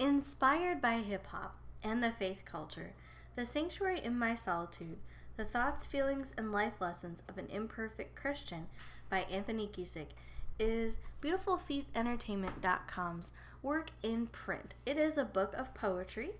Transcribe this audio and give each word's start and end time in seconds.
Inspired 0.00 0.80
by 0.80 0.98
hip 0.98 1.26
hop 1.26 1.56
and 1.82 2.00
the 2.00 2.12
faith 2.12 2.44
culture, 2.44 2.92
The 3.34 3.44
Sanctuary 3.44 4.00
in 4.02 4.16
My 4.16 4.36
Solitude, 4.36 4.98
The 5.36 5.44
Thoughts, 5.44 5.86
Feelings, 5.86 6.32
and 6.38 6.52
Life 6.52 6.80
Lessons 6.80 7.18
of 7.28 7.36
an 7.36 7.48
Imperfect 7.50 8.14
Christian 8.14 8.68
by 9.10 9.22
Anthony 9.22 9.66
Giesick 9.66 10.10
is 10.56 11.00
BeautifulFeetEntertainment.com's 11.20 13.32
work 13.60 13.90
in 14.04 14.28
print. 14.28 14.76
It 14.86 14.98
is 14.98 15.18
a 15.18 15.24
book 15.24 15.52
of 15.56 15.74
poetry 15.74 16.30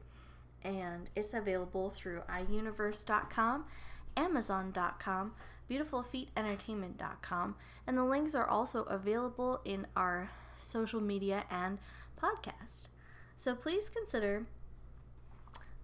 and 0.62 1.11
it's 1.16 1.34
available 1.34 1.90
through 1.90 2.22
iUniverse.com, 2.30 3.64
Amazon.com, 4.16 5.32
BeautifulFeetEntertainment.com, 5.68 7.56
and 7.88 7.98
the 7.98 8.04
links 8.04 8.36
are 8.36 8.46
also 8.46 8.84
available 8.84 9.61
in 9.64 9.88
our 9.96 10.30
social 10.59 11.00
media 11.00 11.43
and 11.50 11.79
podcast. 12.20 12.86
So 13.39 13.55
please 13.55 13.89
consider 13.89 14.45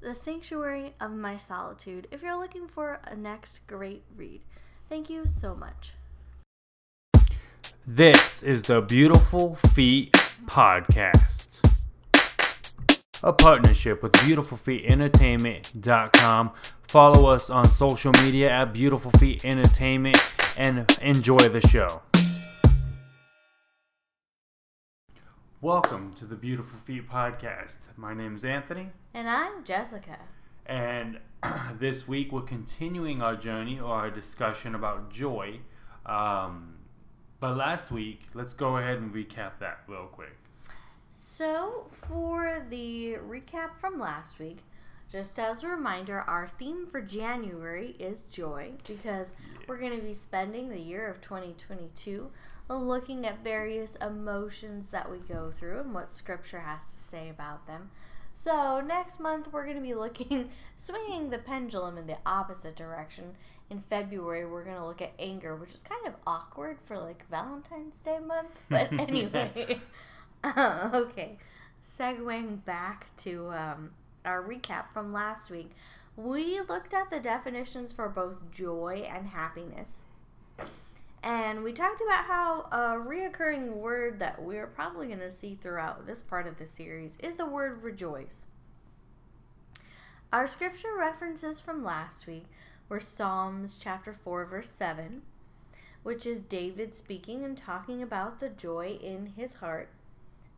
The 0.00 0.14
Sanctuary 0.16 0.94
of 1.00 1.12
My 1.12 1.38
Solitude 1.38 2.08
if 2.10 2.20
you're 2.20 2.36
looking 2.36 2.66
for 2.66 2.98
a 3.04 3.14
next 3.14 3.64
great 3.68 4.02
read. 4.16 4.40
Thank 4.88 5.08
you 5.08 5.24
so 5.24 5.54
much. 5.54 5.92
This 7.86 8.42
is 8.42 8.64
the 8.64 8.80
Beautiful 8.80 9.54
Feet 9.54 10.10
Podcast, 10.46 11.60
a 13.22 13.32
partnership 13.32 14.02
with 14.02 14.10
BeautifulFeetEntertainment.com. 14.14 16.50
Follow 16.82 17.28
us 17.28 17.50
on 17.50 17.70
social 17.70 18.10
media 18.24 18.50
at 18.50 18.72
Beautiful 18.72 19.12
Feet 19.12 19.44
Entertainment 19.44 20.18
and 20.56 20.90
enjoy 21.00 21.38
the 21.38 21.60
show. 21.60 22.02
Welcome 25.64 26.12
to 26.16 26.26
the 26.26 26.36
Beautiful 26.36 26.78
Feet 26.80 27.08
Podcast. 27.08 27.88
My 27.96 28.12
name 28.12 28.36
is 28.36 28.44
Anthony, 28.44 28.90
And 29.14 29.26
I'm 29.26 29.64
Jessica. 29.64 30.18
and 30.66 31.18
this 31.78 32.06
week 32.06 32.32
we're 32.32 32.42
continuing 32.42 33.22
our 33.22 33.34
journey 33.34 33.80
or 33.80 33.94
our 33.94 34.10
discussion 34.10 34.74
about 34.74 35.10
joy. 35.10 35.60
Um, 36.04 36.74
but 37.40 37.56
last 37.56 37.90
week, 37.90 38.28
let's 38.34 38.52
go 38.52 38.76
ahead 38.76 38.98
and 38.98 39.14
recap 39.14 39.52
that 39.60 39.78
real 39.88 40.04
quick. 40.12 40.36
So, 41.10 41.86
for 41.90 42.66
the 42.68 43.14
recap 43.26 43.78
from 43.80 43.98
last 43.98 44.38
week, 44.38 44.58
just 45.10 45.38
as 45.38 45.64
a 45.64 45.68
reminder, 45.68 46.20
our 46.20 46.46
theme 46.46 46.86
for 46.86 47.00
January 47.00 47.96
is 47.98 48.24
joy 48.30 48.72
because 48.86 49.32
we're 49.66 49.78
going 49.78 49.98
to 49.98 50.04
be 50.04 50.12
spending 50.12 50.68
the 50.68 50.78
year 50.78 51.08
of 51.08 51.22
2022 51.22 52.30
looking 52.68 53.26
at 53.26 53.44
various 53.44 53.96
emotions 53.96 54.90
that 54.90 55.10
we 55.10 55.18
go 55.18 55.50
through 55.50 55.80
and 55.80 55.94
what 55.94 56.12
scripture 56.12 56.60
has 56.60 56.86
to 56.86 56.98
say 56.98 57.28
about 57.28 57.66
them. 57.66 57.90
So, 58.34 58.80
next 58.80 59.20
month 59.20 59.52
we're 59.52 59.64
going 59.64 59.76
to 59.76 59.82
be 59.82 59.94
looking, 59.94 60.50
swinging 60.76 61.30
the 61.30 61.38
pendulum 61.38 61.96
in 61.98 62.06
the 62.06 62.18
opposite 62.26 62.74
direction. 62.74 63.36
In 63.70 63.80
February, 63.80 64.44
we're 64.44 64.64
going 64.64 64.76
to 64.76 64.84
look 64.84 65.00
at 65.00 65.12
anger, 65.18 65.56
which 65.56 65.74
is 65.74 65.82
kind 65.82 66.06
of 66.06 66.14
awkward 66.26 66.78
for 66.84 66.98
like 66.98 67.28
Valentine's 67.30 68.02
Day 68.02 68.18
month. 68.18 68.50
But 68.68 68.92
anyway, 69.00 69.80
uh, 70.42 70.90
okay, 70.92 71.38
segueing 71.84 72.64
back 72.64 73.06
to 73.18 73.50
um, 73.50 73.90
our 74.24 74.42
recap 74.42 74.92
from 74.92 75.12
last 75.12 75.50
week, 75.50 75.70
we 76.16 76.60
looked 76.68 76.92
at 76.92 77.10
the 77.10 77.20
definitions 77.20 77.92
for 77.92 78.08
both 78.08 78.50
joy 78.50 79.06
and 79.10 79.28
happiness. 79.28 80.03
And 81.24 81.64
we 81.64 81.72
talked 81.72 82.02
about 82.02 82.26
how 82.26 82.66
a 82.70 83.00
reoccurring 83.02 83.72
word 83.72 84.18
that 84.18 84.42
we're 84.42 84.66
probably 84.66 85.06
going 85.06 85.20
to 85.20 85.32
see 85.32 85.54
throughout 85.54 86.06
this 86.06 86.20
part 86.20 86.46
of 86.46 86.58
the 86.58 86.66
series 86.66 87.16
is 87.18 87.36
the 87.36 87.46
word 87.46 87.82
rejoice. 87.82 88.44
Our 90.30 90.46
scripture 90.46 90.94
references 90.98 91.62
from 91.62 91.82
last 91.82 92.26
week 92.26 92.44
were 92.90 93.00
Psalms 93.00 93.78
chapter 93.80 94.12
4, 94.12 94.44
verse 94.44 94.72
7, 94.78 95.22
which 96.02 96.26
is 96.26 96.42
David 96.42 96.94
speaking 96.94 97.42
and 97.42 97.56
talking 97.56 98.02
about 98.02 98.38
the 98.38 98.50
joy 98.50 98.98
in 99.02 99.32
his 99.34 99.54
heart. 99.54 99.88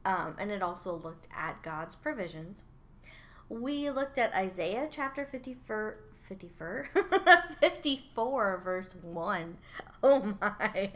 Um, 0.04 0.34
and 0.36 0.50
it 0.50 0.62
also 0.62 0.96
looked 0.96 1.28
at 1.32 1.62
God's 1.62 1.94
provisions. 1.94 2.64
We 3.48 3.88
looked 3.90 4.18
at 4.18 4.34
Isaiah 4.34 4.88
chapter 4.90 5.24
54, 5.24 5.98
54, 6.28 6.88
54 7.60 8.60
verse 8.64 8.94
1. 9.02 9.56
Oh 10.02 10.34
my. 10.40 10.92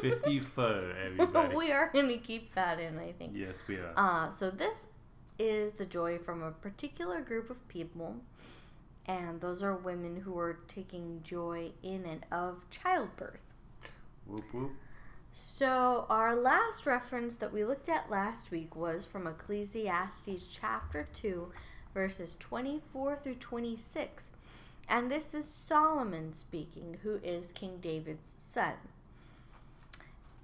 54, 0.00 0.64
everybody. 1.06 1.56
we 1.56 1.72
are 1.72 1.90
going 1.92 2.08
to 2.08 2.18
keep 2.18 2.54
that 2.54 2.78
in, 2.80 2.98
I 2.98 3.12
think. 3.12 3.32
yes, 3.34 3.62
we 3.66 3.76
are. 3.76 3.92
Uh, 3.96 4.30
so 4.30 4.50
this 4.50 4.88
is 5.38 5.74
the 5.74 5.86
joy 5.86 6.18
from 6.18 6.42
a 6.42 6.50
particular 6.50 7.20
group 7.20 7.50
of 7.50 7.66
people, 7.68 8.16
and 9.06 9.40
those 9.40 9.62
are 9.62 9.74
women 9.74 10.16
who 10.20 10.38
are 10.38 10.58
taking 10.68 11.20
joy 11.22 11.70
in 11.82 12.04
and 12.04 12.24
of 12.32 12.68
childbirth. 12.70 13.40
whoop, 14.26 14.44
whoop. 14.52 14.72
So 15.32 16.06
our 16.08 16.34
last 16.34 16.86
reference 16.86 17.36
that 17.36 17.52
we 17.52 17.62
looked 17.64 17.90
at 17.90 18.10
last 18.10 18.50
week 18.50 18.74
was 18.74 19.04
from 19.04 19.26
Ecclesiastes 19.26 20.46
chapter 20.46 21.08
2, 21.12 21.52
verses 21.96 22.36
24 22.40 23.16
through 23.22 23.36
26. 23.36 24.24
And 24.86 25.10
this 25.10 25.32
is 25.32 25.48
Solomon 25.48 26.34
speaking, 26.34 26.98
who 27.02 27.18
is 27.24 27.52
King 27.52 27.78
David's 27.80 28.34
son. 28.36 28.74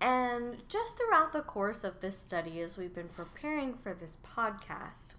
And 0.00 0.56
just 0.66 0.96
throughout 0.96 1.34
the 1.34 1.42
course 1.42 1.84
of 1.84 2.00
this 2.00 2.16
study, 2.16 2.62
as 2.62 2.78
we've 2.78 2.94
been 2.94 3.10
preparing 3.10 3.74
for 3.74 3.92
this 3.92 4.16
podcast, 4.26 5.12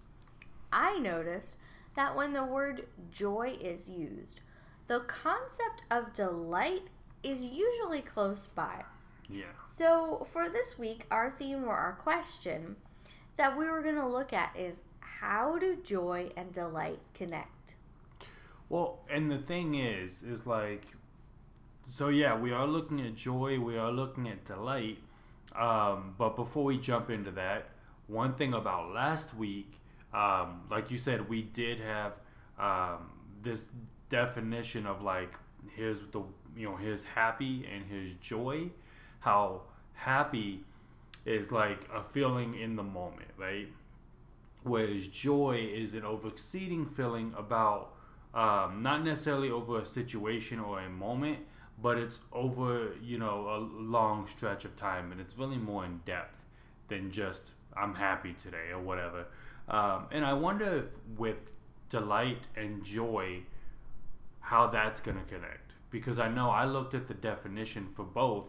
I 0.72 0.98
noticed 0.98 1.54
that 1.94 2.16
when 2.16 2.32
the 2.32 2.42
word 2.42 2.88
joy 3.12 3.56
is 3.60 3.88
used, 3.88 4.40
the 4.88 5.00
concept 5.06 5.84
of 5.92 6.14
delight 6.14 6.88
is 7.22 7.44
usually 7.44 8.02
close 8.02 8.48
by. 8.56 8.82
Yeah. 9.30 9.44
So, 9.64 10.26
for 10.32 10.48
this 10.48 10.80
week, 10.80 11.06
our 11.12 11.30
theme 11.38 11.62
or 11.62 11.76
our 11.76 11.92
question 11.92 12.74
that 13.36 13.56
we 13.56 13.66
were 13.66 13.82
going 13.82 13.94
to 13.94 14.06
look 14.06 14.32
at 14.32 14.50
is 14.56 14.82
how 15.20 15.58
do 15.58 15.76
joy 15.76 16.30
and 16.36 16.52
delight 16.52 17.00
connect? 17.14 17.74
Well, 18.68 19.00
and 19.10 19.30
the 19.30 19.38
thing 19.38 19.74
is, 19.74 20.22
is 20.22 20.46
like, 20.46 20.86
so 21.86 22.08
yeah, 22.08 22.38
we 22.38 22.52
are 22.52 22.66
looking 22.66 23.00
at 23.00 23.14
joy, 23.14 23.58
we 23.58 23.76
are 23.76 23.92
looking 23.92 24.28
at 24.28 24.44
delight. 24.44 24.98
Um, 25.54 26.14
but 26.18 26.34
before 26.36 26.64
we 26.64 26.78
jump 26.78 27.10
into 27.10 27.30
that, 27.32 27.68
one 28.06 28.34
thing 28.34 28.54
about 28.54 28.92
last 28.92 29.34
week, 29.34 29.80
um, 30.12 30.62
like 30.70 30.90
you 30.90 30.98
said, 30.98 31.28
we 31.28 31.42
did 31.42 31.80
have 31.80 32.12
um, 32.58 33.10
this 33.42 33.68
definition 34.08 34.86
of 34.86 35.02
like, 35.02 35.32
here's 35.74 36.00
the, 36.00 36.22
you 36.56 36.68
know, 36.68 36.76
here's 36.76 37.04
happy 37.04 37.68
and 37.72 37.84
here's 37.88 38.12
joy. 38.14 38.70
How 39.20 39.62
happy 39.92 40.64
is 41.24 41.50
like 41.50 41.88
a 41.94 42.02
feeling 42.02 42.54
in 42.54 42.76
the 42.76 42.82
moment, 42.82 43.30
right? 43.38 43.68
Whereas 44.64 45.06
joy 45.08 45.68
is 45.72 45.94
an 45.94 46.02
overexceeding 46.02 46.90
feeling 46.94 47.32
about 47.36 47.92
um, 48.34 48.82
not 48.82 49.04
necessarily 49.04 49.50
over 49.50 49.80
a 49.80 49.86
situation 49.86 50.58
or 50.58 50.80
a 50.80 50.90
moment, 50.90 51.38
but 51.80 51.98
it's 51.98 52.18
over 52.32 52.92
you 53.02 53.18
know 53.18 53.48
a 53.48 53.58
long 53.80 54.26
stretch 54.26 54.64
of 54.64 54.74
time, 54.74 55.12
and 55.12 55.20
it's 55.20 55.38
really 55.38 55.58
more 55.58 55.84
in 55.84 56.00
depth 56.04 56.38
than 56.88 57.10
just 57.10 57.52
I'm 57.76 57.94
happy 57.94 58.32
today 58.32 58.70
or 58.72 58.80
whatever. 58.80 59.26
Um, 59.68 60.06
and 60.10 60.24
I 60.24 60.32
wonder 60.32 60.78
if 60.78 61.18
with 61.18 61.52
delight 61.88 62.46
and 62.56 62.82
joy, 62.82 63.42
how 64.40 64.66
that's 64.66 65.00
going 65.00 65.18
to 65.18 65.24
connect 65.24 65.74
because 65.94 66.18
I 66.18 66.28
know 66.28 66.50
I 66.50 66.64
looked 66.64 66.94
at 66.94 67.06
the 67.06 67.14
definition 67.14 67.86
for 67.94 68.02
both, 68.02 68.46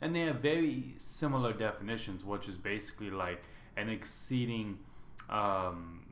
and 0.00 0.16
they 0.16 0.22
have 0.22 0.40
very 0.40 0.94
similar 0.96 1.52
definitions, 1.52 2.24
which 2.24 2.48
is 2.48 2.56
basically 2.56 3.10
like 3.10 3.40
an 3.76 3.88
exceeding 3.88 4.78
um, 5.28 6.06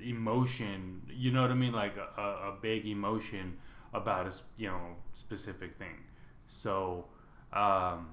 emotion. 0.00 1.02
You 1.10 1.30
know 1.30 1.42
what 1.42 1.50
I 1.50 1.54
mean? 1.54 1.72
Like 1.72 1.96
a, 1.96 2.20
a, 2.20 2.54
big 2.60 2.86
emotion 2.86 3.58
about 3.92 4.26
a 4.26 4.34
you 4.56 4.68
know 4.68 4.96
specific 5.14 5.76
thing. 5.78 5.98
So 6.46 7.06
um, 7.52 8.08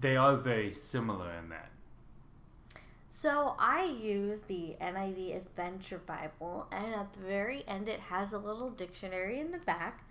they 0.00 0.16
are 0.16 0.36
very 0.36 0.72
similar 0.72 1.32
in 1.38 1.48
that. 1.50 1.70
So, 3.08 3.56
I 3.58 3.84
use 3.84 4.42
the 4.42 4.76
NIV 4.78 5.36
Adventure 5.36 6.02
Bible, 6.04 6.66
and 6.70 6.94
at 6.94 7.14
the 7.14 7.26
very 7.26 7.64
end, 7.66 7.88
it 7.88 7.98
has 7.98 8.34
a 8.34 8.38
little 8.38 8.68
dictionary 8.68 9.40
in 9.40 9.52
the 9.52 9.58
back, 9.58 10.04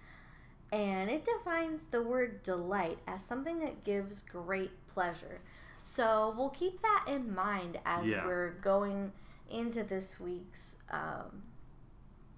and 0.71 1.07
it 1.07 1.23
defines 1.23 1.85
the 1.85 2.01
word 2.01 2.41
delight 2.41 2.97
as 3.05 3.23
something 3.23 3.59
that 3.59 3.83
gives 3.83 4.21
great 4.21 4.71
pleasure. 4.87 5.41
So, 5.87 6.33
we'll 6.35 6.49
keep 6.49 6.81
that 6.81 7.05
in 7.07 7.35
mind 7.35 7.77
as 7.85 8.07
Yeah. 8.09 8.25
we're 8.25 8.53
going 8.61 9.11
into 9.51 9.83
this 9.83 10.19
week's 10.19 10.77
um, 10.89 11.43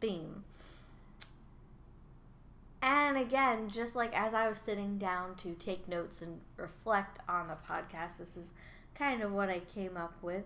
theme. 0.02 0.44
And 2.82 3.18
again, 3.18 3.70
just 3.70 3.96
like 3.96 4.14
as 4.20 4.34
I 4.34 4.50
was 4.50 4.60
sitting 4.60 4.98
down 4.98 5.36
to 5.38 5.54
take 5.56 5.88
notes 5.88 6.22
and 6.22 6.42
reflect 6.58 7.20
on 7.30 7.48
the 7.48 7.56
podcast, 7.68 8.18
this 8.18 8.36
is 8.36 8.52
kind 8.96 9.24
of 9.24 9.32
what 9.32 9.50
I 9.50 9.60
came 9.60 9.96
up 9.98 10.14
with. 10.22 10.44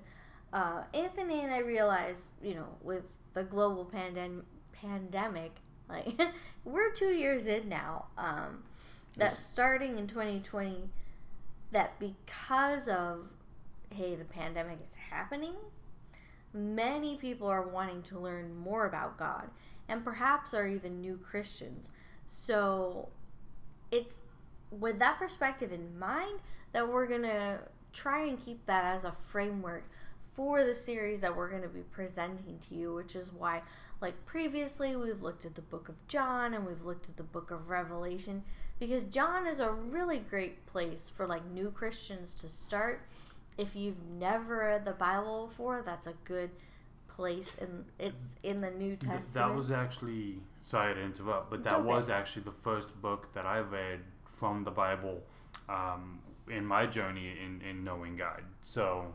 uh, 0.53 0.83
Anthony 0.93 1.41
and 1.41 1.51
I 1.53 1.59
realized, 1.59 2.25
you 2.43 2.53
know, 2.55 2.67
with 2.81 3.03
the 3.33 3.43
global 3.43 3.85
pandem- 3.85 4.43
pandemic, 4.73 5.55
like 5.89 6.21
we're 6.65 6.91
two 6.91 7.13
years 7.13 7.45
in 7.47 7.67
now. 7.67 8.05
Um, 8.17 8.63
that 9.17 9.37
starting 9.37 9.97
in 9.97 10.07
2020, 10.07 10.89
that 11.71 11.99
because 11.99 12.87
of 12.87 13.27
hey, 13.93 14.15
the 14.15 14.25
pandemic 14.25 14.79
is 14.87 14.93
happening, 14.93 15.55
many 16.53 17.17
people 17.17 17.47
are 17.47 17.67
wanting 17.67 18.01
to 18.03 18.17
learn 18.17 18.55
more 18.55 18.85
about 18.85 19.17
God, 19.17 19.49
and 19.89 20.03
perhaps 20.03 20.53
are 20.53 20.65
even 20.65 21.01
new 21.01 21.17
Christians. 21.17 21.89
So 22.25 23.09
it's 23.91 24.21
with 24.69 24.99
that 24.99 25.19
perspective 25.19 25.73
in 25.73 25.99
mind 25.99 26.39
that 26.71 26.87
we're 26.87 27.07
gonna 27.07 27.59
try 27.91 28.25
and 28.25 28.39
keep 28.43 28.65
that 28.65 28.85
as 28.85 29.03
a 29.03 29.11
framework 29.11 29.83
for 30.33 30.63
the 30.63 30.73
series 30.73 31.19
that 31.19 31.35
we're 31.35 31.49
going 31.49 31.61
to 31.61 31.67
be 31.67 31.81
presenting 31.81 32.57
to 32.59 32.75
you, 32.75 32.93
which 32.93 33.15
is 33.15 33.31
why, 33.33 33.61
like 33.99 34.25
previously, 34.25 34.95
we've 34.95 35.21
looked 35.21 35.45
at 35.45 35.55
the 35.55 35.61
book 35.61 35.89
of 35.89 35.95
John 36.07 36.53
and 36.53 36.65
we've 36.65 36.83
looked 36.83 37.09
at 37.09 37.17
the 37.17 37.23
book 37.23 37.51
of 37.51 37.69
Revelation 37.69 38.43
because 38.81 39.03
John 39.03 39.45
is 39.45 39.59
a 39.59 39.71
really 39.71 40.17
great 40.17 40.65
place 40.65 41.07
for 41.15 41.27
like 41.27 41.45
new 41.51 41.69
Christians 41.69 42.33
to 42.33 42.49
start. 42.49 43.03
If 43.55 43.75
you've 43.75 44.03
never 44.19 44.57
read 44.57 44.85
the 44.85 44.93
Bible 44.93 45.47
before, 45.47 45.83
that's 45.85 46.07
a 46.07 46.15
good 46.23 46.49
place, 47.07 47.55
and 47.61 47.85
it's 47.99 48.37
in 48.41 48.59
the 48.59 48.71
New 48.71 48.95
Th- 48.95 49.01
Testament. 49.01 49.33
That 49.33 49.55
was 49.55 49.69
actually 49.69 50.39
sorry 50.63 50.95
to 50.95 50.99
interrupt, 50.99 51.51
but 51.51 51.63
that 51.63 51.75
okay. 51.75 51.83
was 51.83 52.09
actually 52.09 52.41
the 52.41 52.51
first 52.51 52.99
book 53.03 53.31
that 53.33 53.45
I 53.45 53.59
read 53.59 53.99
from 54.39 54.63
the 54.63 54.71
Bible 54.71 55.21
um, 55.69 56.17
in 56.49 56.65
my 56.65 56.87
journey 56.87 57.35
in, 57.45 57.61
in 57.61 57.83
knowing 57.83 58.17
God. 58.17 58.41
So 58.63 59.13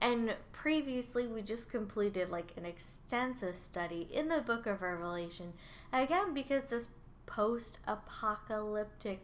And 0.00 0.36
previously, 0.52 1.26
we 1.26 1.42
just 1.42 1.68
completed 1.68 2.30
like 2.30 2.54
an 2.56 2.64
extensive 2.64 3.56
study 3.56 4.08
in 4.10 4.28
the 4.28 4.40
book 4.40 4.66
of 4.66 4.80
Revelation. 4.80 5.52
Again, 5.92 6.32
because 6.32 6.64
this 6.64 6.88
post 7.30 7.78
apocalyptic 7.86 9.20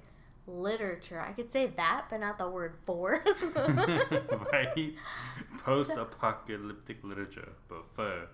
literature, 0.46 1.20
I 1.20 1.32
could 1.32 1.50
say 1.50 1.66
that, 1.76 2.06
but 2.08 2.20
not 2.20 2.38
the 2.38 2.48
word 2.48 2.74
for. 2.86 3.22
right, 4.52 4.94
post-apocalyptic 5.64 7.02
literature, 7.04 7.52
but 7.68 7.84
for 7.94 8.28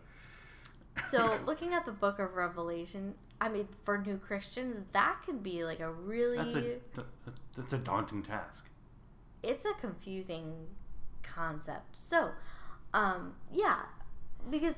so, 1.08 1.38
looking 1.46 1.72
at 1.72 1.84
the 1.84 1.92
book 1.92 2.18
of 2.18 2.34
Revelation, 2.34 3.14
I 3.40 3.48
mean, 3.48 3.68
for 3.84 3.98
new 3.98 4.18
Christians, 4.18 4.84
that 4.92 5.22
can 5.24 5.38
be 5.38 5.64
like 5.64 5.80
a 5.80 5.90
really. 5.90 6.36
that's 6.36 6.54
a 6.54 7.04
that's 7.56 7.72
a 7.72 7.78
daunting 7.78 8.22
task. 8.22 8.66
it's 9.42 9.64
a 9.64 9.72
confusing 9.80 10.52
concept. 11.22 11.96
So, 11.96 12.30
um, 12.94 13.34
yeah, 13.52 13.80
because 14.50 14.76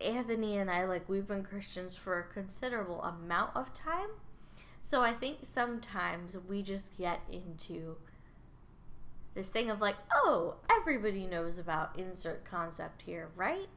Anthony 0.00 0.56
and 0.56 0.70
I, 0.70 0.84
like, 0.84 1.08
we've 1.08 1.26
been 1.26 1.42
Christians 1.42 1.96
for 1.96 2.18
a 2.18 2.24
considerable 2.24 3.02
amount 3.02 3.56
of 3.56 3.74
time. 3.74 4.08
So 4.82 5.00
I 5.00 5.14
think 5.14 5.38
sometimes 5.42 6.36
we 6.46 6.62
just 6.62 6.96
get 6.98 7.20
into 7.32 7.96
this 9.34 9.48
thing 9.48 9.70
of 9.70 9.80
like, 9.80 9.96
oh, 10.14 10.56
everybody 10.70 11.26
knows 11.26 11.58
about 11.58 11.98
insert 11.98 12.44
concept 12.44 13.02
here, 13.02 13.28
right? 13.34 13.68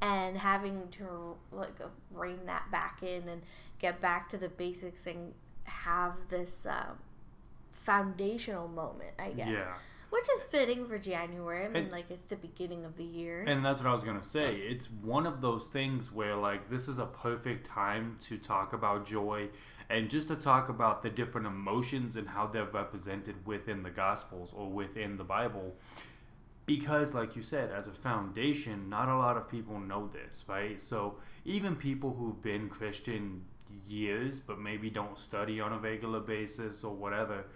And 0.00 0.36
having 0.36 0.88
to 0.98 1.36
like 1.52 1.78
rein 2.12 2.46
that 2.46 2.70
back 2.70 3.02
in 3.02 3.28
and 3.28 3.42
get 3.78 4.00
back 4.00 4.28
to 4.30 4.36
the 4.36 4.48
basics 4.48 5.06
and 5.06 5.32
have 5.64 6.14
this 6.28 6.66
uh, 6.66 6.90
foundational 7.70 8.68
moment, 8.68 9.12
I 9.18 9.30
guess. 9.30 9.48
Yeah. 9.48 9.74
Which 10.12 10.28
is 10.36 10.44
fitting 10.44 10.86
for 10.86 10.98
January. 10.98 11.64
I 11.64 11.68
mean, 11.68 11.84
And- 11.84 11.90
like 11.90 12.10
it's 12.10 12.24
the 12.24 12.36
beginning 12.36 12.84
of 12.84 12.98
the 12.98 13.04
year. 13.04 13.44
And 13.46 13.64
that's 13.64 13.80
what 13.80 13.88
I 13.88 13.94
was 13.94 14.04
gonna 14.04 14.22
say. 14.22 14.60
It's 14.60 14.90
one 14.90 15.26
of 15.26 15.40
those 15.40 15.68
things 15.68 16.12
where 16.12 16.36
like 16.36 16.68
this 16.68 16.86
is 16.86 16.98
a 16.98 17.06
perfect 17.06 17.64
time 17.66 18.18
to 18.20 18.36
talk 18.36 18.74
about 18.74 19.06
joy 19.06 19.48
and 19.88 20.10
just 20.10 20.28
to 20.28 20.36
talk 20.36 20.68
about 20.68 21.02
the 21.02 21.08
different 21.08 21.46
emotions 21.46 22.16
and 22.16 22.28
how 22.28 22.46
they're 22.46 22.66
represented 22.66 23.46
within 23.46 23.82
the 23.82 23.90
gospels 23.90 24.52
or 24.54 24.68
within 24.70 25.16
the 25.16 25.24
Bible. 25.24 25.74
Because 26.66 27.14
like 27.14 27.34
you 27.34 27.42
said, 27.42 27.70
as 27.72 27.86
a 27.86 27.92
foundation, 27.92 28.90
not 28.90 29.08
a 29.08 29.16
lot 29.16 29.38
of 29.38 29.48
people 29.50 29.80
know 29.80 30.08
this, 30.08 30.44
right? 30.46 30.78
So 30.78 31.16
even 31.46 31.74
people 31.74 32.12
who've 32.12 32.40
been 32.42 32.68
Christian 32.68 33.46
years 33.88 34.40
but 34.40 34.58
maybe 34.58 34.90
don't 34.90 35.18
study 35.18 35.58
on 35.58 35.72
a 35.72 35.78
regular 35.78 36.20
basis 36.20 36.84
or 36.84 36.94
whatever, 36.94 37.46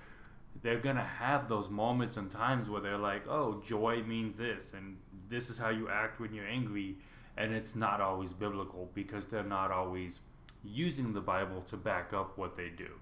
they're 0.63 0.79
gonna 0.79 1.05
have 1.05 1.49
those 1.49 1.69
moments 1.69 2.17
and 2.17 2.31
times 2.31 2.69
where 2.69 2.81
they're 2.81 2.99
like, 2.99 3.27
"Oh, 3.29 3.61
joy 3.61 4.03
means 4.03 4.37
this, 4.37 4.75
and 4.75 4.99
this 5.29 5.51
is 5.51 5.59
how 5.59 5.71
you 5.71 5.89
act 5.89 6.21
when 6.21 6.35
you're 6.35 6.47
angry," 6.47 6.99
and 7.37 7.53
it's 7.53 7.75
not 7.75 8.01
always 8.01 8.33
biblical 8.33 8.91
because 8.95 9.29
they're 9.29 9.43
not 9.43 9.71
always 9.71 10.21
using 10.65 11.13
the 11.13 11.21
Bible 11.21 11.63
to 11.63 11.77
back 11.77 12.13
up 12.13 12.37
what 12.37 12.57
they 12.57 12.69
do. 12.69 12.99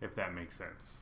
If 0.00 0.14
that 0.14 0.34
makes 0.34 0.56
sense. 0.56 0.98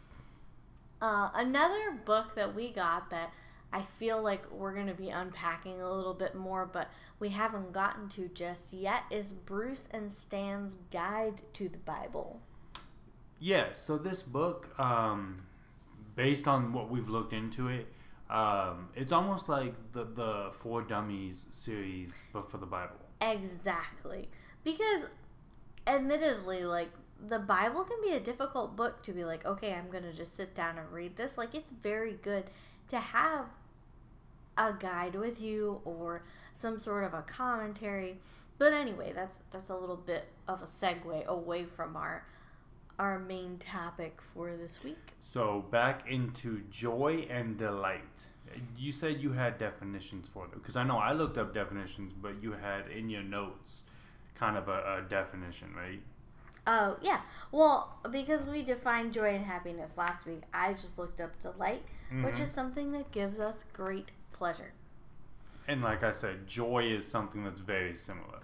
Uh, 1.01 1.31
another 1.35 1.93
book 2.05 2.35
that 2.35 2.55
we 2.55 2.71
got 2.73 3.11
that 3.11 3.33
I 3.73 3.83
feel 3.83 4.23
like 4.23 4.51
we're 4.51 4.73
going 4.73 4.87
to 4.87 4.95
be 4.95 5.11
unpacking 5.11 5.81
a 5.81 5.93
little 5.93 6.15
bit 6.15 6.35
more, 6.35 6.67
but 6.67 6.89
we 7.21 7.29
haven't 7.29 7.73
gotten 7.73 8.09
to 8.11 8.29
just 8.29 8.73
yet, 8.73 9.03
is 9.11 9.33
Bruce 9.33 9.89
and 9.91 10.11
Stan's 10.11 10.77
Guide 10.91 11.43
to 11.55 11.69
the 11.69 11.79
Bible. 11.79 12.41
Yeah. 13.39 13.73
So 13.73 13.99
this 13.99 14.23
book, 14.23 14.79
um, 14.79 15.37
based 16.17 16.49
on 16.49 16.73
what 16.73 16.91
we've 16.91 17.09
looked 17.09 17.33
into 17.33 17.69
it, 17.69 17.87
um, 18.31 18.89
it's 18.95 19.13
almost 19.13 19.49
like 19.49 19.75
the 19.93 20.05
the 20.05 20.51
For 20.53 20.83
Dummies 20.83 21.47
series, 21.51 22.21
but 22.33 22.51
for 22.51 22.59
the 22.59 22.67
Bible. 22.67 22.97
Exactly. 23.21 24.29
Because, 24.65 25.09
admittedly, 25.87 26.65
like, 26.65 26.91
the 27.29 27.39
Bible 27.39 27.85
can 27.85 27.97
be 28.03 28.11
a 28.11 28.21
difficult 28.21 28.77
book 28.77 29.03
to 29.05 29.13
be 29.13 29.25
like, 29.25 29.45
okay, 29.47 29.73
I'm 29.73 29.91
going 29.91 30.05
to 30.05 30.13
just 30.13 30.37
sit 30.37 30.55
down 30.55 30.79
and 30.79 30.93
read 30.93 31.17
this. 31.17 31.39
Like, 31.39 31.55
it's 31.55 31.71
very 31.71 32.13
good 32.13 32.45
to 32.89 32.99
have 32.99 33.47
a 34.57 34.73
guide 34.73 35.15
with 35.15 35.41
you 35.41 35.81
or 35.85 36.23
some 36.55 36.79
sort 36.79 37.05
of 37.05 37.15
a 37.15 37.23
commentary. 37.23 38.19
But 38.59 38.73
anyway, 38.73 39.13
that's 39.15 39.39
that's 39.51 39.71
a 39.71 39.77
little 39.77 39.97
bit 39.97 40.27
of 40.49 40.63
a 40.63 40.67
segue 40.67 41.25
away 41.27 41.65
from 41.65 41.97
our 41.97 42.27
our 42.99 43.19
main 43.19 43.59
topic 43.59 44.21
for 44.35 44.57
this 44.57 44.83
week. 44.83 45.15
So 45.23 45.65
back 45.71 46.05
into 46.11 46.63
joy 46.71 47.27
and 47.31 47.57
delight. 47.57 48.29
You 48.77 48.93
said 48.93 49.21
you 49.21 49.33
had 49.33 49.59
definitions 49.59 50.27
for 50.27 50.47
them 50.49 50.59
because 50.59 50.77
I 50.77 50.83
know 50.83 50.97
I 50.99 51.13
looked 51.13 51.37
up 51.39 51.53
definitions, 51.55 52.13
but 52.21 52.43
you 52.43 52.53
had 52.53 52.89
in 52.91 53.09
your 53.11 53.23
notes 53.23 53.83
kind 54.35 54.57
of 54.57 54.69
a, 54.69 54.99
a 54.99 55.03
definition, 55.09 55.75
right? 55.77 56.01
Oh, 56.67 56.97
yeah. 57.01 57.21
Well, 57.53 57.99
because 58.11 58.45
we 58.45 58.63
defined 58.63 59.13
joy 59.13 59.35
and 59.35 59.45
happiness 59.45 59.97
last 59.97 60.27
week, 60.27 60.43
I 60.53 60.73
just 60.75 60.99
looked 60.99 61.21
up 61.21 61.39
delight, 61.41 61.83
which 62.23 62.37
Mhm. 62.37 62.43
is 62.43 62.51
something 62.53 62.93
that 62.93 63.11
gives 63.11 63.39
us 63.41 63.65
great 63.73 64.11
pleasure. 64.33 64.73
And 65.67 65.83
like 65.83 66.03
I 66.03 66.11
said, 66.11 66.47
joy 66.47 66.85
is 66.85 67.07
something 67.07 67.45
that's 67.45 67.61
very 67.61 67.95
similar. 67.97 68.41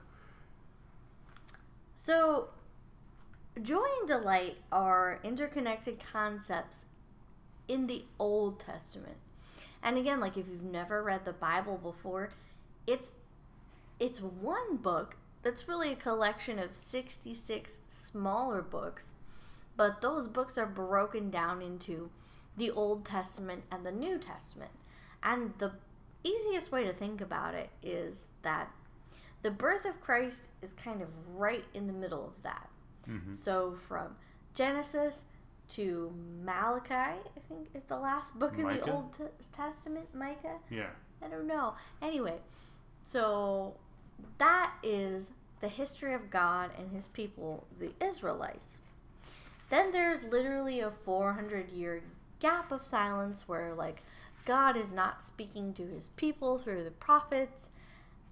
So, 1.94 2.48
joy 3.62 3.84
and 4.00 4.08
delight 4.08 4.56
are 4.72 5.20
interconnected 5.22 5.98
concepts 6.12 6.84
in 7.68 7.86
the 7.86 8.04
Old 8.18 8.60
Testament. 8.60 9.16
And 9.82 9.96
again, 9.98 10.20
like 10.20 10.36
if 10.36 10.48
you've 10.48 10.62
never 10.62 11.02
read 11.02 11.24
the 11.24 11.32
Bible 11.32 11.78
before, 11.78 12.30
it's 12.86 13.12
it's 14.00 14.20
one 14.20 14.76
book 14.76 15.16
that's 15.42 15.68
really 15.68 15.92
a 15.92 15.96
collection 15.96 16.58
of 16.58 16.74
66 16.74 17.80
smaller 17.86 18.60
books, 18.62 19.12
but 19.76 20.00
those 20.00 20.26
books 20.26 20.58
are 20.58 20.66
broken 20.66 21.30
down 21.30 21.62
into 21.62 22.10
the 22.56 22.70
Old 22.70 23.04
Testament 23.04 23.62
and 23.70 23.84
the 23.84 23.92
New 23.92 24.18
Testament. 24.18 24.72
And 25.22 25.52
the 25.58 25.72
easiest 26.24 26.72
way 26.72 26.84
to 26.84 26.92
think 26.92 27.20
about 27.20 27.54
it 27.54 27.70
is 27.82 28.28
that 28.42 28.70
the 29.42 29.50
birth 29.50 29.84
of 29.84 30.00
Christ 30.00 30.50
is 30.62 30.72
kind 30.72 31.02
of 31.02 31.08
right 31.28 31.64
in 31.74 31.86
the 31.86 31.92
middle 31.92 32.26
of 32.26 32.42
that. 32.42 32.68
Hmm 33.06 33.34
So 33.34 33.76
from 33.88 34.16
Genesis 34.54 35.24
to 35.70 36.12
Malachi, 36.44 36.94
I 36.94 37.40
think 37.48 37.68
is 37.74 37.84
the 37.84 37.96
last 37.96 38.38
book 38.38 38.58
in 38.58 38.66
the 38.66 38.90
Old 38.90 39.16
T- 39.16 39.24
Testament. 39.52 40.06
Micah? 40.14 40.58
Yeah. 40.70 40.90
I 41.22 41.28
don't 41.28 41.46
know. 41.46 41.74
Anyway, 42.02 42.38
so 43.02 43.74
that 44.38 44.72
is 44.82 45.32
the 45.60 45.68
history 45.68 46.12
of 46.12 46.30
God 46.30 46.70
and 46.78 46.90
his 46.90 47.08
people, 47.08 47.66
the 47.78 47.92
Israelites. 48.04 48.80
Then 49.70 49.92
there's 49.92 50.22
literally 50.22 50.80
a 50.80 50.90
400 50.90 51.70
year 51.70 52.02
gap 52.40 52.70
of 52.70 52.82
silence 52.84 53.48
where, 53.48 53.72
like, 53.74 54.02
God 54.44 54.76
is 54.76 54.92
not 54.92 55.24
speaking 55.24 55.72
to 55.74 55.86
his 55.86 56.10
people 56.16 56.58
through 56.58 56.84
the 56.84 56.90
prophets. 56.90 57.70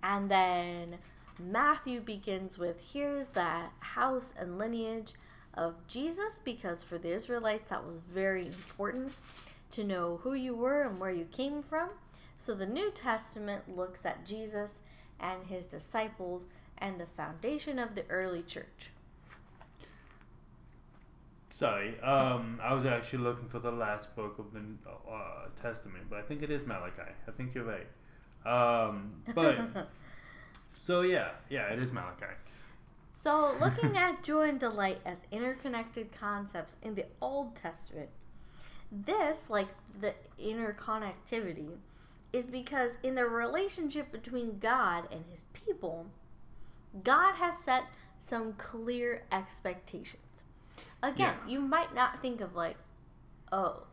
And 0.02 0.31
then 0.31 0.99
Matthew 1.39 2.01
begins 2.01 2.59
with 2.59 2.81
here's 2.93 3.29
the 3.29 3.65
house 3.81 4.35
and 4.39 4.59
lineage 4.59 5.15
of 5.55 5.87
Jesus, 5.87 6.41
because 6.45 6.83
for 6.83 6.99
the 6.99 7.11
Israelites 7.11 7.69
that 7.69 7.85
was 7.85 8.01
very 8.01 8.47
important 8.47 9.12
to 9.71 9.85
know 9.85 10.21
who 10.23 10.35
you 10.35 10.55
were 10.55 10.83
and 10.83 10.99
where 11.01 11.11
you 11.11 11.25
came 11.25 11.62
from 11.62 11.91
So 12.39 12.55
the 12.55 12.67
New 12.67 12.91
Testament 12.91 13.77
looks 13.77 14.05
at 14.05 14.27
Jesus 14.27 14.81
and 15.21 15.47
his 15.47 15.65
disciples 15.65 16.47
and 16.79 16.99
the 16.99 17.07
foundation 17.07 17.79
of 17.79 17.95
the 17.95 18.05
early 18.11 18.43
church. 18.43 18.91
Sorry, 21.51 22.01
um, 22.01 22.59
I 22.62 22.75
was 22.75 22.87
actually 22.87 23.21
looking 23.21 23.49
for 23.49 23.59
the 23.59 23.71
last 23.71 24.17
book 24.17 24.39
of 24.39 24.53
the 24.53 24.61
uh, 24.91 25.49
Testament, 25.61 26.07
but 26.11 26.19
I 26.19 26.23
think 26.23 26.43
it 26.43 26.51
is 26.51 26.67
Malachi. 26.67 27.12
I 27.29 27.31
think 27.31 27.55
you're 27.55 27.65
right. 27.65 27.87
Um, 28.45 29.11
but 29.35 29.57
so 30.73 31.02
yeah, 31.02 31.31
yeah, 31.49 31.73
it 31.73 31.79
is 31.79 31.93
Malachi. 31.93 32.26
So 33.14 33.55
looking 33.61 33.97
at 33.97 34.23
joy 34.23 34.49
and 34.49 34.59
delight 34.59 35.00
as 35.05 35.25
interconnected 35.31 36.11
concepts 36.12 36.76
in 36.83 36.95
the 36.95 37.07
Old 37.21 37.55
Testament, 37.55 38.09
this, 38.91 39.45
like 39.49 39.69
the 40.00 40.14
interconnectivity, 40.43 41.76
is 42.33 42.47
because 42.47 42.93
in 43.02 43.14
the 43.14 43.26
relationship 43.26 44.11
between 44.11 44.59
God 44.59 45.07
and 45.12 45.25
his 45.31 45.45
people, 45.52 46.07
God 47.05 47.35
has 47.37 47.59
set 47.59 47.85
some 48.19 48.55
clear 48.55 49.25
expectations. 49.31 50.43
Again, 51.02 51.35
Yeah. 51.45 51.52
you 51.52 51.61
might 51.61 51.95
not 51.95 52.21
think 52.21 52.41
of 52.41 52.55
like, 52.55 52.76
oh, 53.52 53.85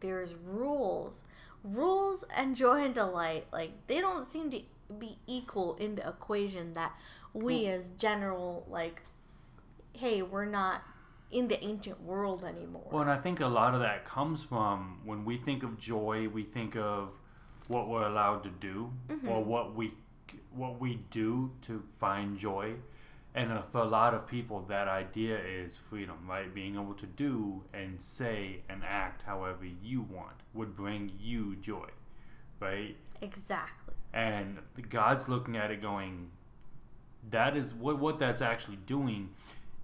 there's 0.00 0.34
rules. 0.34 1.24
Rules 1.62 2.24
and 2.34 2.54
joy 2.56 2.84
and 2.84 2.94
delight, 2.94 3.46
like 3.52 3.72
they 3.86 4.00
don't 4.00 4.28
seem 4.28 4.50
to 4.50 4.62
be 4.98 5.18
equal 5.26 5.76
in 5.76 5.96
the 5.96 6.08
equation 6.08 6.74
that 6.74 6.92
we 7.34 7.66
as 7.66 7.90
general 7.90 8.66
like 8.68 9.02
hey, 9.96 10.22
we're 10.22 10.44
not 10.44 10.82
in 11.30 11.48
the 11.48 11.62
ancient 11.64 12.00
world 12.02 12.44
anymore. 12.44 12.86
Well, 12.90 13.02
and 13.02 13.10
I 13.10 13.16
think 13.16 13.40
a 13.40 13.46
lot 13.46 13.74
of 13.74 13.80
that 13.80 14.04
comes 14.04 14.44
from 14.44 15.00
when 15.04 15.24
we 15.24 15.38
think 15.38 15.62
of 15.62 15.78
joy, 15.78 16.28
we 16.28 16.44
think 16.44 16.76
of 16.76 17.10
what 17.68 17.88
we're 17.88 18.06
allowed 18.06 18.44
to 18.44 18.50
do 18.50 18.92
or 19.26 19.42
what 19.42 19.74
we 19.74 19.92
what 20.54 20.80
we 20.80 21.00
do 21.10 21.50
to 21.62 21.82
find 21.98 22.38
joy. 22.38 22.74
And 23.34 23.52
uh, 23.52 23.62
for 23.70 23.82
a 23.82 23.84
lot 23.84 24.14
of 24.14 24.26
people, 24.26 24.64
that 24.68 24.88
idea 24.88 25.38
is 25.38 25.76
freedom, 25.76 26.16
right? 26.26 26.52
Being 26.54 26.76
able 26.76 26.94
to 26.94 27.06
do 27.06 27.62
and 27.74 28.02
say 28.02 28.60
and 28.70 28.82
act 28.82 29.22
however 29.22 29.66
you 29.82 30.00
want 30.00 30.36
would 30.54 30.74
bring 30.74 31.12
you 31.20 31.56
joy, 31.56 31.88
right? 32.60 32.96
exactly. 33.20 33.85
And 34.16 34.58
God's 34.88 35.28
looking 35.28 35.56
at 35.56 35.70
it 35.70 35.82
going 35.82 36.30
that 37.30 37.56
is 37.56 37.74
what 37.74 37.98
what 37.98 38.18
that's 38.18 38.40
actually 38.40 38.78
doing 38.86 39.28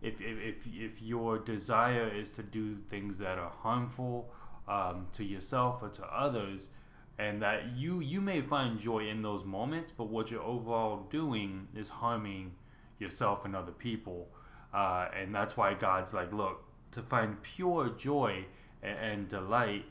if 0.01 0.21
if 0.21 0.67
if, 0.67 1.03
your 1.03 1.39
desire 1.39 2.09
is 2.09 2.33
to 2.33 2.43
do 2.43 2.77
things 2.89 3.19
that 3.19 3.39
are 3.39 3.51
harmful 3.51 4.33
um, 4.67 5.07
to 5.13 5.23
yourself 5.23 5.83
or 5.83 5.89
to 5.91 6.05
others 6.05 6.71
and 7.19 7.43
that 7.43 7.77
you 7.77 8.01
you 8.01 8.21
may 8.21 8.41
find 8.41 8.81
joy 8.81 9.07
in 9.07 9.21
those 9.23 9.45
moments 9.45 9.93
but 9.93 10.09
what 10.09 10.31
you're 10.31 10.43
overall 10.43 11.07
doing 11.11 11.69
is 11.77 11.89
harming 11.89 12.53
yourself 12.99 13.45
and 13.45 13.55
other 13.55 13.73
people. 13.73 14.29
Uh, 14.73 15.09
and 15.15 15.35
that's 15.35 15.57
why 15.57 15.75
God's 15.75 16.15
like 16.15 16.33
look 16.33 16.65
to 16.93 17.03
find 17.03 17.43
pure 17.43 17.91
joy 17.91 18.47
and, 18.83 18.99
and 18.99 19.29
delight 19.29 19.85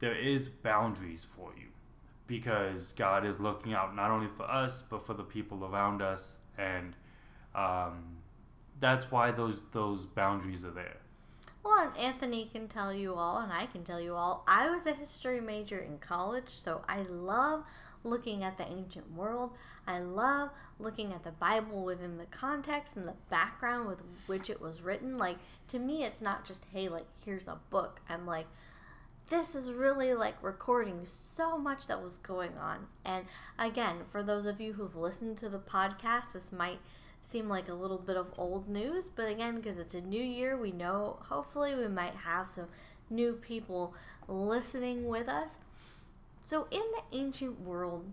there 0.00 0.14
is 0.14 0.48
boundaries 0.48 1.26
for 1.34 1.52
you 1.56 1.69
because 2.30 2.92
God 2.92 3.26
is 3.26 3.40
looking 3.40 3.74
out 3.74 3.96
not 3.96 4.12
only 4.12 4.28
for 4.28 4.44
us 4.44 4.84
but 4.88 5.04
for 5.04 5.14
the 5.14 5.24
people 5.24 5.64
around 5.64 6.00
us, 6.00 6.36
and 6.56 6.94
um, 7.56 8.18
that's 8.78 9.10
why 9.10 9.32
those 9.32 9.60
those 9.72 10.06
boundaries 10.06 10.64
are 10.64 10.70
there. 10.70 10.96
Well, 11.64 11.92
Anthony 11.98 12.48
can 12.50 12.68
tell 12.68 12.94
you 12.94 13.16
all, 13.16 13.38
and 13.38 13.52
I 13.52 13.66
can 13.66 13.82
tell 13.82 14.00
you 14.00 14.14
all. 14.14 14.44
I 14.46 14.70
was 14.70 14.86
a 14.86 14.94
history 14.94 15.40
major 15.40 15.78
in 15.78 15.98
college, 15.98 16.50
so 16.50 16.82
I 16.88 17.02
love 17.02 17.64
looking 18.04 18.44
at 18.44 18.56
the 18.56 18.66
ancient 18.66 19.12
world. 19.12 19.50
I 19.86 19.98
love 19.98 20.50
looking 20.78 21.12
at 21.12 21.24
the 21.24 21.32
Bible 21.32 21.84
within 21.84 22.16
the 22.16 22.26
context 22.26 22.96
and 22.96 23.06
the 23.06 23.16
background 23.28 23.88
with 23.88 23.98
which 24.26 24.48
it 24.48 24.60
was 24.60 24.80
written. 24.80 25.18
Like, 25.18 25.36
to 25.68 25.78
me, 25.80 26.04
it's 26.04 26.22
not 26.22 26.46
just, 26.46 26.64
hey, 26.72 26.88
like, 26.88 27.06
here's 27.24 27.48
a 27.48 27.58
book. 27.70 28.00
I'm 28.08 28.24
like, 28.24 28.46
this 29.30 29.54
is 29.54 29.72
really 29.72 30.12
like 30.12 30.34
recording 30.42 31.00
so 31.04 31.56
much 31.56 31.86
that 31.86 32.02
was 32.02 32.18
going 32.18 32.58
on. 32.58 32.88
And 33.04 33.24
again, 33.58 33.98
for 34.10 34.24
those 34.24 34.44
of 34.44 34.60
you 34.60 34.72
who've 34.72 34.96
listened 34.96 35.38
to 35.38 35.48
the 35.48 35.60
podcast, 35.60 36.32
this 36.32 36.50
might 36.50 36.80
seem 37.22 37.48
like 37.48 37.68
a 37.68 37.74
little 37.74 37.98
bit 37.98 38.16
of 38.16 38.34
old 38.36 38.68
news, 38.68 39.08
but 39.08 39.28
again, 39.28 39.54
because 39.54 39.78
it's 39.78 39.94
a 39.94 40.00
new 40.00 40.22
year, 40.22 40.58
we 40.58 40.72
know 40.72 41.20
hopefully 41.28 41.76
we 41.76 41.86
might 41.86 42.16
have 42.16 42.50
some 42.50 42.66
new 43.08 43.34
people 43.34 43.94
listening 44.26 45.06
with 45.06 45.28
us. 45.28 45.56
So, 46.42 46.66
in 46.72 46.80
the 46.80 47.16
ancient 47.16 47.60
world, 47.60 48.06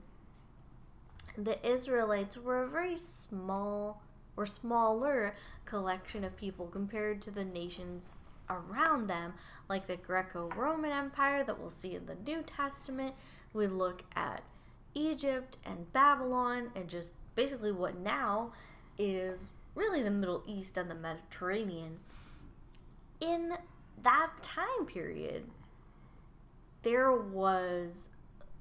the 1.36 1.65
Israelites 1.67 2.38
were 2.38 2.62
a 2.62 2.67
very 2.67 2.95
small 2.95 4.03
or 4.36 4.45
smaller 4.45 5.36
collection 5.65 6.24
of 6.24 6.38
people 6.38 6.67
compared 6.67 7.24
to 7.24 7.31
the 7.31 7.45
nations 7.45 8.13
around 8.49 9.07
them, 9.07 9.33
like 9.69 9.87
the 9.87 9.97
Greco 9.97 10.49
Roman 10.55 10.91
Empire 10.91 11.43
that 11.43 11.59
we'll 11.59 11.69
see 11.69 11.95
in 11.95 12.05
the 12.05 12.15
New 12.15 12.43
Testament. 12.43 13.13
We 13.53 13.67
look 13.67 14.03
at 14.15 14.43
Egypt 14.93 15.57
and 15.65 15.91
Babylon 15.93 16.69
and 16.75 16.87
just 16.87 17.13
basically 17.35 17.71
what 17.71 17.97
now 17.97 18.51
is 18.97 19.51
really 19.75 20.01
the 20.01 20.11
Middle 20.11 20.43
East 20.47 20.77
and 20.77 20.89
the 20.89 20.95
Mediterranean. 20.95 21.99
In 23.19 23.53
that 24.03 24.31
time 24.41 24.85
period, 24.85 25.45
there 26.83 27.11
was 27.11 28.09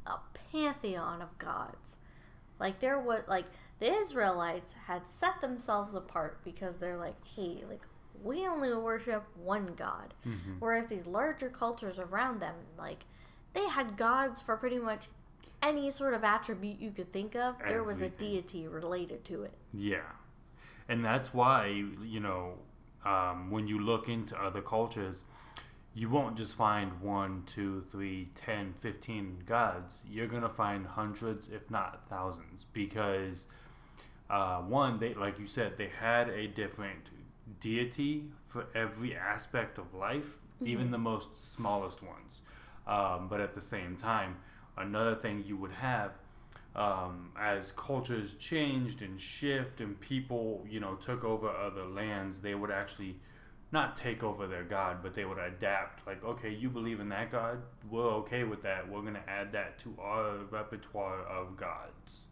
a 0.07 0.17
pantheon 0.51 1.23
of 1.23 1.37
gods. 1.39 1.97
Like 2.59 2.81
there 2.81 3.01
was 3.01 3.23
like 3.29 3.45
the 3.79 3.93
Israelites 3.93 4.75
had 4.87 5.09
set 5.09 5.41
themselves 5.41 5.95
apart 5.95 6.41
because 6.45 6.77
they're 6.77 6.97
like, 6.97 7.17
hey, 7.35 7.63
like 7.69 7.83
we 8.23 8.47
only 8.47 8.73
worship 8.75 9.25
one 9.43 9.75
god. 9.77 10.15
Whereas 10.59 10.87
these 10.87 11.07
larger 11.07 11.49
cultures 11.49 11.99
around 11.99 12.41
them, 12.41 12.55
like 12.79 13.05
they 13.53 13.67
had 13.69 13.97
gods 13.97 14.41
for 14.41 14.57
pretty 14.57 14.79
much 14.79 15.09
any 15.63 15.91
sort 15.91 16.15
of 16.15 16.25
attribute 16.25 16.81
you 16.81 16.91
could 16.91 17.13
think 17.13 17.35
of. 17.35 17.57
There 17.67 17.83
was 17.85 18.01
a 18.01 18.09
deity 18.09 18.69
related 18.69 19.25
to 19.25 19.43
it. 19.45 19.55
Yeah, 19.73 20.11
and 20.89 21.05
that's 21.05 21.33
why 21.33 21.85
you 22.03 22.21
know 22.21 22.55
um, 23.05 23.51
when 23.51 23.67
you 23.67 23.79
look 23.81 24.09
into 24.09 24.37
other 24.37 24.61
cultures, 24.61 25.23
you 25.95 26.11
won't 26.11 26.37
just 26.37 26.55
find 26.55 27.01
one, 27.01 27.45
two, 27.47 27.83
three, 27.91 28.29
ten, 28.35 28.75
fifteen 28.75 29.39
gods. 29.47 30.05
You're 30.11 30.27
gonna 30.27 30.49
find 30.49 30.87
hundreds, 30.87 31.49
if 31.49 31.71
not 31.71 32.03
thousands, 32.11 32.67
because 32.73 33.47
uh, 34.29 34.59
one, 34.59 34.99
they 34.99 35.15
like 35.15 35.39
you 35.39 35.47
said, 35.47 35.79
they 35.79 35.89
had 36.01 36.29
a 36.29 36.49
different 36.49 37.11
deity 37.61 38.25
for 38.49 38.67
every 38.75 39.15
aspect 39.17 39.79
of 39.79 39.95
life, 39.95 40.39
even 40.65 40.91
the 40.91 40.99
most 40.99 41.53
smallest 41.53 42.03
ones. 42.03 42.41
Um, 42.87 43.29
but 43.29 43.41
at 43.41 43.55
the 43.55 43.61
same 43.61 43.97
time, 43.97 44.37
another 44.77 45.15
thing 45.15 45.45
you 45.47 45.57
would 45.57 45.73
have 45.73 46.13
um, 46.75 47.31
as 47.41 47.73
cultures 47.73 48.35
changed 48.35 49.01
and 49.03 49.21
shift 49.21 49.81
and 49.81 49.99
people 50.01 50.65
you 50.69 50.79
know 50.79 50.95
took 50.97 51.25
over 51.25 51.49
other 51.49 51.85
lands 51.87 52.41
they 52.43 52.55
would 52.55 52.71
actually 52.71 53.17
not 53.73 53.97
take 53.97 54.23
over 54.23 54.47
their 54.47 54.63
god 54.63 54.99
but 55.03 55.15
they 55.15 55.25
would 55.25 55.39
adapt. 55.39 56.07
Like 56.07 56.23
okay 56.23 56.51
you 56.53 56.69
believe 56.69 57.01
in 57.01 57.09
that 57.09 57.31
god? 57.31 57.63
We're 57.91 58.11
okay 58.21 58.45
with 58.45 58.63
that. 58.63 58.89
We're 58.89 59.01
going 59.01 59.15
to 59.15 59.29
add 59.29 59.53
that 59.53 59.79
to 59.81 59.95
our 60.01 60.37
repertoire 60.51 61.23
of 61.23 61.57
gods. 61.57 62.27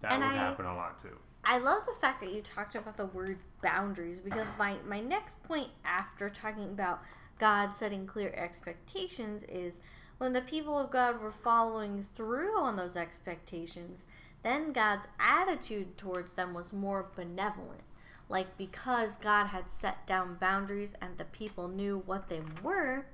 That 0.00 0.12
And 0.12 0.22
would 0.24 0.32
I- 0.32 0.36
happen 0.36 0.64
a 0.66 0.74
lot 0.74 0.98
too. 0.98 1.16
I 1.44 1.58
love 1.58 1.84
the 1.86 1.92
fact 2.00 2.20
that 2.22 2.32
you 2.32 2.40
talked 2.40 2.74
about 2.76 2.96
the 2.96 3.06
word 3.06 3.38
boundaries 3.62 4.20
because 4.20 4.46
my, 4.58 4.76
my 4.86 5.00
next 5.00 5.42
point 5.44 5.68
after 5.84 6.28
talking 6.28 6.64
about 6.64 7.02
God 7.38 7.72
setting 7.74 8.06
clear 8.06 8.32
expectations 8.36 9.44
is 9.48 9.80
when 10.18 10.32
the 10.32 10.40
people 10.40 10.78
of 10.78 10.90
God 10.90 11.20
were 11.20 11.32
following 11.32 12.06
through 12.14 12.58
on 12.58 12.76
those 12.76 12.96
expectations, 12.96 14.04
then 14.42 14.72
God's 14.72 15.08
attitude 15.18 15.96
towards 15.96 16.34
them 16.34 16.54
was 16.54 16.72
more 16.72 17.08
benevolent. 17.16 17.82
Like 18.28 18.56
because 18.56 19.16
God 19.16 19.46
had 19.46 19.70
set 19.70 20.06
down 20.06 20.36
boundaries 20.40 20.92
and 21.00 21.18
the 21.18 21.24
people 21.24 21.68
knew 21.68 22.02
what 22.06 22.28
they 22.28 22.42
were, 22.62 23.06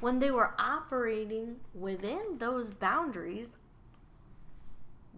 when 0.00 0.18
they 0.18 0.30
were 0.30 0.54
operating 0.58 1.56
within 1.74 2.38
those 2.38 2.70
boundaries, 2.70 3.56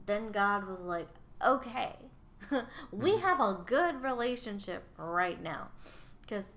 then 0.07 0.31
God 0.31 0.67
was 0.67 0.81
like, 0.81 1.09
okay, 1.45 1.97
we 2.93 3.19
have 3.19 3.41
a 3.41 3.61
good 3.67 4.03
relationship 4.03 4.85
right 4.97 5.43
now. 5.43 5.69
Because 6.23 6.51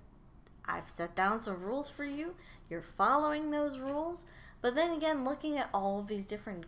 I've 0.64 0.88
set 0.88 1.14
down 1.14 1.40
some 1.40 1.62
rules 1.62 1.88
for 1.88 2.04
you. 2.04 2.34
You're 2.68 2.82
following 2.82 3.50
those 3.50 3.78
rules. 3.78 4.24
But 4.60 4.74
then 4.74 4.92
again, 4.92 5.24
looking 5.24 5.58
at 5.58 5.70
all 5.74 6.00
of 6.00 6.08
these 6.08 6.26
different 6.26 6.64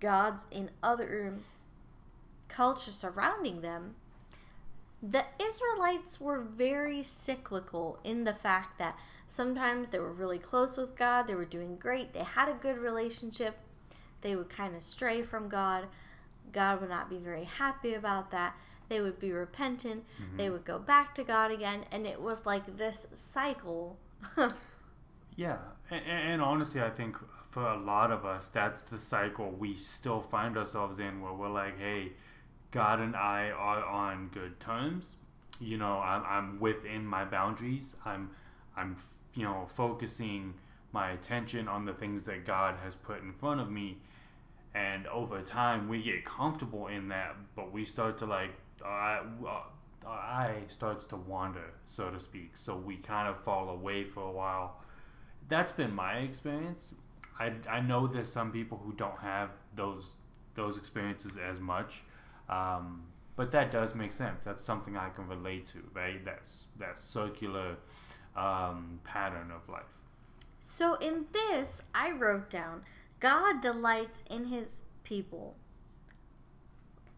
gods 0.00 0.46
in 0.50 0.70
other 0.82 1.34
cultures 2.48 2.94
surrounding 2.94 3.60
them, 3.60 3.94
the 5.02 5.24
Israelites 5.42 6.20
were 6.20 6.40
very 6.40 7.02
cyclical 7.02 7.98
in 8.04 8.24
the 8.24 8.34
fact 8.34 8.78
that 8.78 8.96
Sometimes 9.34 9.90
they 9.90 9.98
were 9.98 10.12
really 10.12 10.38
close 10.38 10.76
with 10.76 10.94
God, 10.94 11.26
they 11.26 11.34
were 11.34 11.44
doing 11.44 11.74
great, 11.74 12.12
they 12.12 12.22
had 12.22 12.48
a 12.48 12.54
good 12.54 12.78
relationship. 12.78 13.58
They 14.20 14.36
would 14.36 14.48
kind 14.48 14.76
of 14.76 14.82
stray 14.84 15.22
from 15.22 15.48
God. 15.48 15.88
God 16.54 16.80
would 16.80 16.90
not 16.90 17.10
be 17.10 17.18
very 17.18 17.44
happy 17.44 17.92
about 17.92 18.30
that. 18.30 18.56
They 18.88 19.00
would 19.00 19.18
be 19.18 19.32
repentant. 19.32 20.04
Mm-hmm. 20.22 20.36
They 20.38 20.50
would 20.50 20.64
go 20.64 20.78
back 20.78 21.14
to 21.16 21.24
God 21.24 21.50
again. 21.50 21.84
And 21.92 22.06
it 22.06 22.20
was 22.20 22.46
like 22.46 22.78
this 22.78 23.06
cycle. 23.12 23.98
Yeah, 25.36 25.58
and, 25.90 26.04
and 26.06 26.42
honestly, 26.42 26.80
I 26.80 26.90
think 26.90 27.16
for 27.50 27.66
a 27.66 27.76
lot 27.76 28.10
of 28.10 28.24
us, 28.24 28.48
that's 28.48 28.82
the 28.82 28.98
cycle 28.98 29.50
we 29.50 29.74
still 29.74 30.20
find 30.20 30.56
ourselves 30.56 30.98
in, 30.98 31.20
where 31.20 31.32
we're 31.32 31.50
like, 31.50 31.78
"Hey, 31.78 32.12
God 32.70 33.00
and 33.00 33.16
I 33.16 33.50
are 33.50 33.84
on 33.84 34.28
good 34.32 34.60
terms. 34.60 35.16
You 35.60 35.78
know, 35.78 35.98
I'm, 35.98 36.24
I'm 36.24 36.60
within 36.60 37.06
my 37.06 37.24
boundaries. 37.24 37.96
I'm, 38.04 38.30
I'm, 38.76 38.96
you 39.34 39.44
know, 39.44 39.66
focusing 39.74 40.54
my 40.92 41.10
attention 41.10 41.68
on 41.68 41.84
the 41.84 41.92
things 41.92 42.24
that 42.24 42.44
God 42.44 42.76
has 42.84 42.94
put 42.94 43.22
in 43.22 43.32
front 43.32 43.60
of 43.60 43.70
me." 43.70 43.98
And 44.74 45.06
over 45.06 45.40
time, 45.40 45.88
we 45.88 46.02
get 46.02 46.24
comfortable 46.24 46.88
in 46.88 47.08
that, 47.08 47.36
but 47.54 47.72
we 47.72 47.84
start 47.84 48.18
to 48.18 48.26
like, 48.26 48.50
our, 48.84 49.24
our 49.46 50.18
eye 50.18 50.62
starts 50.66 51.04
to 51.06 51.16
wander, 51.16 51.72
so 51.86 52.10
to 52.10 52.18
speak. 52.18 52.52
So 52.56 52.76
we 52.76 52.96
kind 52.96 53.28
of 53.28 53.42
fall 53.44 53.68
away 53.68 54.04
for 54.04 54.22
a 54.22 54.32
while 54.32 54.80
that's 55.48 55.72
been 55.72 55.94
my 55.94 56.14
experience. 56.18 56.94
I, 57.38 57.52
I 57.68 57.80
know 57.80 58.06
there's 58.06 58.30
some 58.30 58.52
people 58.52 58.80
who 58.84 58.92
don't 58.92 59.18
have 59.18 59.50
those 59.74 60.14
those 60.54 60.78
experiences 60.78 61.36
as 61.36 61.58
much, 61.58 62.04
um, 62.48 63.02
but 63.34 63.50
that 63.50 63.72
does 63.72 63.94
make 63.94 64.12
sense. 64.12 64.44
That's 64.44 64.62
something 64.62 64.96
I 64.96 65.08
can 65.08 65.26
relate 65.26 65.66
to, 65.68 65.78
right? 65.92 66.24
That's 66.24 66.66
that 66.78 66.96
circular 66.96 67.76
um, 68.36 69.00
pattern 69.02 69.50
of 69.50 69.68
life. 69.68 69.82
So 70.60 70.94
in 70.94 71.26
this, 71.32 71.82
I 71.92 72.12
wrote 72.12 72.50
down 72.50 72.82
God 73.24 73.62
delights 73.62 74.22
in 74.28 74.48
his 74.48 74.74
people. 75.02 75.56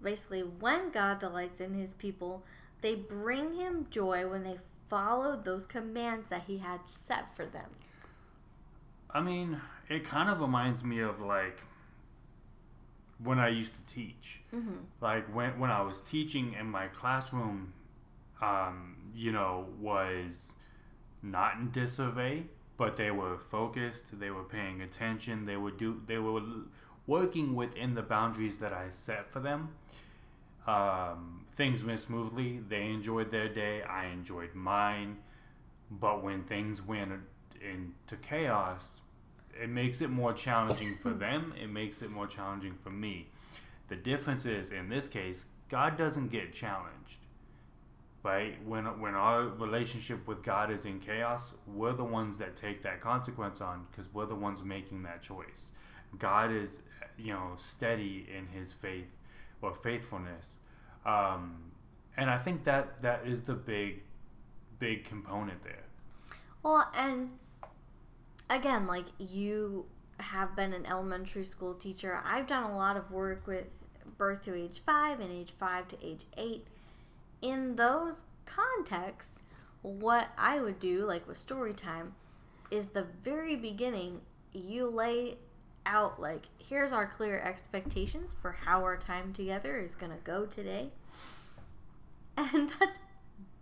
Basically, 0.01 0.43
when 0.43 0.91
God 0.93 1.19
delights 1.19 1.61
in 1.61 1.75
his 1.75 1.95
people, 1.95 2.45
they 2.81 2.95
bring 2.95 3.55
him 3.55 3.89
joy 3.91 4.29
when 4.29 4.45
they 4.45 4.59
follow 4.89 5.35
those 5.35 5.67
commands 5.67 6.27
that 6.31 6.45
he 6.47 6.59
had 6.59 6.83
set 6.87 7.35
for 7.35 7.45
them. 7.45 7.71
I 9.11 9.21
mean, 9.21 9.61
it 9.89 10.05
kind 10.05 10.31
of 10.31 10.41
reminds 10.41 10.85
me 10.85 11.01
of 11.01 11.21
like 11.21 11.61
when 13.19 13.41
I 13.41 13.49
used 13.49 13.73
to 13.75 13.93
teach. 13.93 14.43
Mm-hmm. 14.55 14.77
Like 15.01 15.27
when 15.35 15.59
when 15.59 15.73
I 15.73 15.83
was 15.83 16.03
teaching 16.03 16.55
in 16.57 16.71
my 16.71 16.87
classroom, 16.87 17.73
um, 18.41 19.11
you 19.13 19.33
know, 19.33 19.67
was 19.81 20.55
not 21.21 21.57
in 21.57 21.73
disarray, 21.73 22.45
but 22.76 22.97
they 22.97 23.11
were 23.11 23.38
focused. 23.38 24.18
They 24.18 24.30
were 24.30 24.45
paying 24.45 24.83
attention. 24.83 25.47
They 25.47 25.56
would 25.56 25.78
do. 25.78 26.00
They 26.06 26.18
were 26.18 26.40
working 27.06 27.54
within 27.54 27.95
the 27.95 28.02
boundaries 28.02 28.59
that 28.59 28.73
I 28.73 28.90
set 28.90 29.30
for 29.30 29.40
them. 29.40 29.71
Um, 30.66 31.45
things 31.56 31.83
went 31.83 32.00
smoothly. 32.00 32.61
They 32.68 32.87
enjoyed 32.87 33.30
their 33.30 33.49
day. 33.49 33.83
I 33.83 34.06
enjoyed 34.06 34.54
mine. 34.54 35.18
But 35.90 36.23
when 36.23 36.42
things 36.42 36.83
went 36.83 37.12
into 37.61 38.16
chaos, 38.23 39.02
it 39.61 39.68
makes 39.68 40.00
it 40.00 40.11
more 40.11 40.33
challenging 40.33 40.97
for 40.97 41.11
them. 41.25 41.54
It 41.61 41.68
makes 41.68 42.02
it 42.02 42.11
more 42.11 42.26
challenging 42.26 42.75
for 42.83 42.90
me. 42.90 43.28
The 43.88 43.97
difference 43.97 44.45
is, 44.45 44.71
in 44.71 44.88
this 44.88 45.06
case, 45.06 45.47
God 45.68 45.97
doesn't 45.97 46.28
get 46.28 46.52
challenged. 46.52 47.25
Right? 48.26 48.56
When 48.66 48.87
when 49.00 49.14
our 49.14 49.42
relationship 49.42 50.26
with 50.26 50.42
God 50.42 50.73
is 50.73 50.85
in 50.85 50.99
chaos, 50.99 51.52
we're 51.64 51.92
the 51.92 52.02
ones 52.04 52.38
that 52.38 52.56
take 52.56 52.83
that 52.83 53.00
consequence 53.00 53.61
on 53.61 53.87
because 53.88 54.12
we're 54.12 54.26
the 54.26 54.35
ones 54.35 54.64
making 54.64 55.04
that 55.04 55.23
choice. 55.23 55.71
God 56.18 56.50
is, 56.50 56.80
you 57.16 57.33
know, 57.33 57.52
steady 57.56 58.26
in 58.37 58.49
His 58.49 58.73
faith 58.73 59.06
or 59.62 59.75
faithfulness, 59.76 60.59
um, 61.05 61.70
and 62.16 62.29
I 62.29 62.37
think 62.38 62.64
that 62.64 63.01
that 63.01 63.24
is 63.24 63.44
the 63.44 63.55
big, 63.55 64.03
big 64.81 65.05
component 65.05 65.62
there. 65.62 65.85
Well, 66.64 66.90
and 66.96 67.31
again, 68.51 68.88
like 68.88 69.07
you 69.18 69.87
have 70.18 70.57
been 70.57 70.72
an 70.72 70.85
elementary 70.85 71.44
school 71.44 71.74
teacher, 71.74 72.20
I've 72.24 72.48
done 72.48 72.64
a 72.64 72.77
lot 72.77 72.96
of 72.96 73.09
work 73.12 73.46
with 73.46 73.66
birth 74.18 74.42
to 74.42 74.55
age 74.57 74.81
five 74.85 75.20
and 75.20 75.31
age 75.31 75.53
five 75.61 75.87
to 75.88 75.96
age 76.05 76.24
eight. 76.37 76.66
In 77.42 77.77
those 77.77 78.25
contexts, 78.44 79.42
what 79.83 80.29
I 80.38 80.61
would 80.61 80.79
do, 80.79 81.05
like 81.05 81.29
with 81.29 81.37
story 81.37 81.75
time, 81.75 82.14
is 82.70 82.88
the 82.88 83.07
very 83.22 83.57
beginning, 83.57 84.20
you 84.53 84.88
lay 84.88 85.37
out, 85.85 86.20
like, 86.20 86.46
here's 86.59 86.92
our 86.92 87.07
clear 87.07 87.38
expectations 87.40 88.35
for 88.40 88.53
how 88.53 88.83
our 88.83 88.96
time 88.96 89.33
together 89.33 89.79
is 89.79 89.94
going 89.94 90.12
to 90.12 90.18
go 90.18 90.46
today. 90.46 90.90
And 92.38 92.70
that's 92.79 92.99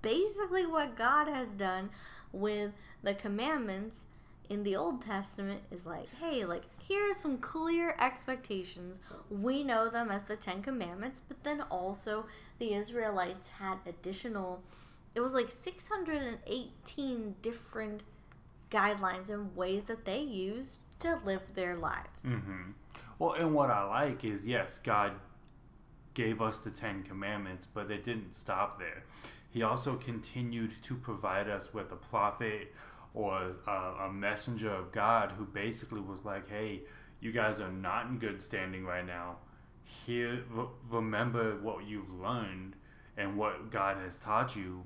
basically 0.02 0.66
what 0.66 0.96
God 0.96 1.28
has 1.28 1.52
done 1.52 1.90
with 2.32 2.72
the 3.04 3.14
commandments 3.14 4.06
in 4.50 4.62
the 4.62 4.76
Old 4.76 5.00
Testament 5.00 5.60
is 5.70 5.86
like, 5.86 6.08
hey, 6.20 6.44
like 6.44 6.64
here's 6.86 7.16
some 7.16 7.38
clear 7.38 7.96
expectations. 7.98 9.00
We 9.30 9.62
know 9.62 9.88
them 9.88 10.10
as 10.10 10.24
the 10.24 10.36
10 10.36 10.62
commandments, 10.62 11.22
but 11.26 11.42
then 11.44 11.62
also 11.70 12.26
the 12.58 12.74
Israelites 12.74 13.48
had 13.48 13.78
additional 13.86 14.62
it 15.14 15.20
was 15.20 15.32
like 15.32 15.50
618 15.50 17.34
different 17.40 18.02
guidelines 18.70 19.30
and 19.30 19.54
ways 19.54 19.84
that 19.84 20.04
they 20.04 20.18
used 20.18 20.80
to 20.98 21.20
live 21.24 21.42
their 21.54 21.76
lives. 21.76 22.24
Mm-hmm. 22.24 22.72
Well, 23.18 23.34
and 23.34 23.54
what 23.54 23.70
I 23.70 23.84
like 23.84 24.24
is 24.24 24.44
yes, 24.44 24.78
God 24.78 25.14
gave 26.14 26.42
us 26.42 26.60
the 26.60 26.70
Ten 26.70 27.04
Commandments, 27.04 27.66
but 27.66 27.90
it 27.90 28.02
didn't 28.02 28.34
stop 28.34 28.78
there. 28.78 29.04
He 29.50 29.62
also 29.62 29.94
continued 29.94 30.72
to 30.82 30.96
provide 30.96 31.48
us 31.48 31.72
with 31.72 31.92
a 31.92 31.96
prophet 31.96 32.74
or 33.14 33.52
a, 33.68 33.70
a 33.70 34.12
messenger 34.12 34.70
of 34.70 34.90
God 34.90 35.32
who 35.38 35.44
basically 35.44 36.00
was 36.00 36.24
like, 36.24 36.48
"Hey, 36.48 36.82
you 37.20 37.30
guys 37.30 37.60
are 37.60 37.70
not 37.70 38.06
in 38.06 38.18
good 38.18 38.42
standing 38.42 38.84
right 38.84 39.06
now. 39.06 39.36
Here, 39.84 40.44
re- 40.50 40.66
remember 40.90 41.56
what 41.60 41.86
you've 41.86 42.12
learned 42.12 42.76
and 43.16 43.36
what 43.36 43.70
God 43.70 43.98
has 43.98 44.18
taught 44.18 44.56
you." 44.56 44.84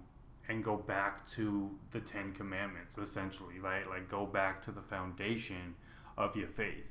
And 0.51 0.65
go 0.65 0.77
back 0.79 1.27
to 1.33 1.77
the 1.91 2.01
Ten 2.01 2.33
Commandments, 2.33 2.97
essentially, 2.97 3.59
right? 3.59 3.87
Like, 3.87 4.09
go 4.09 4.25
back 4.25 4.63
to 4.65 4.73
the 4.73 4.81
foundation 4.81 5.75
of 6.17 6.37
your 6.37 6.49
faith 6.49 6.89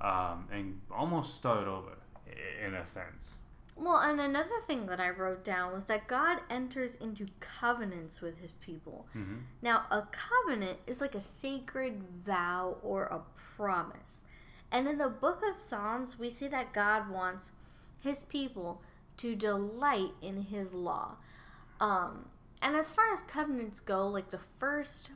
um, 0.00 0.48
and 0.50 0.80
almost 0.90 1.34
start 1.34 1.68
over 1.68 1.98
in 2.64 2.74
a 2.74 2.86
sense. 2.86 3.36
Well, 3.76 3.98
and 3.98 4.20
another 4.20 4.60
thing 4.66 4.86
that 4.86 5.00
I 5.00 5.10
wrote 5.10 5.42
down 5.42 5.72
was 5.72 5.86
that 5.86 6.06
God 6.06 6.38
enters 6.48 6.94
into 6.96 7.26
covenants 7.40 8.20
with 8.20 8.38
his 8.38 8.52
people. 8.52 9.06
Mm-hmm. 9.16 9.38
Now, 9.62 9.84
a 9.90 10.06
covenant 10.12 10.78
is 10.86 11.00
like 11.00 11.14
a 11.14 11.20
sacred 11.20 12.02
vow 12.24 12.76
or 12.82 13.04
a 13.04 13.20
promise. 13.56 14.22
And 14.74 14.88
in 14.88 14.98
the 14.98 15.08
book 15.08 15.40
of 15.48 15.60
Psalms, 15.60 16.18
we 16.18 16.28
see 16.28 16.48
that 16.48 16.72
God 16.72 17.08
wants 17.08 17.52
his 18.02 18.24
people 18.24 18.82
to 19.18 19.36
delight 19.36 20.10
in 20.20 20.42
his 20.42 20.72
law. 20.72 21.14
Um, 21.80 22.24
and 22.60 22.74
as 22.74 22.90
far 22.90 23.14
as 23.14 23.22
covenants 23.22 23.78
go, 23.78 24.08
like 24.08 24.32
the 24.32 24.40
first 24.58 25.10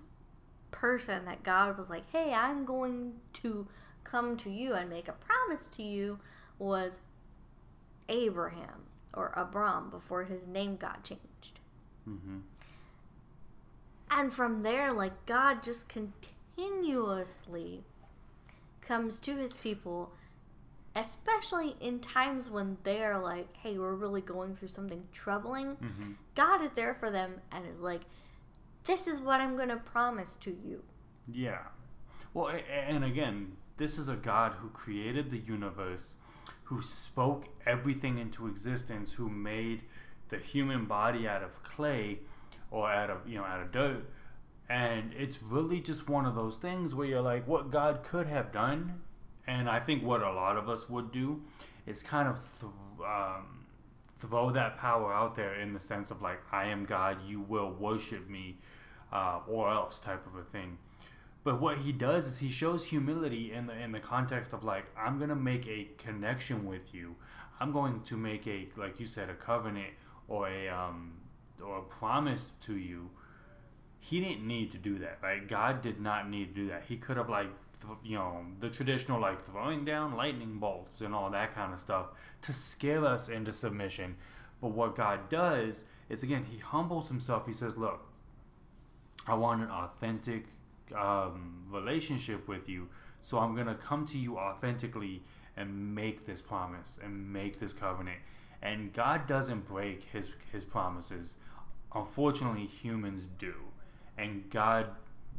person 0.71 1.25
that 1.25 1.42
God 1.42 1.77
was 1.77 1.90
like, 1.90 2.09
hey, 2.12 2.33
I'm 2.33 2.64
going 2.64 3.14
to 3.33 3.66
come 4.05 4.37
to 4.37 4.49
you 4.49 4.75
and 4.75 4.88
make 4.88 5.09
a 5.09 5.12
promise 5.12 5.66
to 5.68 5.83
you 5.83 6.21
was 6.61 7.01
Abraham 8.09 8.85
or 9.12 9.33
Abram 9.37 9.90
before 9.90 10.23
his 10.23 10.47
name 10.47 10.77
got 10.77 11.03
changed. 11.03 11.59
Mm-hmm. 12.09 12.38
And 14.12 14.33
from 14.33 14.62
there, 14.62 14.92
like 14.92 15.27
God 15.27 15.64
just 15.64 15.88
continuously 15.88 17.83
comes 18.88 19.20
to 19.20 19.37
his 19.37 19.53
people, 19.53 20.11
especially 20.96 21.77
in 21.79 22.01
times 22.01 22.51
when 22.51 22.79
they're 22.83 23.18
like, 23.18 23.55
hey, 23.55 23.79
we're 23.79 23.94
really 23.94 24.22
going 24.22 24.55
through 24.55 24.68
something 24.68 25.05
troubling. 25.12 25.77
Mm-hmm. 25.77 26.12
God 26.35 26.62
is 26.62 26.70
there 26.72 26.94
for 26.94 27.11
them 27.11 27.35
and 27.53 27.66
is 27.66 27.81
like, 27.81 28.01
this 28.85 29.07
is 29.07 29.20
what 29.20 29.40
I'm 29.40 29.57
going 29.57 29.68
to 29.68 29.77
promise 29.77 30.37
to 30.37 30.51
you. 30.51 30.83
Yeah. 31.31 31.61
Well, 32.33 32.59
and 32.72 33.05
again, 33.05 33.53
this 33.77 33.98
is 33.98 34.09
a 34.09 34.16
God 34.16 34.55
who 34.55 34.70
created 34.70 35.31
the 35.31 35.38
universe, 35.38 36.16
who 36.64 36.81
spoke 36.81 37.46
everything 37.66 38.18
into 38.18 38.46
existence, 38.46 39.12
who 39.12 39.29
made 39.29 39.83
the 40.31 40.38
human 40.38 40.87
body 40.87 41.29
out 41.29 41.42
of 41.42 41.62
clay 41.62 42.20
or 42.70 42.90
out 42.90 43.11
of, 43.11 43.29
you 43.29 43.37
know, 43.37 43.44
out 43.44 43.61
of 43.61 43.70
dirt. 43.70 44.11
And 44.71 45.13
it's 45.17 45.43
really 45.43 45.81
just 45.81 46.09
one 46.09 46.27
of 46.27 46.35
those 46.35 46.59
things 46.59 46.95
where 46.95 47.07
you're 47.07 47.23
like, 47.23 47.47
what 47.47 47.71
God 47.71 48.03
could 48.03 48.27
have 48.27 48.53
done, 48.53 49.01
and 49.47 49.69
I 49.69 49.81
think 49.81 50.03
what 50.05 50.23
a 50.23 50.31
lot 50.31 50.57
of 50.57 50.69
us 50.69 50.89
would 50.91 51.11
do, 51.11 51.43
is 51.87 52.03
kind 52.03 52.29
of 52.29 52.39
th- 52.61 52.73
um, 53.07 53.67
throw 54.19 54.51
that 54.51 54.77
power 54.77 55.13
out 55.13 55.35
there 55.35 55.55
in 55.55 55.73
the 55.73 55.81
sense 55.81 56.11
of 56.11 56.21
like, 56.21 56.41
I 56.53 56.67
am 56.67 56.85
God, 56.85 57.19
you 57.27 57.41
will 57.41 57.71
worship 57.71 58.29
me, 58.29 58.59
uh, 59.11 59.41
or 59.49 59.71
else 59.73 59.99
type 59.99 60.27
of 60.27 60.35
a 60.35 60.45
thing. 60.45 60.77
But 61.45 61.61
what 61.61 61.79
he 61.79 61.93
does 61.93 62.27
is 62.27 62.39
he 62.39 62.51
shows 62.51 62.85
humility 62.85 63.53
in 63.53 63.67
the 63.67 63.73
in 63.73 63.93
the 63.93 64.01
context 64.01 64.53
of 64.53 64.65
like 64.65 64.87
I'm 64.99 65.19
gonna 65.19 65.37
make 65.37 65.67
a 65.67 65.89
connection 65.97 66.67
with 66.67 66.93
you. 66.93 67.15
I'm 67.61 67.73
going 67.73 68.03
to 68.03 68.17
make 68.17 68.47
a 68.47 68.69
like 68.77 69.01
you 69.01 69.07
said 69.07 69.31
a 69.31 69.35
covenant 69.35 69.95
or 70.27 70.49
a 70.49 70.69
um 70.69 71.15
or 71.65 71.79
a 71.79 71.83
promise 71.83 72.51
to 72.63 72.77
you. 72.77 73.09
He 74.01 74.21
didn't 74.21 74.47
need 74.47 74.73
to 74.73 74.79
do 74.79 74.99
that, 75.01 75.19
right? 75.23 75.47
God 75.47 75.83
did 75.83 76.01
not 76.01 76.31
need 76.31 76.55
to 76.55 76.63
do 76.63 76.69
that. 76.69 76.85
He 76.89 76.97
could 76.97 77.17
have 77.17 77.29
like 77.29 77.49
you 78.03 78.17
know 78.17 78.45
the 78.59 78.69
traditional 78.69 79.21
like 79.21 79.41
throwing 79.41 79.85
down 79.85 80.17
lightning 80.17 80.59
bolts 80.59 81.01
and 81.01 81.15
all 81.15 81.31
that 81.31 81.55
kind 81.55 81.73
of 81.73 81.79
stuff 81.79 82.07
to 82.43 82.53
scare 82.53 83.05
us 83.05 83.29
into 83.29 83.53
submission. 83.53 84.17
But 84.61 84.73
what 84.73 84.97
God 84.97 85.29
does 85.29 85.85
is 86.09 86.23
again 86.23 86.45
he 86.51 86.59
humbles 86.59 87.09
himself. 87.09 87.47
He 87.47 87.53
says, 87.53 87.77
"Look, 87.77 88.01
I 89.27 89.35
want 89.35 89.63
an 89.63 89.71
authentic 89.71 90.47
um, 90.95 91.65
relationship 91.71 92.49
with 92.49 92.69
you. 92.69 92.89
So 93.21 93.39
I'm 93.39 93.55
to 93.67 93.75
come 93.75 94.07
to 94.07 94.19
you 94.19 94.39
authentically 94.39 95.23
and 95.57 95.95
make 95.95 96.25
this 96.25 96.41
promise 96.41 96.99
and 97.03 97.33
make 97.33 97.59
this 97.59 97.73
covenant. 97.73 98.19
And 98.63 98.93
God 98.93 99.27
doesn't 99.27 99.67
break 99.67 100.05
his, 100.05 100.31
his 100.53 100.65
promises. 100.65 101.37
Unfortunately, 101.95 102.67
humans 102.67 103.27
do. 103.39 103.55
And 104.19 104.51
God 104.51 104.89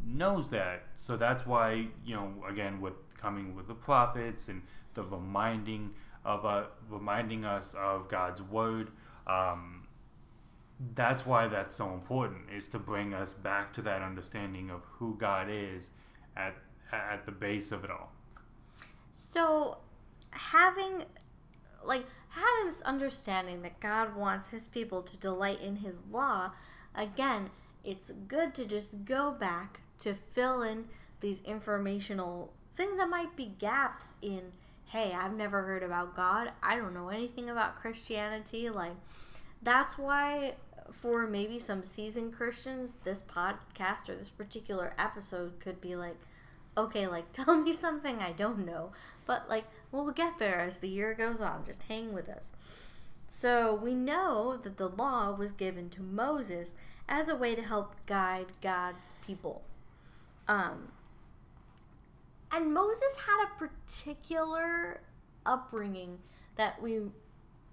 knows 0.06 0.50
that. 0.52 0.84
So 0.96 1.18
that's 1.18 1.46
why, 1.46 1.88
you 2.06 2.16
know, 2.16 2.34
again, 2.48 2.82
with 2.82 2.94
coming 3.18 3.56
with 3.56 3.68
the 3.68 3.74
prophets 3.74 4.48
and 4.48 4.62
the 4.94 5.04
reminding 5.04 5.92
of 6.26 6.46
uh, 6.46 6.64
reminding 6.90 7.46
us 7.46 7.76
of 7.78 8.08
God's 8.08 8.42
word, 8.42 8.92
um, 9.28 9.88
that's 10.96 11.26
why 11.26 11.48
that's 11.48 11.76
so 11.76 11.94
important 11.94 12.50
is 12.56 12.68
to 12.70 12.80
bring 12.80 13.14
us 13.14 13.34
back 13.34 13.74
to 13.74 13.82
that 13.82 14.02
understanding 14.02 14.70
of 14.70 14.82
who 14.84 15.16
God 15.18 15.48
is 15.50 15.90
at 16.38 16.56
at 16.92 17.26
the 17.26 17.32
base 17.32 17.72
of 17.72 17.84
it 17.84 17.92
all. 17.92 18.12
So 19.12 19.78
having 20.32 21.04
like 21.84 22.06
having 22.30 22.66
this 22.66 22.82
understanding 22.82 23.62
that 23.64 23.80
God 23.80 24.16
wants 24.16 24.50
his 24.50 24.68
people 24.68 25.02
to 25.04 25.18
delight 25.18 25.62
in 25.62 25.78
his 25.78 26.00
law, 26.10 26.52
again, 26.96 27.50
it's 27.84 28.12
good 28.28 28.54
to 28.56 28.66
just 28.66 29.06
go 29.06 29.32
back 29.32 29.82
to 30.00 30.14
fill 30.14 30.62
in 30.62 30.86
these 31.22 31.42
informational 31.42 32.54
things 32.74 32.98
that 32.98 33.10
might 33.10 33.36
be 33.36 33.46
gaps 33.60 34.16
in 34.22 34.52
hey, 34.86 35.14
I've 35.14 35.36
never 35.36 35.62
heard 35.62 35.84
about 35.84 36.16
God. 36.16 36.52
I 36.64 36.76
don't 36.76 36.96
know 36.96 37.10
anything 37.10 37.50
about 37.50 37.80
Christianity 37.80 38.70
like 38.70 38.96
that's 39.62 39.98
why 39.98 40.56
for 40.92 41.28
maybe 41.28 41.60
some 41.60 41.84
seasoned 41.84 42.34
Christians, 42.34 42.96
this 43.04 43.22
podcast 43.22 44.10
or 44.10 44.16
this 44.16 44.30
particular 44.30 44.94
episode 44.98 45.60
could 45.60 45.80
be 45.82 45.96
like, 45.96 46.18
okay, 46.78 47.08
like 47.08 47.32
tell 47.34 47.58
me 47.58 47.74
something 47.74 48.20
I 48.20 48.32
don't 48.32 48.66
know. 48.66 48.92
But 49.26 49.50
like 49.50 49.66
we'll 49.92 50.12
get 50.12 50.40
there 50.40 50.60
as 50.60 50.78
the 50.78 50.90
year 50.90 51.14
goes 51.14 51.42
on. 51.42 51.66
Just 51.66 51.84
hang 51.84 52.14
with 52.14 52.30
us. 52.30 52.52
So 53.28 53.80
we 53.82 53.94
know 53.94 54.58
that 54.64 54.78
the 54.78 54.90
law 54.90 55.32
was 55.32 55.52
given 55.52 55.90
to 55.92 56.02
Moses 56.02 56.74
as 57.10 57.28
a 57.28 57.36
way 57.36 57.56
to 57.56 57.62
help 57.62 57.96
guide 58.06 58.46
God's 58.62 59.16
people. 59.26 59.64
Um, 60.48 60.90
and 62.52 62.74
Moses 62.74 63.18
had 63.28 63.46
a 63.46 63.60
particular 63.60 65.02
upbringing 65.46 66.20
that 66.56 66.82
we 66.82 67.02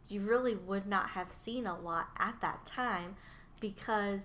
you 0.09 0.21
really 0.21 0.55
would 0.55 0.87
not 0.87 1.11
have 1.11 1.33
seen 1.33 1.67
a 1.67 1.79
lot 1.79 2.09
at 2.19 2.41
that 2.41 2.65
time 2.65 3.17
because 3.61 4.21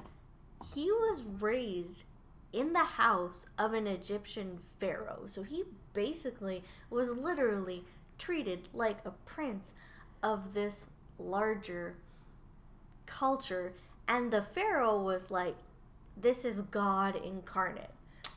he 0.73 0.91
was 0.91 1.23
raised 1.39 2.05
in 2.53 2.73
the 2.73 2.83
house 2.83 3.47
of 3.57 3.73
an 3.73 3.87
Egyptian 3.87 4.59
pharaoh. 4.79 5.23
So 5.25 5.43
he 5.43 5.63
basically 5.93 6.63
was 6.89 7.09
literally 7.09 7.83
treated 8.17 8.69
like 8.73 8.99
a 9.05 9.11
prince 9.25 9.73
of 10.21 10.53
this 10.53 10.87
larger 11.17 11.95
culture. 13.05 13.73
And 14.11 14.29
the 14.29 14.41
pharaoh 14.41 15.01
was 15.01 15.31
like, 15.31 15.55
this 16.17 16.43
is 16.43 16.63
God 16.63 17.15
incarnate. 17.15 17.89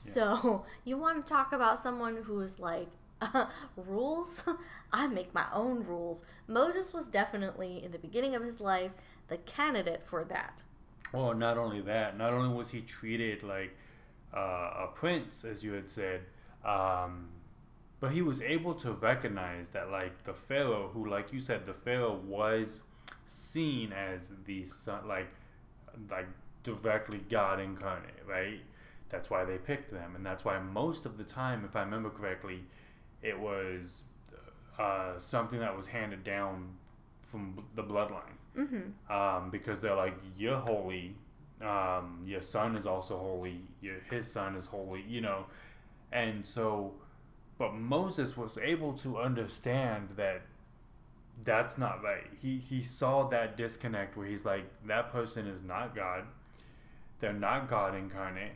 Yeah. 0.04 0.12
So 0.12 0.64
you 0.84 0.96
want 0.96 1.26
to 1.26 1.32
talk 1.32 1.52
about 1.52 1.80
someone 1.80 2.16
who 2.22 2.40
is 2.40 2.60
like, 2.60 2.86
uh, 3.20 3.46
rules. 3.76 4.44
I 4.92 5.08
make 5.08 5.34
my 5.34 5.46
own 5.52 5.84
rules. 5.84 6.22
Moses 6.46 6.92
was 6.92 7.08
definitely, 7.08 7.82
in 7.84 7.90
the 7.90 7.98
beginning 7.98 8.36
of 8.36 8.44
his 8.44 8.60
life, 8.60 8.92
the 9.26 9.38
candidate 9.38 10.04
for 10.06 10.22
that. 10.26 10.62
Well, 11.12 11.34
not 11.34 11.58
only 11.58 11.80
that, 11.80 12.16
not 12.16 12.32
only 12.32 12.54
was 12.54 12.70
he 12.70 12.80
treated 12.80 13.42
like 13.42 13.76
uh, 14.32 14.84
a 14.84 14.90
prince, 14.94 15.44
as 15.44 15.64
you 15.64 15.72
had 15.72 15.90
said, 15.90 16.20
um, 16.64 17.30
but 17.98 18.12
he 18.12 18.22
was 18.22 18.40
able 18.42 18.74
to 18.74 18.92
recognize 18.92 19.70
that, 19.70 19.90
like, 19.90 20.24
the 20.24 20.34
Pharaoh, 20.34 20.90
who, 20.92 21.08
like 21.08 21.32
you 21.32 21.40
said, 21.40 21.66
the 21.66 21.74
Pharaoh 21.74 22.20
was 22.26 22.82
seen 23.26 23.92
as 23.92 24.30
the 24.44 24.64
son, 24.66 25.08
like, 25.08 25.28
like 26.10 26.26
directly 26.62 27.20
God 27.30 27.60
incarnate, 27.60 28.22
right? 28.26 28.60
That's 29.08 29.30
why 29.30 29.44
they 29.44 29.58
picked 29.58 29.92
them, 29.92 30.16
and 30.16 30.24
that's 30.24 30.44
why 30.44 30.58
most 30.58 31.06
of 31.06 31.18
the 31.18 31.24
time, 31.24 31.64
if 31.64 31.76
I 31.76 31.82
remember 31.82 32.10
correctly, 32.10 32.64
it 33.22 33.38
was 33.38 34.04
uh, 34.78 35.18
something 35.18 35.60
that 35.60 35.76
was 35.76 35.86
handed 35.86 36.24
down 36.24 36.68
from 37.22 37.64
the 37.74 37.82
bloodline. 37.82 38.38
Mm-hmm. 38.56 39.12
Um, 39.12 39.50
because 39.50 39.80
they're 39.80 39.96
like, 39.96 40.14
you're 40.36 40.58
holy. 40.58 41.14
Um, 41.60 42.20
your 42.24 42.42
son 42.42 42.76
is 42.76 42.86
also 42.86 43.18
holy. 43.18 43.60
Your, 43.80 43.96
his 44.10 44.30
son 44.30 44.54
is 44.56 44.66
holy, 44.66 45.02
you 45.08 45.20
know. 45.20 45.46
And 46.12 46.46
so, 46.46 46.94
but 47.58 47.74
Moses 47.74 48.36
was 48.36 48.58
able 48.58 48.92
to 48.94 49.18
understand 49.18 50.10
that 50.16 50.42
that's 51.42 51.78
not 51.78 52.02
right. 52.02 52.26
He, 52.40 52.58
he 52.58 52.82
saw 52.82 53.28
that 53.28 53.56
disconnect 53.56 54.16
where 54.16 54.26
he's 54.26 54.44
like, 54.44 54.64
that 54.86 55.12
person 55.12 55.46
is 55.46 55.62
not 55.62 55.94
God. 55.94 56.24
They're 57.20 57.32
not 57.32 57.68
God 57.68 57.94
incarnate. 57.94 58.52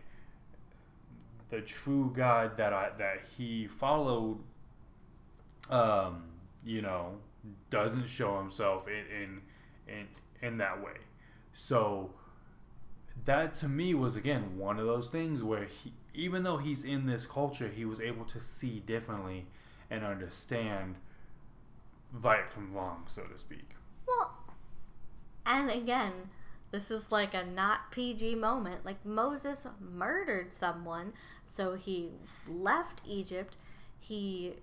The 1.51 1.61
true 1.63 2.13
God 2.15 2.57
that 2.59 2.73
I 2.75 2.91
that 2.99 3.21
he 3.37 3.67
followed 3.67 4.39
um, 5.71 6.25
you 6.65 6.83
know, 6.83 7.17
doesn't 7.71 8.09
show 8.09 8.39
himself 8.39 8.87
in, 8.89 9.23
in 9.23 9.41
in 9.89 10.09
in 10.47 10.59
that 10.59 10.83
way. 10.83 10.99
So 11.53 12.11
that 13.25 13.55
to 13.55 13.69
me 13.69 13.95
was 13.95 14.17
again 14.17 14.59
one 14.59 14.79
of 14.79 14.87
those 14.87 15.11
things 15.11 15.43
where 15.43 15.65
he, 15.65 15.93
even 16.15 16.43
though 16.43 16.59
he's 16.59 16.85
in 16.85 17.07
this 17.07 17.27
culture, 17.27 17.69
he 17.69 17.85
was 17.85 18.01
able 18.01 18.25
to 18.27 18.41
see 18.41 18.81
differently 18.81 19.47
and 19.91 20.05
understand 20.05 20.97
right 22.13 22.49
from 22.49 22.73
wrong, 22.73 23.05
so 23.07 23.23
to 23.23 23.39
speak. 23.39 23.71
Well, 24.07 24.33
and 25.45 25.71
again, 25.71 26.13
this 26.71 26.91
is 26.91 27.11
like 27.11 27.35
a 27.35 27.45
not 27.45 27.91
PG 27.91 28.35
moment. 28.35 28.85
Like 28.85 29.05
Moses 29.05 29.67
murdered 29.81 30.53
someone, 30.53 31.13
so 31.47 31.75
he 31.75 32.11
left 32.47 33.03
Egypt. 33.07 33.57
He 33.99 34.57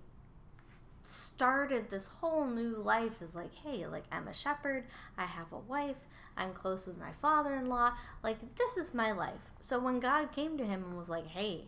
started 1.02 1.88
this 1.88 2.06
whole 2.06 2.46
new 2.46 2.76
life 2.76 3.22
as 3.22 3.34
like, 3.34 3.54
hey, 3.54 3.86
like 3.86 4.04
I'm 4.10 4.28
a 4.28 4.34
shepherd, 4.34 4.84
I 5.16 5.24
have 5.24 5.52
a 5.52 5.58
wife, 5.58 5.96
I'm 6.36 6.52
close 6.52 6.86
with 6.86 6.98
my 6.98 7.12
father 7.12 7.54
in 7.54 7.68
law, 7.68 7.92
like 8.22 8.56
this 8.56 8.76
is 8.76 8.92
my 8.92 9.12
life. 9.12 9.52
So 9.60 9.78
when 9.78 10.00
God 10.00 10.32
came 10.32 10.58
to 10.58 10.64
him 10.64 10.82
and 10.84 10.98
was 10.98 11.08
like, 11.08 11.28
hey, 11.28 11.66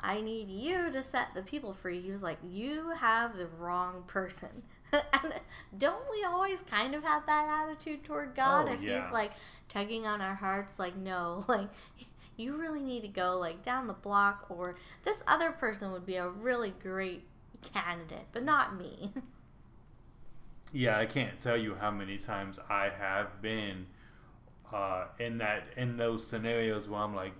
I 0.00 0.20
need 0.20 0.48
you 0.48 0.90
to 0.92 1.04
set 1.04 1.34
the 1.34 1.42
people 1.42 1.74
free, 1.74 2.00
he 2.00 2.10
was 2.10 2.22
like, 2.22 2.38
you 2.48 2.90
have 2.98 3.36
the 3.36 3.46
wrong 3.46 4.04
person. 4.06 4.62
and 5.12 5.34
don't 5.76 6.04
we 6.10 6.24
always 6.24 6.60
kind 6.62 6.94
of 6.94 7.02
have 7.02 7.26
that 7.26 7.48
attitude 7.48 8.04
toward 8.04 8.34
God? 8.34 8.68
Oh, 8.68 8.72
if 8.72 8.82
yeah. 8.82 9.02
He's 9.02 9.12
like 9.12 9.32
tugging 9.68 10.06
on 10.06 10.20
our 10.20 10.34
hearts, 10.34 10.78
like, 10.78 10.96
no, 10.96 11.44
like, 11.48 11.68
you 12.36 12.56
really 12.56 12.80
need 12.80 13.02
to 13.02 13.08
go 13.08 13.38
like 13.38 13.62
down 13.62 13.86
the 13.86 13.92
block, 13.92 14.46
or 14.48 14.76
this 15.04 15.22
other 15.26 15.52
person 15.52 15.92
would 15.92 16.06
be 16.06 16.16
a 16.16 16.28
really 16.28 16.74
great 16.82 17.24
candidate, 17.62 18.26
but 18.32 18.42
not 18.42 18.76
me. 18.76 19.12
yeah, 20.72 20.98
I 20.98 21.06
can't 21.06 21.38
tell 21.38 21.56
you 21.56 21.74
how 21.74 21.90
many 21.90 22.18
times 22.18 22.58
I 22.68 22.90
have 22.98 23.40
been 23.40 23.86
uh, 24.72 25.06
in 25.18 25.38
that 25.38 25.68
in 25.76 25.96
those 25.96 26.26
scenarios 26.26 26.88
where 26.88 27.00
I'm 27.00 27.14
like, 27.14 27.34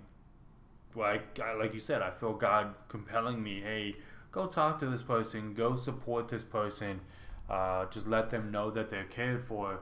like 0.95 1.39
like 1.59 1.73
you 1.73 1.81
said, 1.81 2.01
I 2.01 2.11
feel 2.11 2.33
God 2.33 2.75
compelling 2.87 3.43
me. 3.43 3.59
Hey, 3.61 3.95
go 4.31 4.47
talk 4.47 4.79
to 4.79 4.85
this 4.85 5.03
person. 5.03 5.53
Go 5.53 5.75
support 5.75 6.29
this 6.29 6.43
person. 6.43 7.01
Uh, 7.49 7.85
just 7.85 8.07
let 8.07 8.29
them 8.29 8.51
know 8.51 8.71
that 8.71 8.89
they're 8.89 9.05
cared 9.05 9.45
for. 9.45 9.79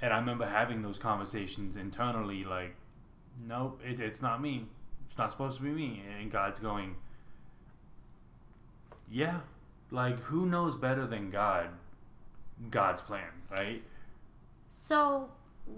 And 0.00 0.12
I 0.12 0.18
remember 0.18 0.46
having 0.46 0.82
those 0.82 0.98
conversations 0.98 1.76
internally, 1.76 2.44
like, 2.44 2.74
nope, 3.46 3.80
it, 3.84 4.00
it's 4.00 4.22
not 4.22 4.40
me. 4.40 4.66
It's 5.06 5.18
not 5.18 5.30
supposed 5.30 5.58
to 5.58 5.62
be 5.62 5.70
me. 5.70 6.02
And 6.18 6.30
God's 6.30 6.58
going, 6.58 6.96
yeah, 9.10 9.40
like 9.90 10.18
who 10.20 10.46
knows 10.46 10.74
better 10.74 11.06
than 11.06 11.30
God? 11.30 11.68
God's 12.70 13.00
plan, 13.00 13.28
right? 13.50 13.82
So 14.68 15.28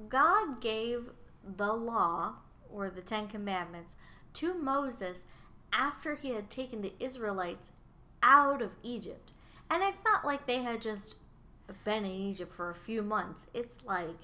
God 0.09 0.61
gave 0.61 1.11
the 1.57 1.73
law 1.73 2.35
or 2.73 2.91
the 2.91 3.03
Ten 3.03 3.27
Commandments 3.27 3.97
to 4.35 4.55
Moses 4.55 5.27
after 5.73 6.15
he 6.15 6.31
had 6.31 6.49
taken 6.49 6.81
the 6.81 6.93
Israelites 7.01 7.73
out 8.23 8.63
of 8.63 8.71
Egypt. 8.83 9.33
And 9.70 9.83
it's 9.83 10.05
not 10.05 10.24
like 10.24 10.46
they 10.46 10.62
had 10.62 10.81
just 10.81 11.16
been 11.85 12.05
in 12.05 12.11
Egypt 12.11 12.53
for 12.55 12.70
a 12.70 12.74
few 12.74 13.03
months. 13.03 13.46
It's 13.55 13.77
like 13.85 14.16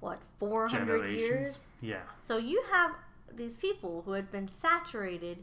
what, 0.00 0.20
400 0.38 1.18
years? 1.18 1.60
Yeah. 1.80 2.00
So 2.18 2.38
you 2.38 2.62
have 2.72 2.92
these 3.34 3.56
people 3.56 4.02
who 4.04 4.12
had 4.12 4.30
been 4.30 4.48
saturated 4.48 5.38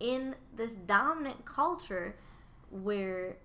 in 0.00 0.34
this 0.56 0.74
dominant 0.74 1.44
culture 1.44 2.16
where 2.70 3.36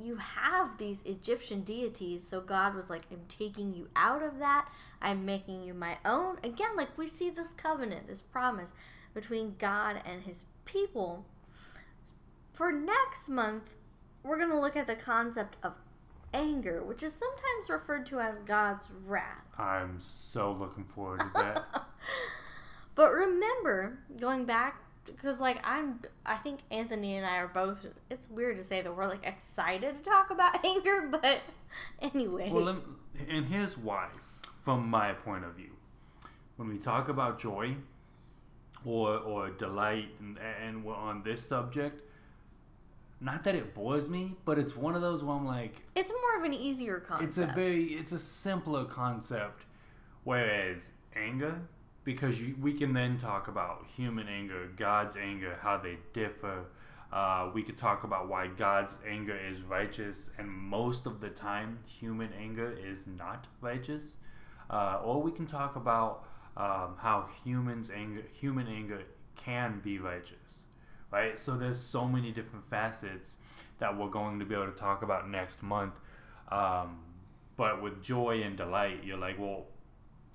you 0.00 0.16
have 0.16 0.78
these 0.78 1.02
Egyptian 1.04 1.62
deities. 1.62 2.26
So 2.26 2.40
God 2.40 2.74
was 2.74 2.90
like, 2.90 3.02
I'm 3.10 3.24
taking 3.28 3.72
you 3.72 3.88
out 3.96 4.22
of 4.22 4.38
that. 4.38 4.68
I'm 5.00 5.24
making 5.24 5.62
you 5.62 5.74
my 5.74 5.98
own. 6.04 6.38
Again, 6.42 6.76
like 6.76 6.96
we 6.96 7.06
see 7.06 7.30
this 7.30 7.52
covenant, 7.52 8.08
this 8.08 8.22
promise 8.22 8.72
between 9.14 9.56
God 9.58 10.00
and 10.04 10.22
his 10.22 10.44
people. 10.64 11.24
For 12.52 12.72
next 12.72 13.28
month, 13.28 13.74
we're 14.28 14.36
going 14.36 14.50
to 14.50 14.60
look 14.60 14.76
at 14.76 14.86
the 14.86 14.94
concept 14.94 15.56
of 15.62 15.72
anger, 16.34 16.82
which 16.84 17.02
is 17.02 17.14
sometimes 17.14 17.70
referred 17.70 18.06
to 18.06 18.20
as 18.20 18.38
God's 18.38 18.88
wrath. 19.06 19.44
I'm 19.56 19.96
so 19.98 20.52
looking 20.52 20.84
forward 20.84 21.20
to 21.20 21.30
that. 21.34 21.84
but 22.94 23.10
remember, 23.10 23.98
going 24.20 24.44
back 24.44 24.82
because 25.04 25.40
like 25.40 25.58
I'm 25.64 26.00
I 26.26 26.36
think 26.36 26.60
Anthony 26.70 27.16
and 27.16 27.24
I 27.24 27.38
are 27.38 27.48
both 27.48 27.86
it's 28.10 28.28
weird 28.28 28.58
to 28.58 28.62
say 28.64 28.82
that 28.82 28.94
we're 28.94 29.06
like 29.06 29.24
excited 29.26 29.96
to 29.96 30.02
talk 30.04 30.30
about 30.30 30.64
anger, 30.64 31.08
but 31.10 31.40
anyway. 32.00 32.50
Well, 32.52 32.74
me, 32.74 32.80
and 33.28 33.46
here's 33.46 33.78
why 33.78 34.08
from 34.60 34.88
my 34.88 35.12
point 35.12 35.44
of 35.44 35.54
view. 35.54 35.70
When 36.56 36.68
we 36.68 36.76
talk 36.76 37.08
about 37.08 37.38
joy 37.38 37.76
or 38.84 39.16
or 39.18 39.50
delight 39.50 40.08
and, 40.20 40.38
and 40.38 40.84
we're 40.84 40.94
on 40.94 41.22
this 41.22 41.42
subject, 41.42 42.02
not 43.20 43.44
that 43.44 43.54
it 43.54 43.74
bores 43.74 44.08
me, 44.08 44.36
but 44.44 44.58
it's 44.58 44.76
one 44.76 44.94
of 44.94 45.02
those 45.02 45.24
where 45.24 45.36
I'm 45.36 45.46
like 45.46 45.82
It's 45.96 46.10
more 46.10 46.38
of 46.38 46.44
an 46.44 46.54
easier 46.54 47.00
concept. 47.00 47.28
It's 47.28 47.38
a 47.38 47.46
very 47.46 47.84
it's 47.94 48.12
a 48.12 48.18
simpler 48.18 48.84
concept 48.84 49.64
whereas 50.24 50.92
anger 51.16 51.60
because 52.04 52.40
you, 52.40 52.56
we 52.60 52.72
can 52.72 52.94
then 52.94 53.18
talk 53.18 53.48
about 53.48 53.84
human 53.94 54.28
anger, 54.28 54.68
God's 54.76 55.16
anger, 55.16 55.58
how 55.60 55.76
they 55.76 55.98
differ. 56.12 56.64
Uh, 57.12 57.50
we 57.52 57.62
could 57.62 57.76
talk 57.76 58.04
about 58.04 58.28
why 58.28 58.46
God's 58.46 58.96
anger 59.06 59.36
is 59.36 59.62
righteous, 59.62 60.30
and 60.38 60.48
most 60.48 61.06
of 61.06 61.20
the 61.20 61.28
time, 61.28 61.78
human 61.86 62.30
anger 62.38 62.72
is 62.72 63.06
not 63.06 63.46
righteous. 63.60 64.18
Uh, 64.70 65.00
or 65.04 65.22
we 65.22 65.30
can 65.30 65.44
talk 65.44 65.76
about 65.76 66.24
um, 66.56 66.94
how 66.98 67.28
humans 67.44 67.90
anger, 67.94 68.22
human 68.32 68.66
anger 68.66 69.02
can 69.36 69.80
be 69.84 69.98
righteous, 69.98 70.64
right? 71.10 71.38
So 71.38 71.56
there's 71.56 71.78
so 71.80 72.06
many 72.06 72.30
different 72.32 72.68
facets 72.68 73.36
that 73.78 73.96
we're 73.96 74.08
going 74.08 74.38
to 74.40 74.44
be 74.44 74.54
able 74.54 74.66
to 74.66 74.72
talk 74.72 75.02
about 75.02 75.28
next 75.30 75.62
month. 75.62 75.94
Um, 76.50 76.98
but 77.56 77.82
with 77.82 78.02
joy 78.02 78.42
and 78.42 78.56
delight, 78.56 79.04
you're 79.04 79.18
like, 79.18 79.38
well, 79.38 79.66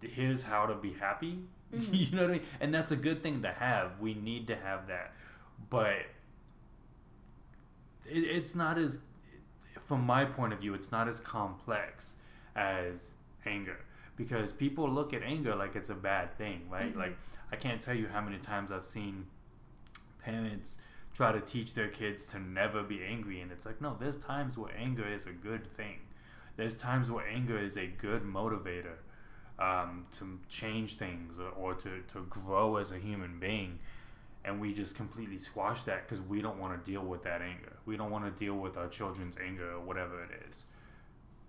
here's 0.01 0.43
how 0.43 0.65
to 0.65 0.75
be 0.75 0.93
happy 0.93 1.39
Mm-hmm. 1.73 1.93
you 1.95 2.11
know 2.11 2.21
what 2.21 2.29
I 2.29 2.33
mean? 2.33 2.43
And 2.59 2.71
that's 2.71 2.91
a 2.91 2.95
good 2.95 3.23
thing 3.23 3.41
to 3.41 3.51
have. 3.51 3.99
We 3.99 4.13
need 4.13 4.45
to 4.47 4.55
have 4.55 4.87
that. 4.89 5.11
But 5.71 6.05
it, 8.05 8.19
it's 8.19 8.53
not 8.53 8.77
as, 8.77 8.99
from 9.87 10.01
my 10.01 10.23
point 10.23 10.53
of 10.53 10.59
view, 10.59 10.75
it's 10.75 10.91
not 10.91 11.07
as 11.07 11.19
complex 11.19 12.17
as 12.55 13.09
anger. 13.45 13.77
Because 14.15 14.51
people 14.51 14.87
look 14.87 15.13
at 15.13 15.23
anger 15.23 15.55
like 15.55 15.75
it's 15.75 15.89
a 15.89 15.95
bad 15.95 16.37
thing, 16.37 16.61
right? 16.69 16.91
Mm-hmm. 16.91 16.99
Like, 16.99 17.17
I 17.51 17.55
can't 17.55 17.81
tell 17.81 17.95
you 17.95 18.07
how 18.07 18.21
many 18.21 18.37
times 18.37 18.71
I've 18.71 18.85
seen 18.85 19.25
parents 20.23 20.77
try 21.13 21.31
to 21.31 21.41
teach 21.41 21.73
their 21.73 21.87
kids 21.87 22.25
to 22.27 22.39
never 22.39 22.83
be 22.83 23.03
angry. 23.03 23.41
And 23.41 23.51
it's 23.51 23.65
like, 23.65 23.81
no, 23.81 23.95
there's 23.99 24.17
times 24.17 24.57
where 24.57 24.71
anger 24.77 25.07
is 25.07 25.25
a 25.25 25.31
good 25.31 25.71
thing. 25.75 25.99
There's 26.55 26.75
times 26.77 27.09
where 27.09 27.27
anger 27.27 27.57
is 27.57 27.77
a 27.77 27.87
good 27.87 28.23
motivator 28.23 28.97
um, 29.59 30.05
to 30.17 30.39
change 30.49 30.97
things 30.97 31.39
or, 31.39 31.49
or, 31.49 31.73
to, 31.75 32.01
to 32.13 32.25
grow 32.29 32.77
as 32.77 32.91
a 32.91 32.97
human 32.97 33.39
being. 33.39 33.79
And 34.45 34.59
we 34.59 34.73
just 34.73 34.95
completely 34.95 35.37
squash 35.37 35.83
that 35.83 36.07
because 36.07 36.21
we 36.21 36.41
don't 36.41 36.59
want 36.59 36.73
to 36.73 36.91
deal 36.91 37.03
with 37.03 37.23
that 37.23 37.41
anger. 37.41 37.77
We 37.85 37.95
don't 37.95 38.11
want 38.11 38.25
to 38.25 38.31
deal 38.31 38.55
with 38.55 38.75
our 38.77 38.87
children's 38.87 39.37
anger 39.37 39.71
or 39.71 39.79
whatever 39.79 40.21
it 40.23 40.31
is. 40.49 40.65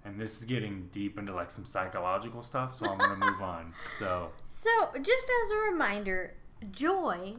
And 0.05 0.21
this 0.21 0.39
is 0.39 0.45
getting 0.45 0.89
deep 0.93 1.19
into 1.19 1.35
like 1.35 1.51
some 1.51 1.65
psychological 1.65 2.43
stuff, 2.43 2.75
so 2.75 2.87
I'm 2.87 2.99
going 2.99 3.19
to 3.19 3.31
move 3.31 3.41
on. 3.43 3.73
So, 3.99 4.31
so 4.49 4.71
just 5.01 5.25
as 5.25 5.51
a 5.51 5.73
reminder, 5.73 6.35
joy 6.71 7.37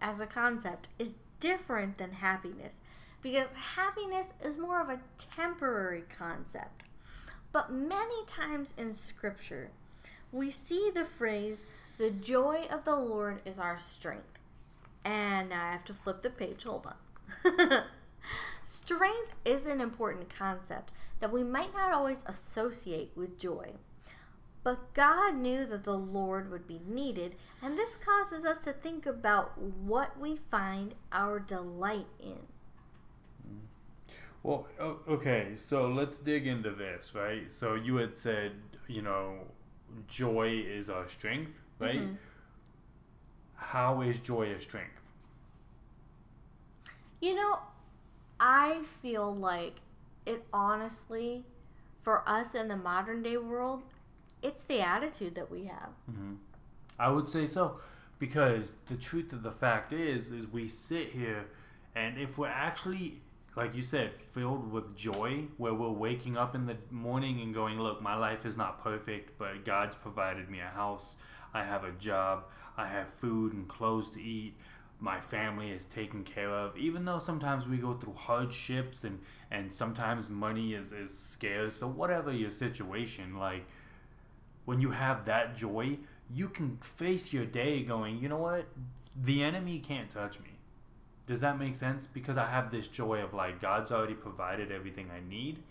as 0.00 0.20
a 0.20 0.26
concept 0.26 0.88
is 0.98 1.16
different 1.40 1.98
than 1.98 2.12
happiness 2.12 2.80
because 3.22 3.52
happiness 3.52 4.32
is 4.42 4.56
more 4.56 4.80
of 4.80 4.88
a 4.88 5.00
temporary 5.18 6.04
concept. 6.16 6.82
But 7.52 7.72
many 7.72 8.24
times 8.26 8.74
in 8.78 8.92
scripture, 8.92 9.70
we 10.32 10.50
see 10.50 10.90
the 10.94 11.04
phrase, 11.04 11.64
the 11.98 12.10
joy 12.10 12.66
of 12.70 12.84
the 12.84 12.96
Lord 12.96 13.40
is 13.44 13.58
our 13.58 13.78
strength. 13.78 14.38
And 15.04 15.50
now 15.50 15.66
I 15.66 15.72
have 15.72 15.84
to 15.86 15.94
flip 15.94 16.22
the 16.22 16.30
page. 16.30 16.64
Hold 16.64 16.86
on. 16.86 17.82
strength 18.62 19.34
is 19.44 19.66
an 19.66 19.80
important 19.80 20.28
concept 20.28 20.92
that 21.20 21.32
we 21.32 21.42
might 21.42 21.74
not 21.74 21.92
always 21.92 22.24
associate 22.26 23.10
with 23.16 23.38
joy. 23.38 23.72
But 24.62 24.92
God 24.92 25.36
knew 25.36 25.64
that 25.66 25.84
the 25.84 25.96
Lord 25.96 26.50
would 26.50 26.66
be 26.66 26.80
needed, 26.86 27.34
and 27.62 27.78
this 27.78 27.96
causes 27.96 28.44
us 28.44 28.62
to 28.64 28.72
think 28.72 29.06
about 29.06 29.58
what 29.58 30.18
we 30.18 30.36
find 30.36 30.94
our 31.12 31.38
delight 31.40 32.06
in. 32.20 32.40
Well, 34.42 34.66
okay, 35.08 35.52
so 35.56 35.88
let's 35.88 36.16
dig 36.16 36.46
into 36.46 36.70
this, 36.70 37.14
right? 37.14 37.50
So 37.52 37.74
you 37.74 37.96
had 37.96 38.16
said, 38.16 38.52
you 38.86 39.02
know, 39.02 39.34
joy 40.08 40.64
is 40.66 40.88
our 40.88 41.08
strength, 41.08 41.60
right? 41.78 42.00
Mm-hmm. 42.00 42.14
How 43.54 44.00
is 44.00 44.18
joy 44.20 44.50
a 44.52 44.60
strength? 44.60 45.10
You 47.20 47.34
know, 47.34 47.58
I 48.38 48.82
feel 49.02 49.34
like 49.34 49.74
it 50.24 50.44
honestly, 50.52 51.44
for 52.02 52.26
us 52.26 52.54
in 52.54 52.68
the 52.68 52.76
modern 52.76 53.22
day 53.22 53.36
world, 53.36 53.82
it's 54.42 54.64
the 54.64 54.80
attitude 54.80 55.34
that 55.34 55.50
we 55.50 55.64
have. 55.64 55.90
Mm-hmm. 56.10 56.34
I 56.98 57.10
would 57.10 57.28
say 57.28 57.46
so, 57.46 57.80
because 58.18 58.72
the 58.86 58.96
truth 58.96 59.32
of 59.32 59.42
the 59.42 59.52
fact 59.52 59.92
is, 59.92 60.30
is 60.30 60.46
we 60.46 60.68
sit 60.68 61.10
here, 61.10 61.46
and 61.94 62.18
if 62.18 62.38
we're 62.38 62.48
actually 62.48 63.20
like 63.56 63.74
you 63.74 63.82
said, 63.82 64.12
filled 64.32 64.70
with 64.70 64.96
joy, 64.96 65.44
where 65.56 65.74
we're 65.74 65.90
waking 65.90 66.36
up 66.36 66.54
in 66.54 66.66
the 66.66 66.76
morning 66.90 67.40
and 67.40 67.52
going, 67.52 67.80
Look, 67.80 68.00
my 68.00 68.16
life 68.16 68.46
is 68.46 68.56
not 68.56 68.82
perfect, 68.82 69.38
but 69.38 69.64
God's 69.64 69.94
provided 69.94 70.48
me 70.48 70.60
a 70.60 70.68
house. 70.68 71.16
I 71.52 71.64
have 71.64 71.84
a 71.84 71.92
job. 71.92 72.44
I 72.76 72.86
have 72.86 73.08
food 73.08 73.52
and 73.52 73.68
clothes 73.68 74.10
to 74.10 74.22
eat. 74.22 74.54
My 75.00 75.20
family 75.20 75.70
is 75.70 75.84
taken 75.84 76.24
care 76.24 76.50
of. 76.50 76.76
Even 76.76 77.04
though 77.04 77.18
sometimes 77.18 77.66
we 77.66 77.78
go 77.78 77.94
through 77.94 78.14
hardships 78.14 79.04
and, 79.04 79.18
and 79.50 79.72
sometimes 79.72 80.28
money 80.28 80.74
is, 80.74 80.92
is 80.92 81.16
scarce. 81.16 81.76
So, 81.76 81.88
whatever 81.88 82.32
your 82.32 82.50
situation, 82.50 83.36
like 83.36 83.66
when 84.70 84.80
you 84.80 84.90
have 84.90 85.26
that 85.26 85.56
joy, 85.56 85.98
you 86.32 86.48
can 86.48 86.78
face 86.78 87.32
your 87.32 87.44
day 87.44 87.82
going, 87.82 88.18
You 88.18 88.28
know 88.28 88.38
what? 88.38 88.66
The 89.14 89.42
enemy 89.42 89.80
can't 89.80 90.08
touch 90.08 90.38
me 90.40 90.50
does 91.30 91.42
that 91.42 91.60
make 91.60 91.76
sense? 91.76 92.08
Because 92.08 92.36
I 92.36 92.46
have 92.46 92.72
this 92.72 92.88
joy 92.88 93.22
of 93.22 93.34
like 93.34 93.60
God's 93.60 93.92
already 93.92 94.14
provided 94.14 94.72
everything 94.72 95.12
I 95.14 95.20
need. 95.30 95.62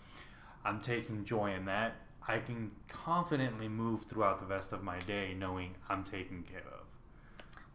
I'm 0.64 0.80
taking 0.80 1.22
joy 1.22 1.52
in 1.52 1.66
that. 1.66 1.96
I 2.26 2.38
can 2.38 2.70
confidently 2.88 3.68
move 3.68 4.04
throughout 4.04 4.38
the 4.38 4.46
rest 4.46 4.72
of 4.72 4.82
my 4.82 4.98
day 5.00 5.34
knowing 5.36 5.74
I'm 5.90 6.02
taken 6.02 6.44
care 6.44 6.62
of. 6.72 6.86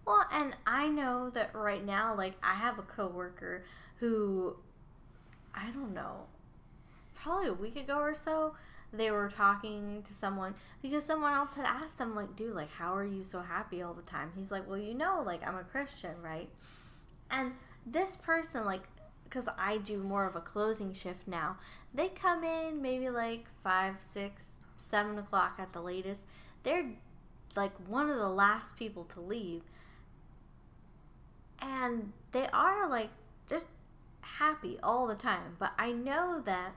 Well, 0.04 0.26
and 0.32 0.56
I 0.66 0.88
know 0.88 1.30
that 1.36 1.54
right 1.54 1.86
now, 1.86 2.16
like, 2.16 2.34
I 2.42 2.56
have 2.56 2.80
a 2.80 2.84
coworker 2.84 3.66
who, 4.00 4.56
I 5.54 5.70
don't 5.70 5.94
know, 5.94 6.26
probably 7.26 7.50
a 7.50 7.54
week 7.54 7.76
ago 7.76 7.98
or 7.98 8.14
so, 8.14 8.56
they 8.94 9.10
were 9.10 9.30
talking 9.30 10.04
to 10.04 10.14
someone 10.14 10.54
because 10.82 11.04
someone 11.04 11.34
else 11.34 11.56
had 11.56 11.66
asked 11.66 11.98
them, 11.98 12.16
like, 12.16 12.36
dude, 12.36 12.54
like, 12.54 12.72
how 12.72 12.96
are 12.96 13.04
you 13.04 13.24
so 13.24 13.42
happy 13.42 13.82
all 13.82 13.94
the 13.94 14.02
time? 14.04 14.32
He's 14.36 14.52
like, 14.52 14.68
well, 14.70 14.78
you 14.78 14.94
know, 14.94 15.24
like, 15.26 15.46
I'm 15.46 15.56
a 15.56 15.64
Christian, 15.64 16.14
right? 16.22 16.50
And 17.32 17.54
this 17.86 18.16
person 18.16 18.66
like 18.66 18.84
because 19.26 19.50
I 19.58 19.78
do 19.78 20.02
more 20.02 20.26
of 20.26 20.36
a 20.36 20.42
closing 20.42 20.94
shift 20.94 21.28
now. 21.28 21.58
They 21.94 22.10
come 22.10 22.44
in 22.44 22.82
maybe 22.82 23.10
like 23.10 23.46
five, 23.64 23.96
six, 24.00 24.52
seven 24.78 25.18
o'clock 25.18 25.56
at 25.60 25.74
the 25.74 25.82
latest. 25.82 26.24
They're 26.64 26.86
like 27.56 27.74
one 27.88 28.10
of 28.10 28.18
the 28.18 28.30
last 28.30 28.78
people 28.78 29.04
to 29.06 29.20
leave. 29.20 29.64
And 31.60 32.14
they 32.32 32.48
are 32.54 32.88
like 32.90 33.10
just 33.50 33.68
happy 34.22 34.78
all 34.84 35.08
the 35.08 35.16
time. 35.16 35.56
But 35.60 35.74
I 35.78 35.92
know 35.92 36.42
that, 36.46 36.74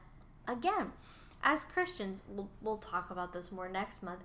again, 0.48 0.92
as 1.44 1.64
Christians, 1.64 2.22
we'll, 2.26 2.50
we'll 2.60 2.78
talk 2.78 3.10
about 3.10 3.32
this 3.32 3.52
more 3.52 3.68
next 3.68 4.02
month. 4.02 4.20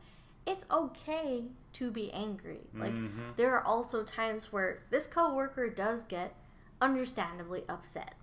it's 0.46 0.66
okay 0.70 1.46
to 1.72 1.90
be 1.90 2.12
angry. 2.12 2.60
Like 2.74 2.96
Mhm. 2.96 3.36
there 3.38 3.56
are 3.56 3.64
also 3.64 4.04
times 4.04 4.52
where 4.52 4.84
this 4.90 5.08
coworker 5.08 5.70
does 5.70 6.04
get 6.04 6.36
understandably 6.82 7.64
upset. 7.70 8.16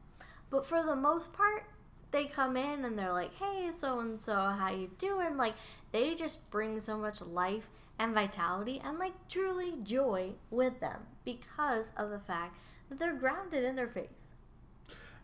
But 0.50 0.66
for 0.66 0.82
the 0.82 0.94
most 0.96 1.32
part, 1.32 1.64
they 2.10 2.26
come 2.26 2.58
in 2.58 2.84
and 2.84 2.98
they're 2.98 3.12
like, 3.12 3.32
"Hey, 3.36 3.70
so 3.72 4.00
and 4.00 4.20
so, 4.20 4.34
how 4.34 4.70
you 4.70 4.88
doing?" 4.98 5.38
Like 5.38 5.54
they 5.92 6.14
just 6.14 6.50
bring 6.50 6.78
so 6.80 6.98
much 6.98 7.22
life 7.22 7.70
and 7.98 8.12
vitality 8.12 8.80
and 8.84 8.98
like 8.98 9.14
truly 9.28 9.78
joy 9.82 10.34
with 10.50 10.78
them 10.80 11.06
because 11.24 11.92
of 11.96 12.10
the 12.10 12.18
fact 12.20 12.56
that 12.90 12.98
they're 12.98 13.14
grounded 13.14 13.64
in 13.64 13.76
their 13.76 13.88
faith. 13.88 14.10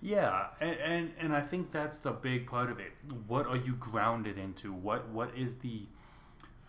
Yeah, 0.07 0.47
and, 0.61 0.77
and 0.79 1.11
and 1.19 1.35
I 1.35 1.41
think 1.41 1.73
that's 1.73 1.99
the 1.99 2.13
big 2.13 2.47
part 2.47 2.71
of 2.71 2.79
it. 2.79 2.93
What 3.27 3.49
are 3.49 3.57
you 3.57 3.73
grounded 3.73 4.39
into? 4.39 4.73
What 4.73 5.09
what 5.09 5.37
is 5.37 5.57
the 5.57 5.83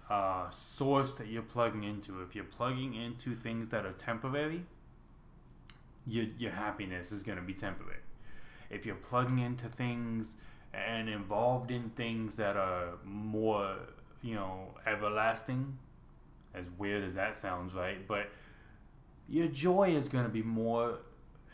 uh, 0.10 0.50
source 0.50 1.14
that 1.14 1.28
you're 1.28 1.44
plugging 1.44 1.84
into? 1.84 2.24
If 2.24 2.34
you're 2.34 2.46
plugging 2.46 2.96
into 2.96 3.36
things 3.36 3.70
that 3.70 3.86
are 3.86 3.92
temporary, 3.92 4.66
your 6.08 6.26
your 6.40 6.50
happiness 6.50 7.12
is 7.12 7.22
going 7.22 7.38
to 7.38 7.44
be 7.44 7.54
temporary. 7.54 8.00
If 8.72 8.88
you're 8.88 8.96
plugging 8.96 9.38
into 9.38 9.70
things 9.70 10.34
and 10.74 11.08
involved 11.08 11.70
in 11.70 11.92
things 11.92 12.38
that 12.38 12.58
are 12.58 12.94
more, 13.06 13.76
you 14.24 14.34
know, 14.34 14.74
everlasting, 14.88 15.78
as 16.56 16.66
weird 16.80 17.04
as 17.04 17.14
that 17.14 17.36
sounds, 17.36 17.76
right? 17.76 18.08
But 18.08 18.32
your 19.30 19.48
joy 19.48 19.90
is 19.90 20.08
going 20.10 20.24
to 20.24 20.32
be 20.32 20.42
more 20.42 20.98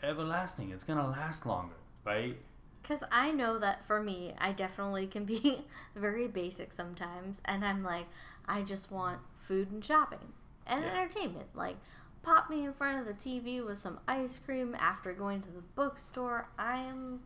everlasting. 0.04 0.70
It's 0.70 0.84
gonna 0.84 1.06
last 1.08 1.46
longer, 1.46 1.74
right? 2.04 2.36
Because 2.82 3.02
I 3.10 3.30
know 3.30 3.58
that 3.58 3.86
for 3.86 4.02
me, 4.02 4.34
I 4.38 4.52
definitely 4.52 5.06
can 5.06 5.24
be 5.24 5.62
very 5.96 6.26
basic 6.28 6.72
sometimes. 6.72 7.40
And 7.46 7.64
I'm 7.64 7.82
like, 7.82 8.06
I 8.46 8.62
just 8.62 8.90
want 8.90 9.20
food 9.34 9.70
and 9.70 9.84
shopping 9.84 10.32
and 10.66 10.84
Yeah. 10.84 10.90
entertainment. 10.90 11.46
Like, 11.54 11.76
pop 12.22 12.50
me 12.50 12.64
in 12.64 12.72
front 12.74 13.00
of 13.00 13.06
the 13.06 13.14
TV 13.14 13.64
with 13.64 13.78
some 13.78 14.00
ice 14.06 14.38
cream 14.38 14.74
after 14.78 15.12
going 15.14 15.40
to 15.42 15.50
the 15.50 15.62
bookstore. 15.74 16.48
I 16.58 16.76
am 16.78 17.20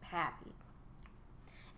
happy. 0.00 0.52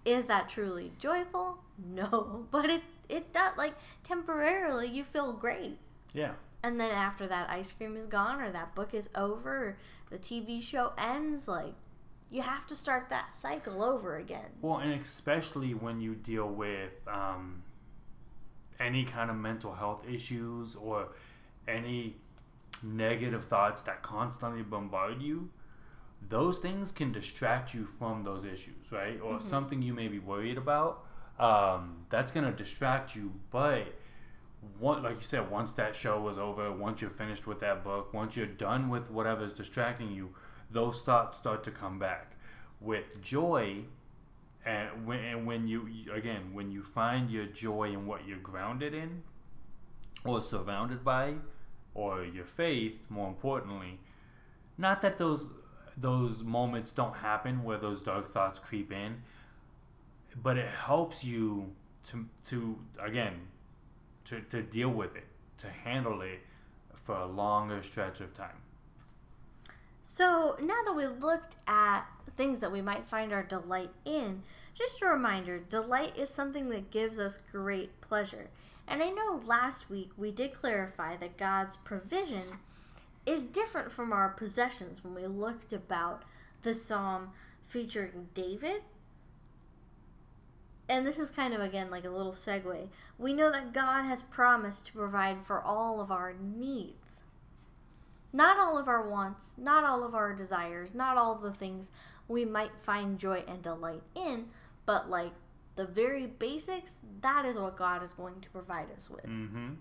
Is 0.05 0.27
that 0.27 0.49
truly 0.49 0.93
joyful? 0.99 1.59
No. 1.85 2.47
But 2.53 2.71
it, 2.71 2.83
it 3.09 3.33
does, 3.33 3.57
like, 3.59 3.75
temporarily, 4.05 4.87
you 4.89 5.03
feel 5.03 5.33
great. 5.33 5.77
Yeah. 6.13 6.35
And 6.65 6.81
then 6.81 6.93
after 6.93 7.27
that 7.27 7.51
ice 7.51 7.73
cream 7.73 7.95
is 7.95 8.07
gone 8.07 8.41
or 8.41 8.51
that 8.51 8.75
book 8.75 8.95
is 8.95 9.11
over 9.15 9.77
the 10.09 10.17
TV 10.17 10.63
show 10.63 10.95
ends, 10.97 11.47
like 11.47 11.75
you 12.31 12.41
have 12.41 12.67
to 12.69 12.75
start 12.75 13.11
that 13.11 13.35
cycle 13.35 13.83
over 13.83 14.17
again. 14.17 14.47
Well, 14.63 14.79
and 14.79 14.99
especially 14.99 15.75
when 15.75 16.01
you 16.01 16.15
deal 16.15 16.49
with 16.49 16.93
um, 17.07 17.63
any 18.81 19.05
kind 19.05 19.29
of 19.29 19.37
mental 19.37 19.75
health 19.75 20.09
issues 20.09 20.75
or 20.75 21.09
any 21.69 22.17
negative 22.83 23.45
thoughts 23.45 23.83
that 23.83 24.03
constantly 24.03 24.63
bombard 24.63 25.21
you, 25.21 25.51
those 26.31 26.61
things 26.61 26.93
can 26.93 27.13
distract 27.13 27.75
you 27.75 27.85
from 27.85 28.25
those 28.25 28.47
issues, 28.47 28.91
right? 28.91 29.21
Or 29.21 29.39
something 29.39 29.83
you 29.83 29.93
may 29.93 30.09
be 30.09 30.19
worried 30.19 30.57
about. 30.57 31.05
Um, 31.39 32.07
that's 32.09 32.31
gonna 32.31 32.53
distract 32.53 33.15
you, 33.15 33.33
but 33.51 33.85
one, 34.79 35.03
like 35.03 35.17
you 35.17 35.23
said, 35.23 35.51
once 35.51 35.73
that 35.75 35.95
show 35.97 36.21
was 36.21 36.39
over, 36.39 36.73
once 36.73 37.01
you're 37.01 37.11
finished 37.11 37.47
with 37.47 37.61
that 37.61 37.85
book, 37.85 38.13
once 38.13 38.37
you're 38.37 38.47
done 38.47 38.89
with 38.89 39.11
whatever's 39.11 39.53
distracting 39.53 40.13
you, 40.13 40.31
those 40.71 41.03
thoughts 41.03 41.39
start 41.39 41.65
to 41.65 41.71
come 41.71 41.99
back. 41.99 42.37
With 42.81 43.23
joy, 43.23 43.85
and 44.67 45.07
when, 45.07 45.21
and 45.21 45.47
when 45.47 45.69
you 45.69 45.89
again 46.13 46.53
when 46.53 46.71
you 46.71 46.83
find 46.83 47.31
your 47.31 47.47
joy 47.47 47.93
in 47.93 48.07
what 48.07 48.27
you're 48.27 48.39
grounded 48.39 48.95
in, 48.95 49.23
or 50.25 50.43
surrounded 50.43 51.05
by, 51.05 51.35
or 51.95 52.25
your 52.25 52.45
faith, 52.45 53.11
more 53.11 53.29
importantly, 53.29 53.99
not 54.77 55.03
that 55.03 55.19
those 55.19 55.51
those 55.97 56.43
moments 56.43 56.93
don't 56.93 57.17
happen 57.17 57.63
where 57.63 57.79
those 57.79 58.03
dark 58.03 58.33
thoughts 58.33 58.59
creep 58.59 58.93
in, 58.93 59.23
but 60.43 60.57
it 60.57 60.69
helps 60.69 61.23
you 61.25 61.73
to 62.05 62.27
to 62.45 62.79
again 62.99 63.41
to, 64.27 64.41
to 64.41 64.63
deal 64.63 64.91
with 64.91 65.17
it, 65.17 65.27
to 65.59 65.69
handle 65.69 66.23
it 66.23 66.41
for 67.05 67.17
a 67.17 67.27
longer 67.27 67.83
stretch 67.83 68.21
of 68.21 68.35
time. 68.35 68.57
So 70.03 70.57
now 70.61 70.81
that 70.85 70.95
we 70.95 71.07
looked 71.07 71.57
at 71.67 72.05
things 72.37 72.61
that 72.61 72.73
we 72.73 72.83
might 72.83 73.07
find 73.07 73.33
our 73.33 73.43
delight 73.43 73.91
in, 74.05 74.43
just 74.75 75.03
a 75.03 75.07
reminder 75.07 75.59
delight 75.59 76.17
is 76.17 76.31
something 76.31 76.69
that 76.71 76.91
gives 76.91 77.19
us 77.19 77.39
great 77.53 78.01
pleasure. 78.01 78.49
And 78.87 79.03
I 79.03 79.11
know 79.11 79.41
last 79.45 79.89
week 79.89 80.11
we 80.17 80.31
did 80.31 80.53
clarify 80.53 81.17
that 81.17 81.39
God's 81.39 81.77
provision 81.79 82.59
is 83.25 83.45
different 83.45 83.93
from 83.93 84.13
our 84.13 84.29
possessions 84.31 85.03
when 85.03 85.15
we 85.15 85.27
looked 85.27 85.73
about 85.73 86.25
the 86.63 86.75
psalm 86.75 87.31
featuring 87.67 88.29
David. 88.35 88.83
And 90.89 91.07
this 91.07 91.19
is 91.19 91.31
kind 91.31 91.55
of 91.55 91.61
again 91.61 91.91
like 91.91 92.05
a 92.05 92.11
little 92.11 92.33
segue. 92.33 92.89
We 93.19 93.33
know 93.33 93.51
that 93.51 93.73
God 93.73 94.05
has 94.05 94.23
promised 94.23 94.87
to 94.87 94.93
provide 94.93 95.47
for 95.47 95.63
all 95.63 96.01
of 96.01 96.11
our 96.11 96.35
needs 96.41 97.23
not 98.35 98.59
all 98.59 98.77
of 98.77 98.89
our 98.89 99.09
wants, 99.09 99.55
not 99.57 99.85
all 99.85 100.03
of 100.03 100.13
our 100.13 100.35
desires, 100.35 100.93
not 100.93 101.17
all 101.17 101.37
of 101.37 101.41
the 101.41 101.53
things 101.53 101.93
we 102.27 102.45
might 102.45 102.73
find 102.83 103.19
joy 103.19 103.45
and 103.47 103.63
delight 103.63 104.03
in, 104.17 104.47
but 104.85 105.09
like 105.09 105.33
the 105.77 105.87
very 105.87 106.27
basics, 106.27 106.97
that 107.21 107.45
is 107.45 107.57
what 107.57 107.77
God 107.77 108.03
is 108.03 108.13
going 108.13 108.41
to 108.41 108.51
provide 108.51 108.89
us 108.97 109.09
with. 109.09 109.25
Mm-hmm. 109.25 109.75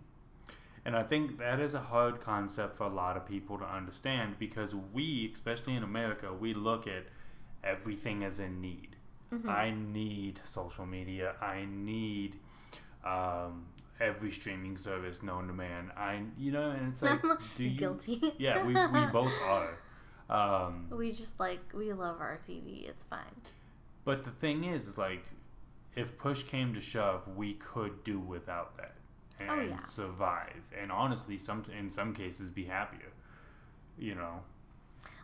And 0.86 0.96
I 0.96 1.02
think 1.02 1.40
that 1.40 1.60
is 1.60 1.74
a 1.74 1.80
hard 1.80 2.22
concept 2.22 2.78
for 2.78 2.84
a 2.84 2.94
lot 2.94 3.18
of 3.18 3.26
people 3.26 3.58
to 3.58 3.66
understand 3.66 4.36
because 4.38 4.76
we, 4.76 5.32
especially 5.34 5.76
in 5.76 5.82
America, 5.82 6.32
we 6.32 6.54
look 6.54 6.86
at 6.86 7.06
everything 7.64 8.24
as 8.24 8.40
in 8.40 8.62
need. 8.62 8.93
I 9.48 9.72
need 9.72 10.40
social 10.46 10.86
media. 10.86 11.36
I 11.42 11.66
need 11.70 12.36
um, 13.06 13.66
every 14.00 14.32
streaming 14.32 14.78
service 14.78 15.22
known 15.24 15.48
to 15.48 15.54
man. 15.54 15.92
I, 15.98 16.22
you 16.38 16.52
know, 16.52 16.72
and 16.72 16.92
it's 16.94 17.02
like, 17.02 17.22
do 17.56 17.64
you? 17.64 17.78
Guilty. 17.78 18.22
Yeah, 18.38 18.66
we, 18.66 18.74
we 18.74 19.06
both 19.12 19.32
are. 19.42 19.78
Um, 20.30 20.88
we 20.90 21.12
just 21.12 21.40
like 21.40 21.62
we 21.74 21.92
love 21.94 22.20
our 22.22 22.38
TV. 22.38 22.88
It's 22.88 23.04
fine. 23.04 23.42
But 24.06 24.24
the 24.24 24.32
thing 24.32 24.64
is, 24.66 24.88
is 24.88 24.98
like, 24.98 25.24
if 25.96 26.18
push 26.18 26.44
came 26.44 26.74
to 26.74 26.82
shove, 26.82 27.28
we 27.36 27.54
could 27.54 28.04
do 28.04 28.20
without 28.20 28.76
that 28.78 28.96
and 29.40 29.50
Oh, 29.50 29.62
yeah. 29.62 29.80
survive, 29.82 30.64
and 30.80 30.92
honestly, 30.92 31.38
some 31.38 31.64
in 31.78 31.90
some 31.90 32.14
cases, 32.14 32.50
be 32.50 32.66
happier. 32.66 33.12
You 33.98 34.16
know, 34.16 34.42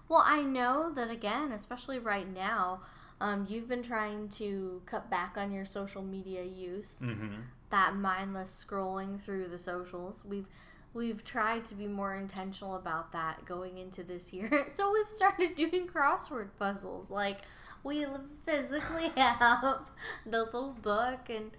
Well, 0.08 0.24
I 0.26 0.42
know 0.44 0.92
that 0.94 1.10
again, 1.10 1.52
especially 1.52 2.00
right 2.00 2.28
now, 2.32 2.82
um, 3.22 3.46
you've 3.50 3.68
been 3.68 3.84
trying 3.84 4.30
to 4.30 4.82
cut 4.86 5.10
back 5.10 5.36
on 5.38 5.52
your 5.52 5.66
social 5.66 6.02
media 6.04 6.44
use. 6.44 7.00
mm-hmm. 7.04 7.42
that 7.70 7.96
mindless 7.96 8.66
scrolling 8.68 9.22
through 9.22 9.48
the 9.48 9.58
socials. 9.58 10.24
We've 10.26 10.48
we've 10.94 11.24
tried 11.24 11.66
to 11.66 11.76
be 11.76 11.86
more 11.88 12.16
intentional 12.16 12.76
about 12.76 13.12
that 13.12 13.46
going 13.46 13.78
into 13.78 14.04
this 14.04 14.34
year. 14.34 14.50
So 14.74 14.92
we've 14.92 15.10
started 15.10 15.56
doing 15.56 15.88
crossword 15.88 16.50
puzzles. 16.58 17.10
Like 17.12 17.42
we 17.84 18.06
physically 18.46 19.12
have 19.18 19.82
the 20.26 20.44
little 20.46 20.76
book 20.82 21.30
and 21.30 21.52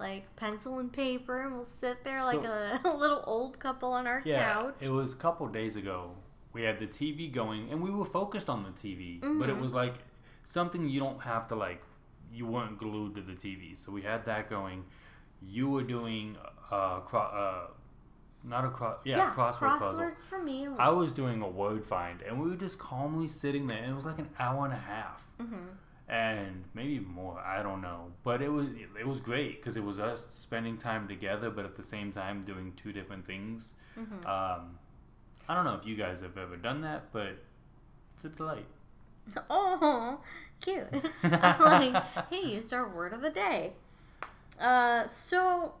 like 0.00 0.34
pencil 0.34 0.80
and 0.80 0.92
paper 0.92 1.42
and 1.42 1.54
we'll 1.54 1.64
sit 1.64 2.02
there 2.02 2.24
like 2.24 2.42
a, 2.44 2.80
a 2.84 2.96
little 2.96 3.22
old 3.26 3.58
couple 3.60 3.92
on 3.92 4.06
our 4.08 4.20
yeah. 4.24 4.52
couch. 4.52 4.74
It 4.80 4.90
was 4.90 5.12
a 5.12 5.16
couple 5.16 5.46
days 5.46 5.76
ago. 5.76 6.10
We 6.52 6.62
had 6.64 6.78
the 6.80 6.86
TV 6.86 7.32
going, 7.32 7.70
and 7.70 7.80
we 7.80 7.90
were 7.90 8.04
focused 8.04 8.50
on 8.50 8.62
the 8.62 8.70
TV, 8.70 9.20
but 9.38 9.48
it 9.48 9.56
Mhm. 9.56 9.60
was 9.62 9.72
like 9.72 9.94
something 10.44 10.88
you 10.88 11.00
don't 11.00 11.20
have 11.22 11.46
to 11.48 11.54
like. 11.54 11.82
You 12.32 12.46
weren't 12.46 12.78
glued 12.78 13.14
to 13.16 13.22
the 13.22 13.32
TV, 13.34 13.78
so 13.78 13.92
we 13.92 14.02
had 14.02 14.24
that 14.26 14.48
going. 14.48 14.84
You 15.46 15.68
were 15.68 15.82
doing 15.82 16.36
uh, 16.70 17.00
cro- 17.00 17.20
uh 17.20 17.66
not 18.44 18.64
a 18.64 18.70
cross, 18.70 18.96
yeah, 19.04 19.30
crossword 19.30 19.78
puzzle. 19.78 19.98
crosswords 20.00 20.24
for 20.24 20.42
me. 20.42 20.66
I 20.78 20.88
was 20.90 21.12
doing 21.12 21.42
a 21.42 21.48
word 21.48 21.84
find, 21.86 22.22
and 22.22 22.40
we 22.42 22.50
were 22.50 22.56
just 22.56 22.78
calmly 22.78 23.28
sitting 23.28 23.66
there. 23.68 23.78
And 23.82 23.92
it 23.92 23.94
was 23.94 24.06
like 24.06 24.18
an 24.18 24.30
hour 24.38 24.64
and 24.64 24.74
a 24.74 24.78
half, 24.78 25.22
hmm 25.38 25.56
and 26.08 26.64
maybe 26.74 26.98
more. 26.98 27.38
I 27.38 27.62
don't 27.62 27.80
know, 27.80 28.08
but 28.24 28.42
it 28.42 28.48
was 28.48 28.66
it 28.98 29.06
was 29.06 29.20
great 29.20 29.60
because 29.60 29.76
it 29.76 29.84
was 29.84 30.00
us 30.00 30.26
spending 30.32 30.76
time 30.76 31.06
together, 31.08 31.50
but 31.50 31.64
at 31.64 31.76
the 31.76 31.82
same 31.84 32.10
time 32.12 32.42
doing 32.42 32.72
two 32.76 32.92
different 32.92 33.26
things. 33.26 33.74
hmm 33.94 34.26
Um, 34.26 34.78
I 35.48 35.54
don't 35.54 35.64
know 35.64 35.74
if 35.74 35.86
you 35.86 35.96
guys 35.96 36.20
have 36.20 36.36
ever 36.38 36.56
done 36.56 36.80
that, 36.82 37.12
but 37.12 37.36
it's 38.14 38.24
a 38.24 38.28
delight. 38.28 38.66
Oh, 39.50 40.20
cute. 40.60 40.88
Like, 41.22 42.02
he 42.30 42.54
used 42.54 42.72
our 42.72 42.88
word 42.88 43.12
of 43.12 43.20
the 43.20 43.30
day. 43.30 43.72
Uh, 44.60 45.06
so 45.06 45.74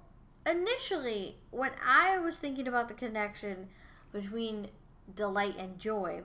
initially, 0.48 1.36
when 1.50 1.72
I 1.84 2.18
was 2.18 2.38
thinking 2.38 2.68
about 2.68 2.88
the 2.88 2.94
connection 2.94 3.68
between 4.12 4.68
delight 5.14 5.56
and 5.58 5.78
joy, 5.78 6.22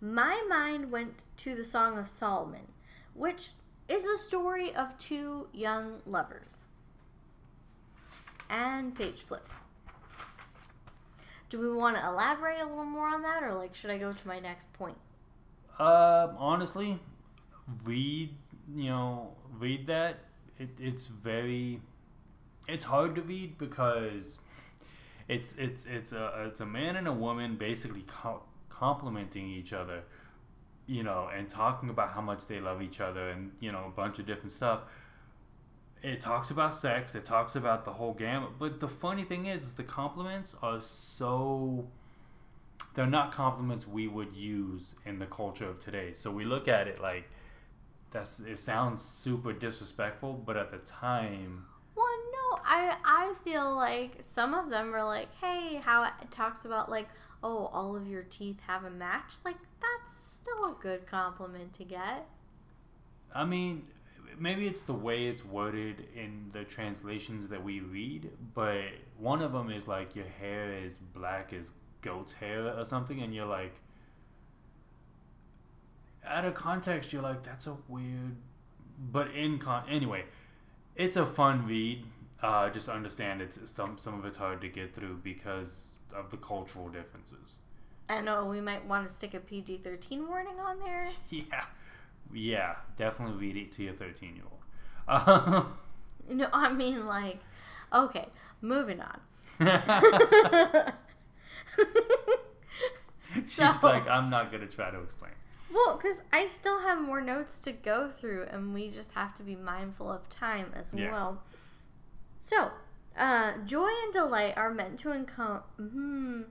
my 0.00 0.42
mind 0.48 0.90
went 0.92 1.24
to 1.38 1.54
the 1.54 1.64
Song 1.64 1.98
of 1.98 2.08
Solomon, 2.08 2.68
which 3.14 3.50
is 3.88 4.02
the 4.04 4.18
story 4.18 4.74
of 4.74 4.96
two 4.98 5.48
young 5.52 6.00
lovers. 6.06 6.66
and 8.48 8.94
page 8.94 9.22
flip. 9.22 9.48
Do 11.50 11.58
we 11.58 11.70
want 11.70 11.96
to 11.96 12.06
elaborate 12.06 12.60
a 12.60 12.64
little 12.66 12.84
more 12.84 13.08
on 13.08 13.22
that, 13.22 13.42
or 13.42 13.52
like 13.54 13.74
should 13.74 13.90
I 13.90 13.98
go 13.98 14.12
to 14.12 14.28
my 14.28 14.38
next 14.40 14.72
point? 14.72 14.96
Um, 15.80 16.36
honestly, 16.36 16.98
read 17.84 18.34
you 18.76 18.90
know 18.90 19.30
read 19.58 19.86
that. 19.86 20.18
It, 20.58 20.68
it's 20.78 21.06
very, 21.06 21.80
it's 22.68 22.84
hard 22.84 23.14
to 23.14 23.22
read 23.22 23.56
because 23.56 24.38
it's 25.26 25.54
it's 25.58 25.86
it's 25.86 26.12
a 26.12 26.44
it's 26.48 26.60
a 26.60 26.66
man 26.66 26.96
and 26.96 27.08
a 27.08 27.12
woman 27.14 27.56
basically 27.56 28.02
co- 28.06 28.42
complimenting 28.68 29.48
each 29.48 29.72
other, 29.72 30.02
you 30.86 31.02
know, 31.02 31.30
and 31.34 31.48
talking 31.48 31.88
about 31.88 32.10
how 32.10 32.20
much 32.20 32.46
they 32.46 32.60
love 32.60 32.82
each 32.82 33.00
other 33.00 33.30
and 33.30 33.52
you 33.60 33.72
know 33.72 33.86
a 33.86 33.90
bunch 33.90 34.18
of 34.18 34.26
different 34.26 34.52
stuff. 34.52 34.80
It 36.02 36.20
talks 36.20 36.50
about 36.50 36.74
sex. 36.74 37.14
It 37.14 37.24
talks 37.24 37.56
about 37.56 37.86
the 37.86 37.92
whole 37.92 38.12
gamut. 38.14 38.58
But 38.58 38.80
the 38.80 38.88
funny 38.88 39.24
thing 39.24 39.46
is, 39.46 39.62
is 39.64 39.74
the 39.74 39.82
compliments 39.82 40.54
are 40.62 40.80
so 40.80 41.88
they're 42.94 43.06
not 43.06 43.32
compliments 43.32 43.86
we 43.86 44.08
would 44.08 44.34
use 44.36 44.94
in 45.06 45.18
the 45.18 45.26
culture 45.26 45.66
of 45.68 45.78
today. 45.78 46.12
So 46.12 46.30
we 46.30 46.44
look 46.44 46.68
at 46.68 46.88
it 46.88 47.00
like 47.00 47.28
that's 48.10 48.40
it 48.40 48.58
sounds 48.58 49.02
super 49.02 49.52
disrespectful, 49.52 50.34
but 50.34 50.56
at 50.56 50.70
the 50.70 50.78
time, 50.78 51.66
Well, 51.96 52.06
no, 52.32 52.58
I 52.64 52.96
I 53.04 53.34
feel 53.44 53.74
like 53.74 54.16
some 54.20 54.54
of 54.54 54.70
them 54.70 54.94
are 54.94 55.04
like, 55.04 55.28
hey, 55.40 55.76
how 55.76 56.04
it 56.04 56.30
talks 56.30 56.64
about 56.64 56.90
like, 56.90 57.08
oh, 57.42 57.66
all 57.72 57.96
of 57.96 58.08
your 58.08 58.22
teeth 58.24 58.60
have 58.66 58.84
a 58.84 58.90
match. 58.90 59.34
Like 59.44 59.56
that's 59.80 60.16
still 60.16 60.64
a 60.66 60.74
good 60.80 61.06
compliment 61.06 61.72
to 61.74 61.84
get. 61.84 62.26
I 63.34 63.44
mean, 63.44 63.86
maybe 64.38 64.66
it's 64.66 64.82
the 64.84 64.94
way 64.94 65.26
it's 65.26 65.44
worded 65.44 66.08
in 66.14 66.48
the 66.52 66.64
translations 66.64 67.48
that 67.48 67.62
we 67.62 67.80
read, 67.80 68.30
but 68.54 68.82
one 69.18 69.42
of 69.42 69.52
them 69.52 69.70
is 69.70 69.86
like 69.86 70.14
your 70.16 70.26
hair 70.26 70.72
is 70.74 70.98
black 70.98 71.52
as 71.52 71.72
goat's 72.02 72.32
hair 72.32 72.76
or 72.78 72.84
something, 72.84 73.20
and 73.22 73.34
you're 73.34 73.46
like, 73.46 73.74
out 76.26 76.44
of 76.44 76.54
context, 76.54 77.12
you're 77.12 77.22
like, 77.22 77.42
that's 77.42 77.66
a 77.66 77.76
weird, 77.88 78.36
but 79.12 79.30
in 79.34 79.58
con 79.58 79.84
anyway, 79.88 80.24
it's 80.96 81.16
a 81.16 81.26
fun 81.26 81.66
read. 81.66 82.04
Uh, 82.42 82.70
just 82.70 82.88
understand 82.88 83.42
it's 83.42 83.58
some 83.70 83.98
some 83.98 84.18
of 84.18 84.24
it's 84.24 84.36
hard 84.38 84.60
to 84.62 84.68
get 84.68 84.94
through 84.94 85.20
because 85.22 85.94
of 86.14 86.30
the 86.30 86.36
cultural 86.38 86.88
differences. 86.88 87.56
I 88.08 88.22
know 88.22 88.46
we 88.46 88.60
might 88.60 88.84
want 88.86 89.06
to 89.06 89.12
stick 89.12 89.34
a 89.34 89.40
PG 89.40 89.78
thirteen 89.78 90.26
warning 90.26 90.58
on 90.58 90.78
there. 90.80 91.08
Yeah, 91.30 91.64
yeah, 92.32 92.76
definitely 92.96 93.36
read 93.36 93.56
it 93.56 93.72
to 93.72 93.82
your 93.82 93.94
thirteen 93.94 94.36
year 94.36 94.44
old. 94.50 95.66
No, 96.28 96.48
I 96.52 96.72
mean 96.72 97.06
like, 97.06 97.40
okay, 97.92 98.28
moving 98.60 99.00
on. 99.00 99.20
She's 103.34 103.54
So- 103.80 103.86
like, 103.86 104.08
I'm 104.08 104.30
not 104.30 104.50
gonna 104.50 104.66
try 104.66 104.90
to 104.90 105.00
explain. 105.00 105.32
Well, 105.72 105.96
because 105.96 106.22
I 106.32 106.48
still 106.48 106.80
have 106.80 107.00
more 107.00 107.20
notes 107.20 107.60
to 107.60 107.70
go 107.72 108.10
through, 108.10 108.46
and 108.50 108.74
we 108.74 108.90
just 108.90 109.12
have 109.12 109.34
to 109.34 109.44
be 109.44 109.54
mindful 109.54 110.10
of 110.10 110.28
time 110.28 110.72
as 110.74 110.92
Yeah. 110.92 111.12
well. 111.12 111.42
So, 112.38 112.72
uh, 113.16 113.52
joy 113.66 113.88
and 114.04 114.12
delight 114.12 114.56
are 114.56 114.74
meant 114.74 114.98
to 115.00 115.08
encom- 115.10 115.62
hmm 115.76 116.42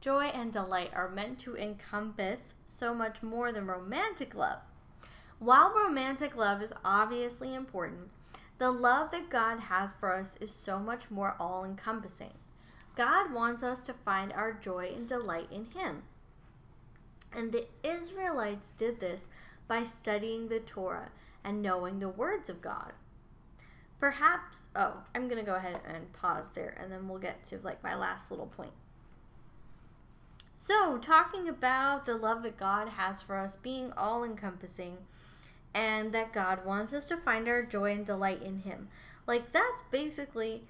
Joy 0.00 0.26
and 0.26 0.50
delight 0.50 0.92
are 0.94 1.10
meant 1.10 1.38
to 1.40 1.54
encompass 1.58 2.54
so 2.66 2.94
much 2.94 3.22
more 3.22 3.52
than 3.52 3.66
romantic 3.66 4.34
love. 4.34 4.60
While 5.38 5.74
romantic 5.74 6.34
love 6.36 6.62
is 6.62 6.72
obviously 6.82 7.52
important, 7.54 8.10
the 8.56 8.70
love 8.70 9.10
that 9.10 9.28
God 9.28 9.60
has 9.60 9.92
for 9.92 10.14
us 10.14 10.36
is 10.36 10.54
so 10.54 10.78
much 10.78 11.10
more 11.10 11.36
all 11.38 11.64
encompassing. 11.66 12.32
God 13.00 13.32
wants 13.32 13.62
us 13.62 13.80
to 13.86 13.94
find 13.94 14.30
our 14.30 14.52
joy 14.52 14.92
and 14.94 15.08
delight 15.08 15.48
in 15.50 15.64
Him. 15.64 16.02
And 17.34 17.50
the 17.50 17.64
Israelites 17.82 18.74
did 18.76 19.00
this 19.00 19.24
by 19.66 19.84
studying 19.84 20.48
the 20.48 20.60
Torah 20.60 21.08
and 21.42 21.62
knowing 21.62 21.98
the 21.98 22.10
words 22.10 22.50
of 22.50 22.60
God. 22.60 22.92
Perhaps, 23.98 24.66
oh, 24.76 24.98
I'm 25.14 25.28
going 25.28 25.42
to 25.42 25.50
go 25.50 25.56
ahead 25.56 25.80
and 25.88 26.12
pause 26.12 26.50
there 26.50 26.76
and 26.78 26.92
then 26.92 27.08
we'll 27.08 27.18
get 27.18 27.42
to 27.44 27.58
like 27.62 27.82
my 27.82 27.96
last 27.96 28.30
little 28.30 28.48
point. 28.48 28.74
So, 30.58 30.98
talking 30.98 31.48
about 31.48 32.04
the 32.04 32.18
love 32.18 32.42
that 32.42 32.58
God 32.58 32.86
has 32.86 33.22
for 33.22 33.38
us 33.38 33.56
being 33.56 33.94
all 33.96 34.24
encompassing 34.24 34.98
and 35.72 36.12
that 36.12 36.34
God 36.34 36.66
wants 36.66 36.92
us 36.92 37.08
to 37.08 37.16
find 37.16 37.48
our 37.48 37.62
joy 37.62 37.92
and 37.92 38.04
delight 38.04 38.42
in 38.42 38.58
Him. 38.58 38.88
Like, 39.26 39.52
that's 39.52 39.80
basically 39.90 40.64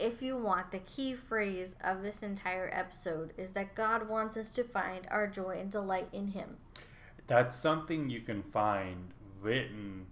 if 0.00 0.22
you 0.22 0.36
want, 0.36 0.70
the 0.72 0.78
key 0.80 1.14
phrase 1.14 1.76
of 1.84 2.02
this 2.02 2.22
entire 2.22 2.70
episode 2.72 3.32
is 3.36 3.52
that 3.52 3.74
God 3.74 4.08
wants 4.08 4.36
us 4.36 4.50
to 4.52 4.64
find 4.64 5.06
our 5.10 5.26
joy 5.26 5.58
and 5.60 5.70
delight 5.70 6.08
in 6.12 6.28
Him. 6.28 6.56
That's 7.26 7.56
something 7.56 8.10
you 8.10 8.20
can 8.20 8.42
find 8.42 9.12
written, 9.40 10.06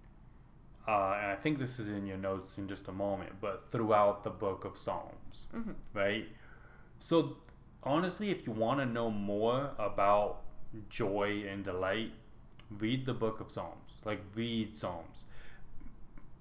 uh, 0.87 1.19
and 1.21 1.31
I 1.33 1.37
think 1.37 1.59
this 1.59 1.79
is 1.79 1.89
in 1.89 2.07
your 2.07 2.17
notes 2.17 2.59
in 2.59 2.69
just 2.69 2.89
a 2.89 2.93
moment, 2.93 3.33
but 3.41 3.71
throughout 3.71 4.25
the 4.25 4.31
book 4.31 4.65
of 4.65 4.79
Psalms, 4.79 5.49
Mhm. 5.53 5.75
right? 5.95 6.29
So, 7.01 7.37
honestly, 7.83 8.31
if 8.31 8.47
you 8.47 8.53
want 8.53 8.81
to 8.81 8.87
know 8.87 9.11
more 9.11 9.73
about 9.79 10.43
joy 10.91 11.45
and 11.49 11.65
delight, 11.65 12.13
read 12.71 13.07
the 13.07 13.15
book 13.15 13.41
of 13.41 13.51
Psalms. 13.51 14.01
Like, 14.05 14.21
read 14.35 14.77
Psalms. 14.77 15.25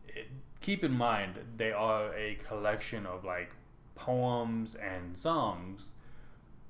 It, 0.08 0.28
keep 0.68 0.84
in 0.84 0.92
mind, 0.92 1.36
they 1.56 1.72
are 1.72 2.14
a 2.14 2.36
collection 2.46 3.06
of 3.06 3.24
like 3.24 3.52
poems 3.96 4.76
and 4.76 5.18
songs. 5.18 5.92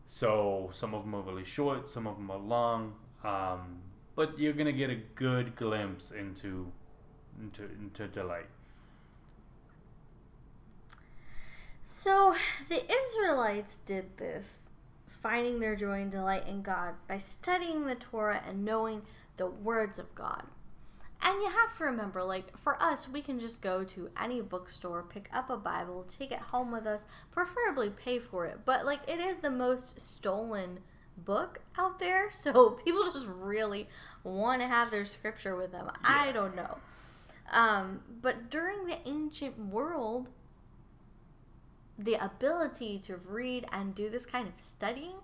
So, 0.08 0.70
some 0.72 0.94
of 0.94 1.02
them 1.02 1.16
are 1.16 1.22
really 1.22 1.44
short, 1.44 1.90
some 1.90 2.06
of 2.06 2.16
them 2.16 2.30
are 2.30 2.38
long. 2.38 2.94
Um, 3.24 3.80
but 4.16 4.38
you're 4.38 4.54
gonna 4.54 4.72
get 4.72 4.92
a 4.92 5.02
good 5.16 5.56
glimpse 5.56 6.12
into 6.12 6.72
into 7.42 7.64
into 7.64 8.08
delight. 8.08 8.50
So 11.86 12.36
the 12.70 12.84
Israelites 13.02 13.80
did 13.80 14.18
this, 14.18 14.60
finding 15.08 15.60
their 15.60 15.76
joy 15.76 16.02
and 16.04 16.12
delight 16.12 16.48
in 16.48 16.62
God 16.62 16.94
by 17.08 17.18
studying 17.18 17.88
the 17.88 17.96
Torah 17.96 18.44
and 18.48 18.64
knowing 18.64 19.02
the 19.38 19.48
words 19.48 19.98
of 19.98 20.14
God. 20.14 20.44
And 21.22 21.42
you 21.42 21.50
have 21.50 21.76
to 21.78 21.84
remember, 21.86 22.24
like, 22.24 22.58
for 22.58 22.82
us, 22.82 23.10
we 23.10 23.22
can 23.22 23.40
just 23.40 23.62
go 23.62 23.84
to 23.84 24.10
any 24.22 24.42
bookstore, 24.42 25.04
pick 25.04 25.30
up 25.34 25.50
a 25.50 25.58
Bible, 25.58 26.06
take 26.08 26.32
it 26.32 26.40
home 26.40 26.72
with 26.72 26.86
us, 26.86 27.06
preferably 27.32 27.90
pay 27.90 28.20
for 28.20 28.46
it. 28.46 28.60
But, 28.66 28.86
like, 28.86 29.00
it 29.08 29.20
is 29.20 29.38
the 29.38 29.50
most 29.50 30.00
stolen 30.00 30.80
book 31.18 31.60
out 31.78 32.00
there, 32.00 32.30
so 32.32 32.72
people 32.72 33.04
just 33.12 33.28
really 33.28 33.88
want 34.24 34.62
to 34.62 34.68
have 34.68 34.92
their 34.92 35.06
scripture 35.06 35.56
with 35.56 35.72
them. 35.72 35.92
I 36.04 36.32
don't 36.32 36.56
know. 36.56 36.78
Um, 37.52 38.02
but 38.22 38.50
during 38.50 38.86
the 38.86 38.98
ancient 39.08 39.58
world, 39.58 40.28
the 41.98 42.14
ability 42.16 43.00
to 43.00 43.18
read 43.18 43.66
and 43.72 43.96
do 43.96 44.10
this 44.10 44.26
kind 44.26 44.48
of 44.48 44.54
studying 44.58 45.16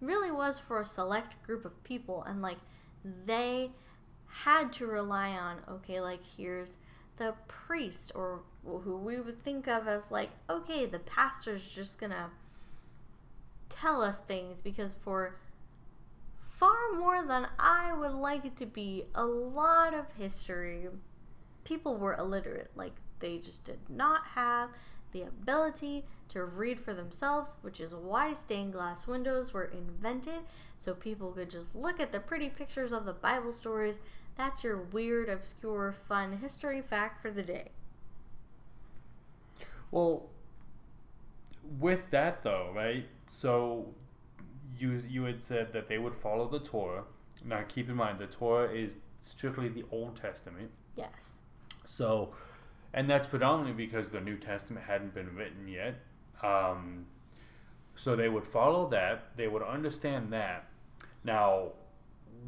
really 0.00 0.30
was 0.30 0.58
for 0.58 0.80
a 0.80 0.84
select 0.84 1.42
group 1.42 1.64
of 1.64 1.82
people 1.84 2.22
and 2.22 2.40
like 2.40 2.58
they 3.26 3.70
had 4.30 4.72
to 4.72 4.86
rely 4.86 5.30
on 5.30 5.58
okay 5.68 6.00
like 6.00 6.20
here's 6.36 6.78
the 7.16 7.34
priest 7.48 8.12
or 8.14 8.40
who 8.64 8.96
we 8.96 9.20
would 9.20 9.42
think 9.42 9.66
of 9.66 9.86
as 9.86 10.10
like 10.10 10.30
okay 10.48 10.86
the 10.86 10.98
pastor's 11.00 11.70
just 11.70 11.98
gonna 11.98 12.30
tell 13.68 14.02
us 14.02 14.20
things 14.20 14.60
because 14.60 14.94
for 14.94 15.36
far 16.58 16.92
more 16.96 17.24
than 17.26 17.46
i 17.58 17.92
would 17.92 18.12
like 18.12 18.44
it 18.44 18.56
to 18.56 18.66
be 18.66 19.04
a 19.14 19.24
lot 19.24 19.94
of 19.94 20.06
history 20.16 20.86
people 21.64 21.96
were 21.96 22.14
illiterate 22.16 22.70
like 22.74 22.92
they 23.18 23.38
just 23.38 23.64
did 23.64 23.78
not 23.88 24.26
have 24.28 24.70
the 25.12 25.22
ability 25.22 26.04
to 26.28 26.44
read 26.44 26.78
for 26.78 26.94
themselves, 26.94 27.56
which 27.62 27.80
is 27.80 27.94
why 27.94 28.32
stained 28.32 28.72
glass 28.72 29.06
windows 29.06 29.52
were 29.52 29.64
invented 29.64 30.40
so 30.78 30.94
people 30.94 31.32
could 31.32 31.50
just 31.50 31.74
look 31.74 32.00
at 32.00 32.12
the 32.12 32.20
pretty 32.20 32.48
pictures 32.48 32.92
of 32.92 33.04
the 33.04 33.12
Bible 33.12 33.52
stories. 33.52 33.98
That's 34.40 34.64
your 34.64 34.78
weird, 34.78 35.28
obscure, 35.28 35.94
fun 36.08 36.38
history 36.38 36.80
fact 36.80 37.20
for 37.20 37.30
the 37.30 37.42
day. 37.42 37.72
Well, 39.90 40.30
with 41.78 42.10
that 42.10 42.42
though, 42.42 42.72
right? 42.74 43.04
So 43.26 43.92
you 44.78 45.02
you 45.06 45.24
had 45.24 45.44
said 45.44 45.74
that 45.74 45.88
they 45.88 45.98
would 45.98 46.16
follow 46.16 46.48
the 46.48 46.58
Torah. 46.58 47.04
Now 47.44 47.64
keep 47.68 47.90
in 47.90 47.96
mind 47.96 48.18
the 48.18 48.28
Torah 48.28 48.72
is 48.72 48.96
strictly 49.18 49.68
the 49.68 49.84
Old 49.90 50.16
Testament. 50.16 50.70
Yes. 50.96 51.34
So, 51.84 52.32
and 52.94 53.10
that's 53.10 53.26
predominantly 53.26 53.84
because 53.84 54.08
the 54.08 54.22
New 54.22 54.38
Testament 54.38 54.86
hadn't 54.86 55.12
been 55.12 55.36
written 55.36 55.68
yet. 55.68 55.96
Um, 56.42 57.04
so 57.94 58.16
they 58.16 58.30
would 58.30 58.46
follow 58.46 58.88
that. 58.88 59.36
They 59.36 59.48
would 59.48 59.62
understand 59.62 60.32
that. 60.32 60.64
Now, 61.24 61.72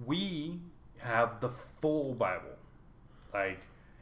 we 0.07 0.59
have 1.03 1.41
the 1.41 1.51
full 1.81 2.15
Bible, 2.15 2.57
like, 3.33 3.61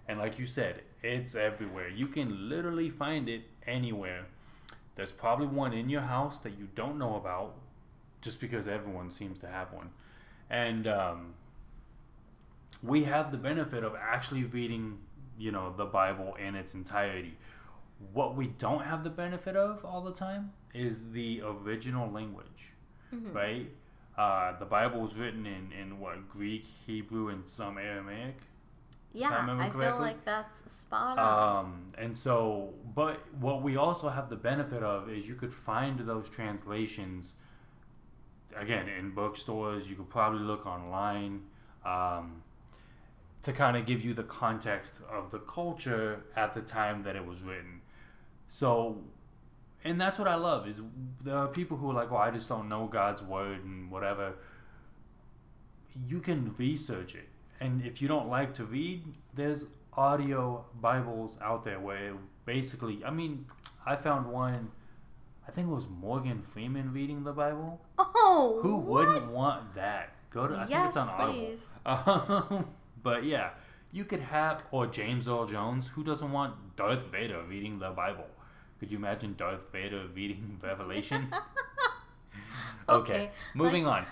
and 0.09 0.19
like 0.19 0.39
you 0.39 0.47
said, 0.47 0.83
it's 1.03 1.35
everywhere. 1.35 1.89
You 1.89 2.07
can 2.07 2.49
literally 2.49 2.91
find 2.91 3.29
it 3.29 3.43
anywhere. 3.67 4.27
There's 4.97 5.13
probably 5.13 5.47
one 5.47 5.73
in 5.73 5.89
your 5.89 6.03
house 6.03 6.41
that 6.41 6.59
you 6.59 6.69
don't 6.75 6.99
know 6.99 7.17
about, 7.17 7.55
just 8.21 8.41
because 8.41 8.69
everyone 8.69 9.11
seems 9.11 9.39
to 9.39 9.47
have 9.47 9.73
one, 9.73 9.91
and 10.51 10.87
um, 10.87 11.35
we 12.83 13.05
have 13.05 13.31
the 13.31 13.39
benefit 13.39 13.85
of 13.85 13.95
actually 13.95 14.45
reading, 14.45 14.99
you 15.39 15.53
know, 15.53 15.73
the 15.77 15.87
Bible 15.87 16.35
in 16.37 16.55
its 16.55 16.75
entirety. 16.75 17.37
What 18.13 18.35
we 18.37 18.47
don't 18.49 18.83
have 18.85 19.05
the 19.05 19.11
benefit 19.11 19.57
of 19.57 19.85
all 19.85 20.01
the 20.03 20.13
time 20.13 20.53
is 20.75 21.11
the 21.13 21.43
original 21.45 22.11
language, 22.11 22.73
Mhm. 23.13 23.35
right? 23.35 23.71
Uh, 24.21 24.53
the 24.59 24.67
Bible 24.67 25.01
was 25.01 25.15
written 25.15 25.47
in, 25.47 25.73
in 25.73 25.99
what 25.99 26.29
Greek, 26.29 26.67
Hebrew, 26.87 27.29
and 27.29 27.49
some 27.49 27.79
Aramaic. 27.79 28.37
Yeah, 29.15 29.41
remember 29.41 29.63
I 29.63 29.71
feel 29.71 29.99
like 29.99 30.23
that's 30.27 30.71
spot 30.71 31.19
on. 31.19 31.65
Um, 31.65 31.87
and 31.97 32.15
so, 32.15 32.75
but 32.95 33.21
what 33.41 33.63
we 33.63 33.77
also 33.77 34.11
have 34.11 34.29
the 34.29 34.37
benefit 34.37 34.83
of 34.83 35.09
is 35.09 35.27
you 35.27 35.37
could 35.37 35.55
find 35.55 35.99
those 36.01 36.29
translations 36.29 37.37
again 38.55 38.91
in 38.91 39.13
bookstores. 39.13 39.89
You 39.89 39.97
could 39.97 40.11
probably 40.11 40.41
look 40.41 40.67
online 40.67 41.41
um, 41.87 42.43
to 43.41 43.55
kind 43.55 43.75
of 43.75 43.87
give 43.87 44.05
you 44.05 44.13
the 44.13 44.25
context 44.25 45.01
of 45.11 45.31
the 45.31 45.39
culture 45.39 46.25
at 46.37 46.53
the 46.53 46.61
time 46.61 47.05
that 47.05 47.17
it 47.17 47.25
was 47.25 47.41
written. 47.41 47.81
So, 48.49 48.99
and 49.85 50.01
that's 50.01 50.19
what 50.19 50.29
I 50.29 50.35
love 50.35 50.69
is 50.69 50.81
there 51.25 51.37
are 51.37 51.49
people 51.49 51.77
who 51.77 51.91
are 51.91 51.95
like, 51.95 52.11
"Well, 52.11 52.21
I 52.21 52.31
just 52.31 52.49
don't 52.49 52.69
know 52.69 52.87
God's 52.87 53.23
word 53.23 53.65
and 53.65 53.91
whatever." 53.91 54.35
You 56.07 56.21
can 56.21 56.55
research 56.57 57.15
it, 57.15 57.29
and 57.61 57.85
if 57.85 58.01
you 58.01 58.09
don't 58.09 58.29
like 58.29 58.55
to 58.55 58.65
read, 58.65 59.03
there's 59.35 59.67
audio 59.95 60.65
Bibles 60.81 61.37
out 61.43 61.65
there 61.65 61.81
where 61.81 62.15
basically, 62.47 63.05
I 63.05 63.11
mean, 63.11 63.47
I 63.85 63.97
found 63.97 64.27
one. 64.31 64.71
I 65.49 65.51
think 65.53 65.67
it 65.69 65.75
was 65.75 65.89
Morgan 65.89 66.43
Freeman 66.43 66.93
reading 66.93 67.25
the 67.25 67.33
Bible. 67.33 67.81
oh, 67.99 68.61
Who 68.63 68.77
what? 68.77 69.07
wouldn't 69.09 69.33
want 69.33 69.75
that? 69.75 70.11
Go 70.31 70.47
to. 70.47 70.55
I 70.57 70.67
think 70.67 70.81
it's 70.87 70.97
on 70.97 71.09
please. 71.09 71.61
Audible. 71.85 72.47
Um, 72.57 72.67
but 73.03 73.25
yeah, 73.25 73.51
you 73.91 74.05
could 74.05 74.21
have 74.21 74.63
or 74.71 74.87
James 74.87 75.27
Earl 75.27 75.47
Jones. 75.47 75.89
Who 75.89 76.05
doesn't 76.05 76.31
want 76.31 76.77
Darth 76.77 77.05
Vader 77.07 77.43
reading 77.49 77.79
the 77.81 77.91
Bible? 77.91 78.27
Could 78.81 78.91
you 78.91 78.97
imagine 78.97 79.35
Darth 79.37 79.71
Vader 79.71 80.07
reading 80.15 80.59
Revelation? 80.63 81.29
okay, 82.89 83.13
Okay, 83.13 83.31
moving 83.55 83.87
on. 83.87 84.07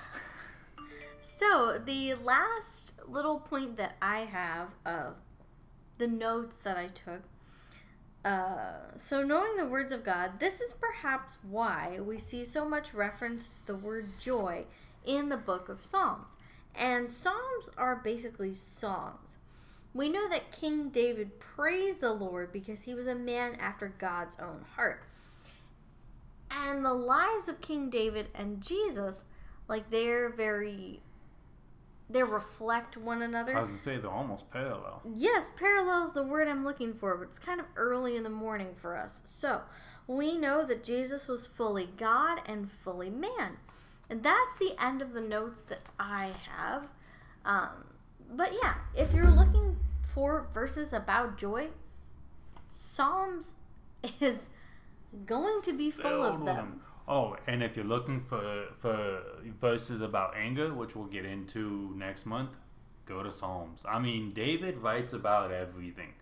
So 1.23 1.81
the 1.83 2.15
last 2.15 2.93
little 3.09 3.41
point 3.41 3.79
that 3.79 3.97
I 4.03 4.21
have 4.21 4.69
of 4.85 5.15
the 5.97 6.07
notes 6.07 6.57
that 6.59 6.77
I 6.77 6.89
took. 6.89 7.23
Uh, 8.25 8.99
so 8.99 9.23
knowing 9.23 9.57
the 9.57 9.65
words 9.65 9.91
of 9.91 10.05
God, 10.05 10.39
this 10.39 10.61
is 10.61 10.75
perhaps 10.75 11.39
why 11.43 11.99
we 12.01 12.19
see 12.19 12.45
so 12.45 12.69
much 12.69 12.93
reference 12.93 13.49
to 13.49 13.67
the 13.67 13.75
word 13.75 14.11
joy 14.21 14.65
in 15.07 15.31
the 15.31 15.37
book 15.39 15.71
of 15.71 15.83
Psalms. 15.83 16.37
And 16.75 17.09
Psalms 17.09 17.71
are 17.79 17.97
basically 17.97 18.53
songs. 18.53 19.38
We 19.95 20.09
know 20.09 20.29
that 20.29 20.53
King 20.53 20.91
David 20.91 21.41
praised 21.41 22.01
the 22.01 22.13
Lord 22.13 22.53
because 22.53 22.83
he 22.83 22.95
was 22.95 23.07
a 23.07 23.15
man 23.15 23.57
after 23.57 23.89
God's 23.99 24.37
own 24.39 24.65
heart. 24.77 25.03
And 26.51 26.85
the 26.85 26.95
lives 26.95 27.49
of 27.49 27.61
King 27.61 27.91
David 27.91 28.29
and 28.35 28.61
Jesus, 28.63 29.25
like 29.67 29.91
they're 29.91 30.31
very 30.31 31.01
they 32.11 32.23
reflect 32.23 32.97
one 32.97 33.21
another. 33.21 33.55
I 33.57 33.61
was 33.61 33.69
gonna 33.69 33.81
say 33.81 33.97
they're 33.99 34.11
almost 34.11 34.51
parallel. 34.51 35.03
Yes, 35.15 35.53
parallel 35.57 36.07
is 36.07 36.13
the 36.13 36.23
word 36.23 36.49
I'm 36.49 36.65
looking 36.65 36.95
for, 36.95 37.15
but 37.17 37.29
it's 37.29 37.39
kind 37.39 37.61
of 37.61 37.67
early 37.77 38.17
in 38.17 38.23
the 38.23 38.31
morning 38.31 38.69
for 38.75 38.97
us. 38.97 39.21
So, 39.27 39.63
we 40.07 40.39
know 40.39 40.65
that 40.65 40.83
Jesus 40.83 41.29
was 41.29 41.47
fully 41.47 41.91
God 41.97 42.41
and 42.47 42.71
fully 42.71 43.11
man. 43.11 43.59
And 44.09 44.23
that's 44.23 44.57
the 44.59 44.75
end 44.83 45.03
of 45.03 45.13
the 45.13 45.21
notes 45.21 45.61
that 45.63 45.83
I 46.01 46.33
have. 46.51 46.89
Um, 47.45 47.85
but 48.31 48.53
yeah, 48.63 48.75
if 48.95 49.13
you're 49.13 49.31
looking 49.31 49.77
for 50.03 50.49
verses 50.53 50.93
about 50.93 51.37
joy, 51.39 51.69
Psalms 52.71 53.55
is 54.21 54.49
going 55.27 55.63
to 55.63 55.73
be 55.73 55.91
full 55.91 56.23
of 56.23 56.45
them. 56.45 56.83
Oh, 57.07 57.37
and 57.47 57.63
if 57.63 57.75
you're 57.75 57.87
looking 57.87 58.21
for 58.21 58.67
for 58.81 59.23
verses 59.61 60.03
about 60.03 60.37
anger, 60.37 60.75
which 60.75 60.95
we'll 60.95 61.07
get 61.07 61.25
into 61.25 61.95
next 61.97 62.27
month, 62.27 62.51
go 63.07 63.23
to 63.23 63.33
Psalms. 63.33 63.85
I 63.89 63.99
mean, 63.99 64.31
David 64.31 64.79
writes 64.79 65.15
about 65.15 65.51
everything, 65.51 66.13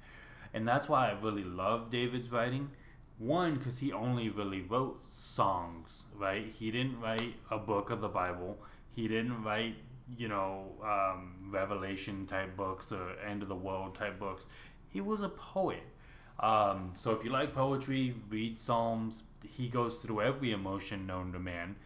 and 0.54 0.66
that's 0.66 0.88
why 0.88 1.10
I 1.10 1.20
really 1.20 1.44
love 1.44 1.90
David's 1.90 2.30
writing. 2.30 2.70
One, 3.18 3.54
because 3.56 3.78
he 3.78 3.92
only 3.92 4.28
really 4.28 4.60
wrote 4.60 5.02
songs, 5.06 6.04
right? 6.14 6.52
He 6.52 6.70
didn't 6.70 7.00
write 7.00 7.34
a 7.50 7.58
book 7.58 7.90
of 7.90 8.00
the 8.02 8.08
Bible. 8.08 8.58
He 8.94 9.08
didn't 9.08 9.42
write, 9.42 9.76
you 10.16 10.28
know, 10.28 10.72
um, 10.84 11.48
Revelation 11.50 12.26
type 12.26 12.56
books 12.56 12.92
or 12.92 13.18
end 13.26 13.42
of 13.42 13.48
the 13.48 13.56
world 13.56 13.94
type 13.94 14.18
books. 14.18 14.46
He 14.88 15.00
was 15.00 15.20
a 15.20 15.28
poet. 15.28 15.82
Um, 16.38 16.90
so 16.92 17.12
if 17.12 17.24
you 17.24 17.30
like 17.30 17.54
poetry, 17.54 18.14
read 18.28 18.58
Psalms. 18.58 19.24
He 19.42 19.68
goes 19.68 19.96
through 19.96 20.20
every 20.22 20.52
emotion 20.52 21.06
known 21.06 21.32
to 21.32 21.38
man, 21.38 21.76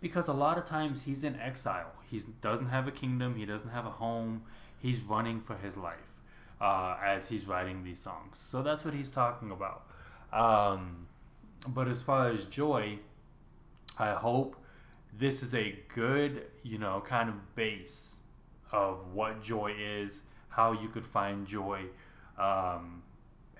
because 0.00 0.28
a 0.28 0.32
lot 0.32 0.58
of 0.58 0.64
times 0.64 1.02
he's 1.02 1.24
in 1.24 1.38
exile. 1.40 1.92
He 2.10 2.20
doesn't 2.40 2.68
have 2.68 2.86
a 2.86 2.90
kingdom. 2.90 3.34
He 3.34 3.46
doesn't 3.46 3.70
have 3.70 3.86
a 3.86 3.90
home. 3.90 4.42
He's 4.78 5.00
running 5.00 5.40
for 5.40 5.56
his 5.56 5.76
life 5.76 6.12
uh, 6.60 6.96
as 7.02 7.28
he's 7.28 7.46
writing 7.46 7.82
these 7.82 8.00
songs. 8.00 8.38
So 8.38 8.62
that's 8.62 8.84
what 8.84 8.94
he's 8.94 9.10
talking 9.10 9.50
about. 9.50 9.86
Um, 10.32 11.06
but 11.66 11.88
as 11.88 12.02
far 12.02 12.28
as 12.28 12.44
joy, 12.44 12.98
I 13.98 14.12
hope 14.12 14.56
this 15.18 15.42
is 15.42 15.54
a 15.54 15.78
good, 15.94 16.46
you 16.62 16.78
know, 16.78 17.02
kind 17.06 17.28
of 17.28 17.54
base 17.54 18.20
of 18.72 19.12
what 19.12 19.42
joy 19.42 19.72
is, 19.78 20.22
how 20.48 20.72
you 20.72 20.88
could 20.88 21.06
find 21.06 21.46
joy. 21.46 21.82
Um, 22.38 23.02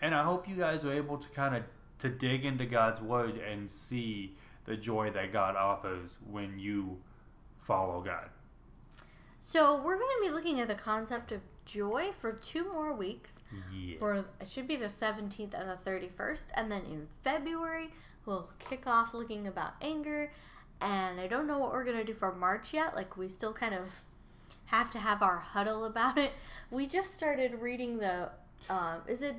and 0.00 0.14
I 0.14 0.24
hope 0.24 0.48
you 0.48 0.56
guys 0.56 0.84
are 0.84 0.92
able 0.92 1.18
to 1.18 1.28
kind 1.28 1.54
of 1.54 1.62
to 2.00 2.08
dig 2.08 2.44
into 2.44 2.66
God's 2.66 3.00
word 3.00 3.38
and 3.38 3.70
see 3.70 4.34
the 4.64 4.76
joy 4.76 5.10
that 5.10 5.32
God 5.32 5.56
offers 5.56 6.18
when 6.30 6.58
you 6.58 6.98
follow 7.62 8.00
God. 8.00 8.28
So, 9.38 9.82
we're 9.82 9.98
going 9.98 10.10
to 10.22 10.28
be 10.28 10.30
looking 10.30 10.60
at 10.60 10.68
the 10.68 10.74
concept 10.74 11.30
of 11.30 11.40
joy 11.66 12.10
for 12.18 12.32
two 12.32 12.70
more 12.72 12.92
weeks. 12.92 13.40
Yeah. 13.72 13.96
for 13.98 14.24
it 14.40 14.48
should 14.48 14.68
be 14.68 14.76
the 14.76 14.86
17th 14.86 15.54
and 15.54 15.70
the 15.70 15.78
31st 15.86 16.46
and 16.54 16.70
then 16.70 16.82
in 16.82 17.08
february 17.22 17.88
we'll 18.26 18.50
kick 18.58 18.86
off 18.86 19.14
looking 19.14 19.46
about 19.46 19.72
anger 19.80 20.30
and 20.84 21.20
i 21.20 21.26
don't 21.26 21.46
know 21.46 21.58
what 21.58 21.72
we're 21.72 21.84
going 21.84 21.96
to 21.96 22.04
do 22.04 22.14
for 22.14 22.32
march 22.34 22.72
yet 22.74 22.94
like 22.94 23.16
we 23.16 23.28
still 23.28 23.52
kind 23.52 23.74
of 23.74 23.88
have 24.66 24.90
to 24.90 24.98
have 24.98 25.22
our 25.22 25.38
huddle 25.38 25.84
about 25.84 26.18
it 26.18 26.32
we 26.70 26.86
just 26.86 27.14
started 27.14 27.54
reading 27.60 27.98
the 27.98 28.28
um, 28.70 29.00
is 29.06 29.22
it 29.22 29.36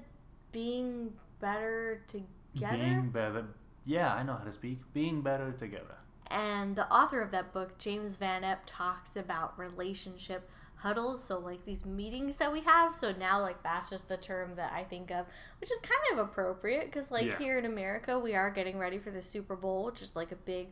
being 0.52 1.12
better 1.40 2.02
together 2.08 2.78
Being 2.78 3.08
better. 3.10 3.46
Yeah, 3.88 4.14
I 4.14 4.24
know 4.24 4.34
how 4.36 4.44
to 4.46 4.52
speak. 4.52 4.80
Being 4.94 5.22
better 5.22 5.52
together. 5.52 5.98
and 6.32 6.76
the 6.76 6.88
author 6.92 7.22
of 7.22 7.32
that 7.32 7.54
book 7.54 7.78
james 7.78 8.16
van 8.16 8.42
epp 8.44 8.60
talks 8.66 9.16
about 9.16 9.58
relationship 9.60 10.50
huddles 10.78 11.24
so 11.24 11.38
like 11.40 11.64
these 11.66 11.86
meetings 11.86 12.38
that 12.38 12.52
we 12.52 12.62
have 12.62 12.96
so 12.96 13.12
now 13.20 13.40
like 13.42 13.62
that's 13.64 13.90
just 13.90 14.08
the 14.10 14.18
term 14.18 14.56
that 14.56 14.72
i 14.74 14.84
think 14.84 15.12
of 15.12 15.26
which 15.62 15.72
is 15.72 15.80
kind 15.82 16.20
of 16.20 16.28
appropriate 16.28 16.86
because 16.86 17.12
like 17.12 17.26
Yeah. 17.28 17.38
here 17.38 17.58
in 17.60 17.66
america 17.66 18.18
we 18.20 18.34
are 18.36 18.50
getting 18.50 18.78
ready 18.80 18.98
for 18.98 19.12
the 19.12 19.22
super 19.22 19.56
bowl 19.56 19.86
which 19.86 20.02
is 20.02 20.16
like 20.16 20.32
a 20.32 20.36
big 20.36 20.68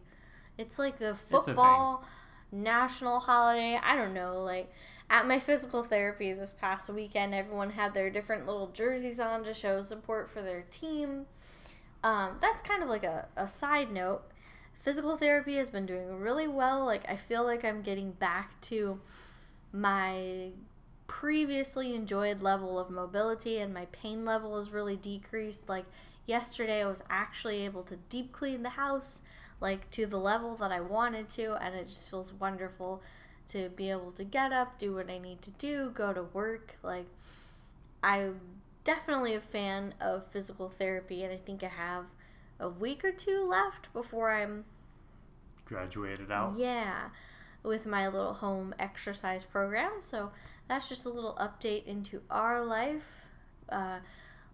it's 0.57 0.77
like 0.77 0.99
the 0.99 1.15
football 1.15 2.03
national 2.51 3.19
holiday. 3.19 3.79
I 3.81 3.95
don't 3.95 4.13
know 4.13 4.43
like 4.43 4.71
at 5.09 5.27
my 5.27 5.39
physical 5.39 5.83
therapy 5.83 6.33
this 6.33 6.53
past 6.53 6.89
weekend 6.89 7.33
everyone 7.33 7.71
had 7.71 7.93
their 7.93 8.09
different 8.09 8.45
little 8.45 8.67
jerseys 8.67 9.19
on 9.19 9.43
to 9.43 9.53
show 9.53 9.81
support 9.81 10.29
for 10.29 10.41
their 10.41 10.63
team. 10.69 11.25
Um, 12.03 12.37
that's 12.41 12.61
kind 12.61 12.83
of 12.83 12.89
like 12.89 13.03
a, 13.03 13.27
a 13.35 13.47
side 13.47 13.91
note. 13.91 14.23
Physical 14.79 15.17
therapy 15.17 15.55
has 15.57 15.69
been 15.69 15.85
doing 15.85 16.19
really 16.19 16.47
well. 16.47 16.85
Like 16.85 17.03
i 17.09 17.15
feel 17.15 17.43
like 17.43 17.65
i'm 17.65 17.81
getting 17.81 18.11
back 18.11 18.59
to 18.61 18.99
my 19.71 20.49
previously 21.07 21.95
enjoyed 21.95 22.41
level 22.41 22.79
of 22.79 22.89
mobility 22.89 23.57
and 23.57 23.73
my 23.73 23.85
pain 23.85 24.25
level 24.25 24.57
is 24.59 24.69
really 24.69 24.95
decreased. 24.95 25.67
Like 25.67 25.85
yesterday 26.25 26.81
i 26.81 26.85
was 26.85 27.03
actually 27.09 27.65
able 27.65 27.83
to 27.83 27.97
deep 28.07 28.31
clean 28.31 28.63
the 28.63 28.69
house 28.69 29.21
like 29.63 29.89
to 29.89 30.05
the 30.05 30.17
level 30.17 30.55
that 30.55 30.71
i 30.71 30.79
wanted 30.79 31.27
to 31.27 31.55
and 31.63 31.73
it 31.73 31.87
just 31.87 32.09
feels 32.09 32.31
wonderful 32.33 33.01
to 33.47 33.69
be 33.69 33.89
able 33.89 34.11
to 34.11 34.23
get 34.23 34.51
up 34.51 34.77
do 34.77 34.93
what 34.93 35.09
i 35.09 35.17
need 35.17 35.41
to 35.41 35.51
do 35.51 35.89
go 35.95 36.13
to 36.13 36.21
work 36.21 36.75
like 36.83 37.07
i'm 38.03 38.39
definitely 38.83 39.33
a 39.33 39.41
fan 39.41 39.93
of 39.99 40.23
physical 40.31 40.69
therapy 40.69 41.23
and 41.23 41.33
i 41.33 41.37
think 41.37 41.63
i 41.63 41.67
have 41.67 42.05
a 42.59 42.69
week 42.69 43.03
or 43.03 43.11
two 43.11 43.43
left 43.49 43.91
before 43.93 44.31
i'm 44.31 44.63
Graduated 45.65 46.31
out. 46.31 46.55
yeah, 46.57 47.09
with 47.63 47.85
my 47.85 48.07
little 48.07 48.33
home 48.33 48.75
exercise 48.77 49.43
program. 49.45 49.91
So 50.01 50.31
that's 50.67 50.89
just 50.89 51.05
a 51.05 51.09
little 51.09 51.35
update 51.39 51.85
into 51.85 52.21
our 52.29 52.63
life. 52.63 53.25
Uh, 53.69 53.99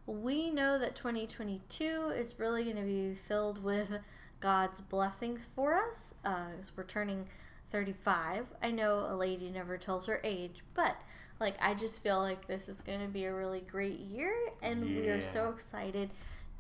we 0.06 0.52
know 0.52 0.78
that 0.80 0.96
2022 0.96 2.14
is 2.16 2.36
really 2.38 2.64
going 2.64 2.76
to 2.76 2.84
be 2.84 3.16
filled 3.16 3.64
with 3.64 3.92
God's 4.40 4.82
blessings 4.82 5.48
for 5.56 5.76
us. 5.76 6.14
Uh, 6.24 6.50
we're 6.76 6.84
turning 6.84 7.28
35. 7.72 8.46
I 8.62 8.72
know 8.72 9.08
a 9.10 9.16
lady 9.16 9.50
never 9.50 9.78
tells 9.78 10.06
her 10.08 10.20
age, 10.24 10.64
but 10.74 10.96
like 11.40 11.56
I 11.62 11.74
just 11.74 12.04
feel 12.04 12.20
like 12.20 12.48
this 12.48 12.68
is 12.70 12.82
going 12.82 13.02
to 13.02 13.08
be 13.08 13.26
a 13.26 13.34
really 13.34 13.62
great 13.62 14.00
year, 14.00 14.34
and 14.62 14.90
yeah. 14.90 15.02
we 15.02 15.08
are 15.10 15.22
so 15.22 15.50
excited 15.50 16.10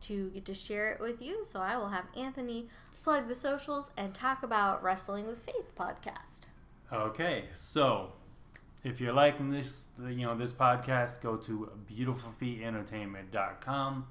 to 0.01 0.29
get 0.29 0.45
to 0.45 0.53
share 0.53 0.93
it 0.93 1.01
with 1.01 1.21
you. 1.21 1.43
So 1.43 1.59
I 1.59 1.75
will 1.77 1.89
have 1.89 2.05
Anthony 2.15 2.67
plug 3.03 3.27
the 3.27 3.35
socials 3.35 3.91
and 3.97 4.13
talk 4.13 4.43
about 4.43 4.81
Wrestling 4.83 5.27
with 5.27 5.39
Faith 5.39 5.75
podcast. 5.77 6.41
Okay, 6.91 7.43
so 7.53 8.13
if 8.83 8.99
you're 9.01 9.13
liking 9.13 9.51
this, 9.51 9.85
you 9.99 10.25
know 10.25 10.35
this 10.37 10.53
podcast, 10.53 11.21
go 11.21 11.35
to 11.37 11.71
beautifulfeetentertainment.com. 11.91 14.07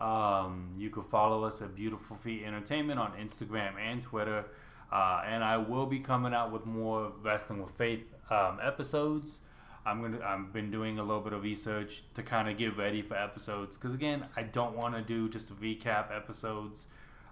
Um, 0.00 0.70
you 0.76 0.90
can 0.90 1.02
follow 1.04 1.44
us 1.44 1.60
at 1.60 1.74
Beautiful 1.74 2.16
Feet 2.16 2.44
Entertainment 2.44 2.98
on 2.98 3.12
Instagram 3.12 3.78
and 3.78 4.02
Twitter. 4.02 4.44
Uh, 4.90 5.22
and 5.26 5.44
I 5.44 5.56
will 5.58 5.86
be 5.86 6.00
coming 6.00 6.34
out 6.34 6.50
with 6.50 6.66
more 6.66 7.12
Wrestling 7.22 7.62
with 7.62 7.72
Faith 7.72 8.02
um, 8.30 8.58
episodes. 8.62 9.40
I'm 9.86 10.02
gonna. 10.02 10.20
I've 10.24 10.52
been 10.52 10.70
doing 10.70 10.98
a 10.98 11.02
little 11.02 11.22
bit 11.22 11.32
of 11.32 11.42
research 11.42 12.02
to 12.14 12.22
kind 12.22 12.48
of 12.48 12.58
get 12.58 12.76
ready 12.76 13.00
for 13.02 13.16
episodes 13.16 13.76
because 13.76 13.94
again, 13.94 14.26
I 14.36 14.42
don't 14.42 14.76
want 14.76 14.94
to 14.94 15.00
do 15.00 15.28
just 15.28 15.48
recap 15.60 16.14
episodes. 16.14 16.86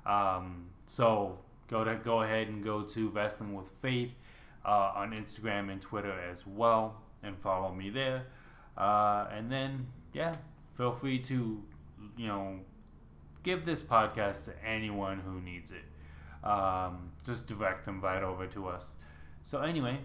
Um, 0.07 0.67
so 0.87 1.39
go 1.69 1.85
to 1.85 1.97
go 1.97 2.23
ahead 2.23 2.49
and 2.49 2.65
go 2.65 2.83
to 2.83 3.09
Wrestling 3.11 3.55
with 3.55 3.69
Faith 3.83 4.13
uh, 4.65 4.93
on 4.95 5.15
Instagram 5.15 5.71
and 5.71 5.81
Twitter 5.81 6.13
as 6.13 6.47
well, 6.47 7.03
and 7.23 7.37
follow 7.39 7.73
me 7.73 7.91
there. 7.91 8.27
Uh, 8.77 9.27
and 9.31 9.53
then 9.53 9.87
yeah, 10.15 10.33
feel 10.75 10.93
free 10.93 11.19
to 11.19 11.63
you 12.17 12.27
know 12.27 12.61
give 13.43 13.65
this 13.65 13.83
podcast 13.83 14.45
to 14.47 14.65
anyone 14.65 15.21
who 15.21 15.41
needs 15.41 15.71
it. 15.71 15.85
Um, 16.47 17.11
just 17.25 17.47
direct 17.47 17.85
them 17.85 18.01
right 18.01 18.23
over 18.23 18.47
to 18.49 18.69
us. 18.69 18.95
So 19.43 19.61
anyway, 19.61 19.99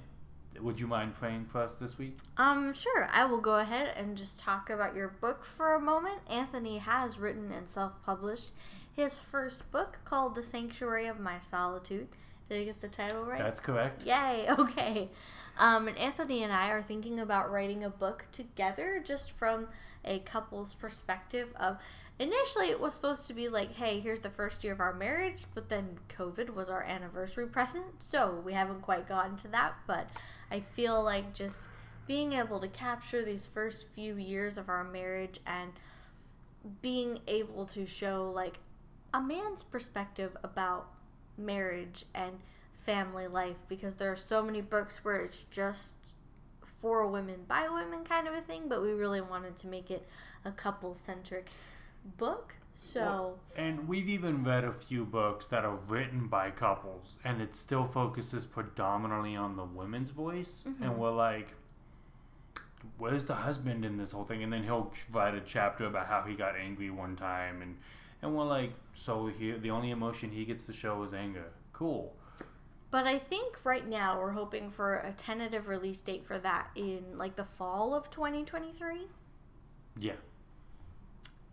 would 0.61 0.79
you 0.79 0.87
mind 0.87 1.15
praying 1.15 1.45
for 1.45 1.61
us 1.61 1.75
this 1.75 1.97
week? 1.97 2.17
Um, 2.37 2.73
sure. 2.73 3.09
I 3.11 3.25
will 3.25 3.41
go 3.41 3.59
ahead 3.59 3.93
and 3.97 4.17
just 4.17 4.39
talk 4.39 4.69
about 4.69 4.95
your 4.95 5.09
book 5.09 5.45
for 5.45 5.75
a 5.75 5.79
moment. 5.79 6.19
Anthony 6.29 6.77
has 6.77 7.19
written 7.19 7.51
and 7.51 7.67
self-published 7.67 8.51
his 8.95 9.17
first 9.17 9.69
book 9.71 9.99
called 10.05 10.35
The 10.35 10.43
Sanctuary 10.43 11.07
of 11.07 11.19
My 11.19 11.39
Solitude. 11.39 12.07
Did 12.49 12.61
I 12.61 12.65
get 12.65 12.81
the 12.81 12.87
title 12.87 13.23
right? 13.23 13.39
That's 13.39 13.59
correct. 13.59 14.05
Yay, 14.05 14.47
okay. 14.59 15.09
Um, 15.57 15.87
and 15.87 15.97
Anthony 15.97 16.43
and 16.43 16.53
I 16.53 16.69
are 16.69 16.81
thinking 16.81 17.19
about 17.19 17.51
writing 17.51 17.83
a 17.83 17.89
book 17.89 18.25
together 18.31 19.01
just 19.03 19.31
from 19.31 19.67
a 20.05 20.19
couple's 20.19 20.73
perspective 20.73 21.49
of 21.59 21.77
initially 22.19 22.67
it 22.67 22.79
was 22.79 22.93
supposed 22.93 23.27
to 23.27 23.33
be 23.33 23.49
like, 23.49 23.73
hey, 23.73 23.99
here's 23.99 24.21
the 24.21 24.29
first 24.29 24.63
year 24.63 24.73
of 24.73 24.79
our 24.79 24.93
marriage, 24.93 25.43
but 25.53 25.69
then 25.69 25.97
COVID 26.17 26.51
was 26.51 26.69
our 26.69 26.83
anniversary 26.83 27.47
present, 27.47 27.85
so 27.99 28.41
we 28.45 28.53
haven't 28.53 28.81
quite 28.81 29.07
gotten 29.07 29.35
to 29.37 29.47
that, 29.49 29.73
but 29.87 30.07
I 30.51 30.59
feel 30.59 31.01
like 31.03 31.33
just 31.33 31.67
being 32.07 32.33
able 32.33 32.59
to 32.59 32.67
capture 32.67 33.23
these 33.23 33.47
first 33.47 33.87
few 33.95 34.17
years 34.17 34.57
of 34.57 34.69
our 34.69 34.83
marriage 34.83 35.39
and 35.47 35.71
being 36.81 37.19
able 37.27 37.65
to 37.65 37.85
show 37.85 38.31
like 38.33 38.59
a 39.13 39.21
man's 39.21 39.63
perspective 39.63 40.35
about 40.43 40.87
marriage 41.37 42.05
and 42.13 42.39
family 42.85 43.27
life 43.27 43.55
because 43.67 43.95
there 43.95 44.11
are 44.11 44.17
so 44.17 44.43
many 44.43 44.61
books 44.61 45.03
where 45.03 45.21
it's 45.21 45.45
just 45.49 45.95
for 46.83 47.07
women 47.07 47.45
by 47.47 47.69
women 47.69 48.03
kind 48.03 48.27
of 48.27 48.33
a 48.33 48.41
thing, 48.41 48.67
but 48.67 48.81
we 48.81 48.91
really 48.91 49.21
wanted 49.21 49.55
to 49.55 49.67
make 49.67 49.89
it 49.89 50.05
a 50.43 50.51
couple 50.51 50.93
centric 50.93 51.47
book. 52.17 52.53
So 52.75 52.99
well, 52.99 53.39
and 53.55 53.87
we've 53.87 54.09
even 54.09 54.43
read 54.43 54.65
a 54.65 54.73
few 54.73 55.05
books 55.05 55.47
that 55.47 55.63
are 55.63 55.77
written 55.87 56.27
by 56.27 56.51
couples 56.51 57.19
and 57.23 57.41
it 57.41 57.55
still 57.55 57.85
focuses 57.85 58.45
predominantly 58.45 59.35
on 59.35 59.55
the 59.55 59.63
women's 59.63 60.09
voice 60.09 60.65
mm-hmm. 60.67 60.81
and 60.81 60.97
we're 60.97 61.11
like 61.11 61.53
where's 62.97 63.25
the 63.25 63.35
husband 63.35 63.85
in 63.85 63.95
this 63.95 64.11
whole 64.11 64.25
thing 64.25 64.41
and 64.41 64.51
then 64.51 64.63
he'll 64.63 64.91
write 65.11 65.35
a 65.35 65.41
chapter 65.41 65.85
about 65.85 66.07
how 66.07 66.23
he 66.23 66.33
got 66.33 66.55
angry 66.55 66.89
one 66.89 67.15
time 67.15 67.61
and 67.61 67.77
and 68.23 68.33
we're 68.33 68.45
like, 68.45 68.71
so 68.93 69.27
he, 69.27 69.51
the 69.51 69.69
only 69.69 69.91
emotion 69.91 70.31
he 70.31 70.45
gets 70.45 70.65
to 70.67 70.73
show 70.73 71.03
is 71.03 71.13
anger. 71.13 71.51
Cool. 71.73 72.13
But 72.93 73.07
I 73.07 73.17
think 73.17 73.57
right 73.63 73.89
now 73.89 74.19
we're 74.19 74.33
hoping 74.33 74.69
for 74.69 74.97
a 74.97 75.13
tentative 75.13 75.67
release 75.67 75.99
date 75.99 76.27
for 76.27 76.37
that 76.37 76.67
in 76.75 77.17
like 77.17 77.35
the 77.35 77.43
fall 77.43 77.95
of 77.95 78.11
2023. 78.11 79.07
Yeah. 79.99 80.11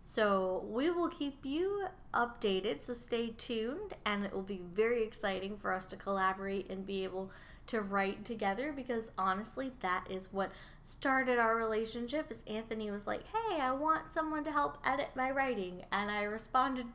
So 0.03 0.63
we 0.69 0.91
will 0.91 1.09
keep 1.09 1.43
you 1.43 1.87
updated. 2.13 2.79
So 2.79 2.93
stay 2.93 3.33
tuned, 3.39 3.95
and 4.05 4.23
it 4.23 4.31
will 4.31 4.43
be 4.43 4.61
very 4.75 5.01
exciting 5.01 5.57
for 5.57 5.73
us 5.73 5.87
to 5.87 5.95
collaborate 5.95 6.69
and 6.69 6.85
be 6.85 7.03
able 7.03 7.31
to 7.67 7.81
write 7.81 8.23
together 8.23 8.71
because 8.71 9.11
honestly 9.17 9.71
that 9.79 10.05
is 10.11 10.31
what 10.31 10.51
started 10.83 11.37
our 11.37 11.55
relationship 11.55 12.31
is 12.31 12.43
anthony 12.47 12.89
was 12.89 13.05
like 13.05 13.21
hey 13.27 13.61
i 13.61 13.71
want 13.71 14.11
someone 14.11 14.43
to 14.43 14.51
help 14.51 14.77
edit 14.83 15.09
my 15.15 15.29
writing 15.29 15.83
and 15.91 16.09
i 16.09 16.23
responded 16.23 16.87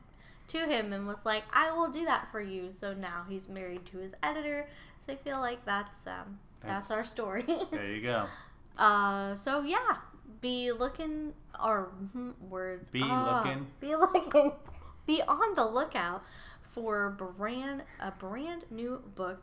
to 0.47 0.65
him 0.65 0.93
and 0.93 1.07
was 1.07 1.25
like 1.25 1.43
i 1.53 1.71
will 1.71 1.89
do 1.89 2.05
that 2.05 2.31
for 2.31 2.41
you. 2.41 2.71
So 2.71 2.93
now 2.93 3.25
he's 3.27 3.49
married 3.49 3.85
to 3.87 3.97
his 3.97 4.13
editor. 4.23 4.67
So 5.05 5.13
i 5.13 5.15
feel 5.15 5.39
like 5.39 5.65
that's 5.65 6.07
um, 6.07 6.39
that's, 6.61 6.87
that's 6.87 6.91
our 6.91 7.03
story. 7.03 7.45
There 7.71 7.91
you 7.91 8.01
go. 8.01 8.25
Uh 8.77 9.33
so 9.35 9.61
yeah 9.61 9.97
be 10.41 10.71
looking 10.71 11.33
or 11.63 11.91
hmm, 12.13 12.31
words 12.49 12.89
be 12.89 13.03
looking. 13.03 13.67
be 13.79 13.95
looking. 13.95 14.51
Be 15.05 15.21
on 15.21 15.55
the 15.55 15.65
lookout 15.65 16.21
for 16.61 17.11
brand 17.11 17.83
a 18.01 18.11
brand 18.11 18.65
new 18.69 19.01
book 19.15 19.41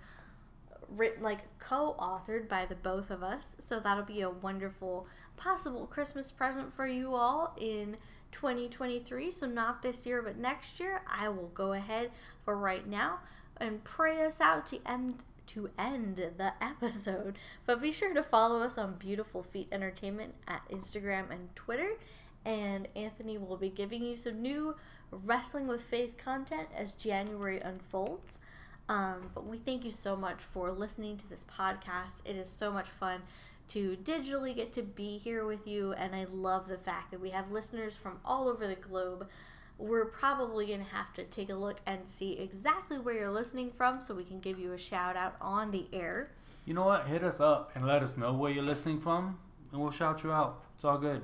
written 0.91 1.23
like 1.23 1.41
co-authored 1.59 2.51
by 2.51 2.67
the 2.67 2.75
both 2.75 3.11
of 3.11 3.23
us. 3.23 3.57
So 3.61 3.81
that'll 3.81 4.05
be 4.05 4.21
a 4.21 4.29
wonderful 4.29 5.07
possible 5.37 5.87
christmas 5.87 6.31
present 6.31 6.73
for 6.73 6.87
you 6.87 7.15
all 7.15 7.57
in 7.59 7.97
2023 8.35 9.31
so 9.31 9.47
not 9.47 9.81
this 9.81 10.05
year 10.05 10.21
but 10.21 10.37
next 10.37 10.81
year 10.81 11.03
i 11.07 11.29
will 11.29 11.53
go 11.55 11.73
ahead 11.73 12.11
for 12.45 12.59
right 12.59 12.89
now 12.89 13.21
and 13.59 13.85
pray 13.85 14.27
us 14.27 14.41
out 14.41 14.67
to 14.67 14.81
end 14.85 15.25
to 15.47 15.71
end 15.79 16.17
the 16.17 16.53
episode 16.61 17.39
but 17.65 17.81
be 17.81 17.93
sure 17.93 18.13
to 18.13 18.25
follow 18.25 18.61
us 18.61 18.77
on 18.77 18.95
beautiful 18.95 19.41
feet 19.41 19.69
entertainment 19.71 20.35
at 20.49 20.69
instagram 20.69 21.31
and 21.31 21.55
twitter 21.55 21.93
and 22.45 22.89
anthony 22.97 23.39
will 23.39 23.57
be 23.57 23.71
giving 23.71 24.05
you 24.05 24.17
some 24.17 24.43
new 24.43 24.75
wrestling 25.13 25.69
with 25.69 25.81
faith 25.81 26.17
content 26.17 26.67
as 26.77 26.91
january 26.91 27.61
unfolds 27.61 28.41
um, 28.89 29.31
but 29.35 29.47
we 29.47 29.57
thank 29.57 29.85
you 29.85 29.91
so 29.91 30.15
much 30.15 30.43
for 30.43 30.71
listening 30.71 31.17
to 31.17 31.31
this 31.31 31.45
podcast. 31.51 32.21
It 32.27 32.37
is 32.37 32.51
so 32.51 32.71
much 32.71 32.89
fun 32.89 33.23
to 33.69 33.97
digitally 34.03 34.55
get 34.55 34.73
to 34.73 34.83
be 34.83 35.19
here 35.19 35.45
with 35.45 35.67
you, 35.67 35.93
and 35.93 36.15
I 36.15 36.27
love 36.31 36.69
the 36.69 36.79
fact 36.79 37.11
that 37.11 37.21
we 37.21 37.31
have 37.31 37.51
listeners 37.51 37.97
from 37.97 38.19
all 38.25 38.49
over 38.49 38.67
the 38.67 38.75
globe. 38.75 39.29
We're 39.79 40.07
probably 40.07 40.67
going 40.67 40.85
to 40.85 40.91
have 40.91 41.13
to 41.15 41.25
take 41.25 41.51
a 41.51 41.55
look 41.55 41.81
and 41.87 42.09
see 42.09 42.39
exactly 42.39 42.99
where 42.99 43.15
you're 43.15 43.31
listening 43.31 43.73
from 43.77 44.01
so 44.01 44.15
we 44.15 44.25
can 44.25 44.39
give 44.39 44.59
you 44.59 44.73
a 44.73 44.79
shout 44.79 45.17
out 45.17 45.35
on 45.41 45.71
the 45.71 45.87
air. 45.93 46.31
You 46.65 46.75
know 46.75 46.85
what? 46.85 47.09
Hit 47.09 47.25
us 47.25 47.41
up 47.41 47.73
and 47.75 47.87
let 47.87 48.03
us 48.03 48.17
know 48.17 48.33
where 48.33 48.53
you're 48.53 48.63
listening 48.63 49.01
from, 49.01 49.39
and 49.73 49.81
we'll 49.81 49.91
shout 49.91 50.23
you 50.23 50.33
out. 50.33 50.63
It's 50.77 50.85
all 50.85 50.99
good. 50.99 51.23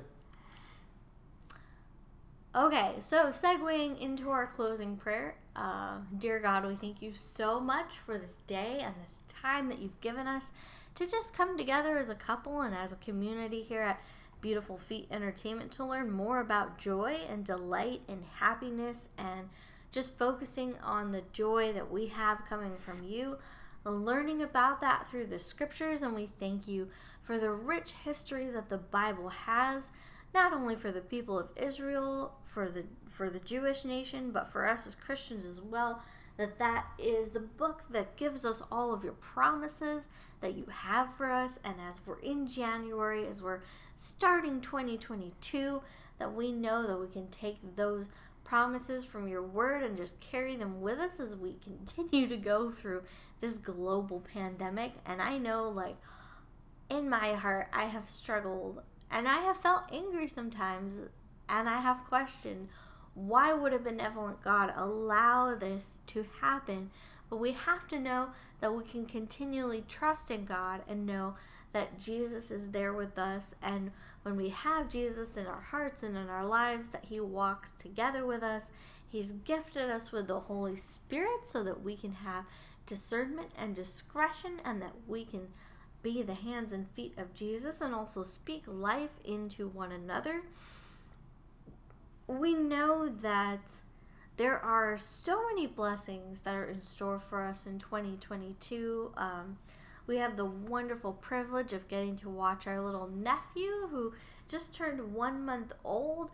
Okay, 2.53 2.95
so 2.99 3.27
segueing 3.27 3.97
into 4.01 4.29
our 4.29 4.45
closing 4.45 4.97
prayer, 4.97 5.37
uh, 5.55 5.99
dear 6.17 6.37
God, 6.39 6.65
we 6.65 6.75
thank 6.75 7.01
you 7.01 7.13
so 7.13 7.61
much 7.61 7.99
for 8.05 8.17
this 8.17 8.39
day 8.45 8.79
and 8.81 8.93
this 8.97 9.23
time 9.29 9.69
that 9.69 9.79
you've 9.79 9.99
given 10.01 10.27
us 10.27 10.51
to 10.95 11.09
just 11.09 11.35
come 11.35 11.57
together 11.57 11.97
as 11.97 12.09
a 12.09 12.15
couple 12.15 12.61
and 12.61 12.75
as 12.75 12.91
a 12.91 12.97
community 12.97 13.61
here 13.61 13.81
at 13.81 14.01
Beautiful 14.41 14.77
Feet 14.77 15.07
Entertainment 15.11 15.71
to 15.73 15.85
learn 15.85 16.11
more 16.11 16.39
about 16.39 16.77
joy 16.77 17.19
and 17.29 17.45
delight 17.45 18.01
and 18.07 18.23
happiness 18.39 19.09
and 19.17 19.49
just 19.91 20.17
focusing 20.17 20.75
on 20.83 21.11
the 21.11 21.23
joy 21.33 21.71
that 21.73 21.91
we 21.91 22.07
have 22.07 22.45
coming 22.45 22.77
from 22.77 23.03
you, 23.03 23.37
learning 23.83 24.41
about 24.41 24.81
that 24.81 25.07
through 25.09 25.27
the 25.27 25.39
scriptures. 25.39 26.01
And 26.01 26.15
we 26.15 26.29
thank 26.39 26.67
you 26.67 26.87
for 27.21 27.37
the 27.37 27.51
rich 27.51 27.91
history 28.03 28.47
that 28.47 28.69
the 28.69 28.77
Bible 28.77 29.29
has 29.29 29.91
not 30.33 30.53
only 30.53 30.75
for 30.75 30.91
the 30.91 31.01
people 31.01 31.37
of 31.37 31.49
Israel, 31.55 32.35
for 32.45 32.69
the 32.69 32.85
for 33.09 33.29
the 33.29 33.39
Jewish 33.39 33.83
nation, 33.83 34.31
but 34.31 34.49
for 34.49 34.65
us 34.65 34.87
as 34.87 34.95
Christians 34.95 35.45
as 35.45 35.59
well, 35.59 36.01
that 36.37 36.57
that 36.59 36.85
is 36.97 37.29
the 37.29 37.39
book 37.39 37.83
that 37.89 38.15
gives 38.15 38.45
us 38.45 38.61
all 38.71 38.93
of 38.93 39.03
your 39.03 39.13
promises 39.13 40.07
that 40.41 40.55
you 40.55 40.65
have 40.71 41.13
for 41.13 41.29
us. 41.29 41.59
And 41.63 41.75
as 41.87 41.95
we're 42.05 42.19
in 42.19 42.47
January 42.47 43.27
as 43.27 43.41
we're 43.41 43.61
starting 43.95 44.61
2022 44.61 45.81
that 46.17 46.33
we 46.33 46.51
know 46.51 46.87
that 46.87 46.97
we 46.97 47.07
can 47.07 47.27
take 47.29 47.75
those 47.75 48.07
promises 48.43 49.05
from 49.05 49.27
your 49.27 49.43
word 49.43 49.83
and 49.83 49.95
just 49.95 50.19
carry 50.19 50.55
them 50.55 50.81
with 50.81 50.99
us 50.99 51.19
as 51.19 51.35
we 51.35 51.53
continue 51.55 52.27
to 52.27 52.37
go 52.37 52.71
through 52.71 53.03
this 53.39 53.57
global 53.57 54.19
pandemic. 54.19 54.93
And 55.05 55.21
I 55.21 55.37
know 55.37 55.69
like 55.69 55.97
in 56.89 57.09
my 57.09 57.33
heart 57.33 57.67
I 57.73 57.85
have 57.85 58.09
struggled 58.09 58.81
and 59.09 59.27
I 59.27 59.41
have 59.41 59.57
felt 59.57 59.87
angry 59.91 60.27
sometimes 60.27 60.99
And 61.49 61.67
I 61.67 61.81
have 61.81 62.05
questioned 62.07 62.69
why 63.13 63.53
would 63.53 63.73
a 63.73 63.79
benevolent 63.79 64.41
God 64.41 64.73
allow 64.75 65.55
this 65.55 65.99
to 66.07 66.25
happen? 66.41 66.91
But 67.29 67.37
we 67.37 67.53
have 67.53 67.87
to 67.89 67.99
know 67.99 68.29
that 68.59 68.73
we 68.73 68.83
can 68.83 69.05
continually 69.05 69.83
trust 69.87 70.31
in 70.31 70.45
God 70.45 70.81
and 70.87 71.05
know 71.05 71.35
that 71.73 71.99
Jesus 71.99 72.51
is 72.51 72.69
there 72.69 72.93
with 72.93 73.17
us. 73.17 73.55
And 73.61 73.91
when 74.23 74.35
we 74.35 74.49
have 74.49 74.89
Jesus 74.89 75.37
in 75.37 75.47
our 75.47 75.61
hearts 75.61 76.03
and 76.03 76.17
in 76.17 76.29
our 76.29 76.45
lives, 76.45 76.89
that 76.89 77.05
He 77.05 77.19
walks 77.19 77.71
together 77.77 78.25
with 78.25 78.43
us. 78.43 78.69
He's 79.07 79.31
gifted 79.31 79.89
us 79.89 80.11
with 80.11 80.27
the 80.27 80.39
Holy 80.39 80.75
Spirit 80.75 81.45
so 81.45 81.63
that 81.63 81.83
we 81.83 81.95
can 81.95 82.13
have 82.13 82.45
discernment 82.85 83.49
and 83.57 83.75
discretion 83.75 84.61
and 84.63 84.81
that 84.81 84.93
we 85.07 85.25
can 85.25 85.47
be 86.01 86.21
the 86.21 86.33
hands 86.33 86.71
and 86.71 86.89
feet 86.89 87.13
of 87.17 87.33
Jesus 87.33 87.81
and 87.81 87.93
also 87.93 88.23
speak 88.23 88.63
life 88.67 89.19
into 89.23 89.67
one 89.67 89.91
another. 89.91 90.41
We 92.27 92.53
know 92.53 93.09
that 93.09 93.71
there 94.37 94.59
are 94.59 94.97
so 94.97 95.45
many 95.47 95.67
blessings 95.67 96.41
that 96.41 96.55
are 96.55 96.65
in 96.65 96.81
store 96.81 97.19
for 97.19 97.43
us 97.43 97.65
in 97.65 97.79
2022. 97.79 99.11
Um, 99.17 99.57
we 100.07 100.17
have 100.17 100.35
the 100.35 100.45
wonderful 100.45 101.13
privilege 101.13 101.73
of 101.73 101.87
getting 101.87 102.15
to 102.17 102.29
watch 102.29 102.67
our 102.67 102.81
little 102.81 103.07
nephew 103.07 103.87
who 103.89 104.13
just 104.47 104.73
turned 104.73 105.13
one 105.13 105.45
month 105.45 105.73
old 105.83 106.31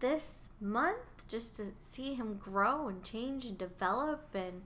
this 0.00 0.48
month, 0.60 1.28
just 1.28 1.56
to 1.56 1.66
see 1.78 2.14
him 2.14 2.36
grow 2.42 2.88
and 2.88 3.02
change 3.04 3.46
and 3.46 3.56
develop, 3.56 4.34
and 4.34 4.62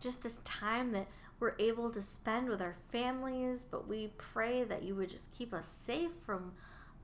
just 0.00 0.22
this 0.22 0.40
time 0.44 0.92
that 0.92 1.06
we're 1.38 1.54
able 1.58 1.90
to 1.90 2.02
spend 2.02 2.48
with 2.48 2.60
our 2.60 2.76
families. 2.90 3.64
But 3.70 3.88
we 3.88 4.12
pray 4.18 4.64
that 4.64 4.82
you 4.82 4.94
would 4.96 5.08
just 5.08 5.32
keep 5.32 5.54
us 5.54 5.66
safe 5.66 6.10
from 6.26 6.52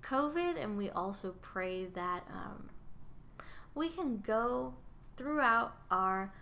COVID, 0.03 0.63
and 0.63 0.77
we 0.77 0.91
also 0.91 1.35
pray 1.41 1.87
that 1.87 2.25
um, 2.31 2.69
we 3.77 3.89
can 3.91 4.19
go 4.19 4.75
throughout 5.17 5.77
our 5.91 6.33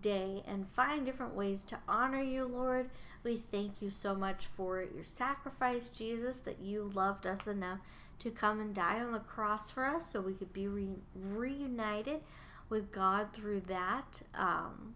day 0.00 0.42
and 0.46 0.68
find 0.70 1.04
different 1.04 1.34
ways 1.34 1.64
to 1.64 1.78
honor 1.88 2.22
you, 2.22 2.46
Lord. 2.46 2.88
We 3.24 3.36
thank 3.36 3.82
you 3.82 3.90
so 3.90 4.14
much 4.14 4.46
for 4.56 4.82
your 4.82 5.04
sacrifice, 5.04 5.88
Jesus, 5.88 6.40
that 6.40 6.60
you 6.60 6.90
loved 6.94 7.26
us 7.26 7.46
enough 7.46 7.80
to 8.20 8.30
come 8.30 8.60
and 8.60 8.74
die 8.74 9.00
on 9.00 9.12
the 9.12 9.18
cross 9.18 9.70
for 9.70 9.84
us 9.84 10.10
so 10.10 10.20
we 10.20 10.32
could 10.32 10.52
be 10.52 10.68
re- 10.68 11.02
reunited 11.14 12.20
with 12.68 12.92
God 12.92 13.32
through 13.32 13.62
that. 13.62 14.22
Um, 14.34 14.94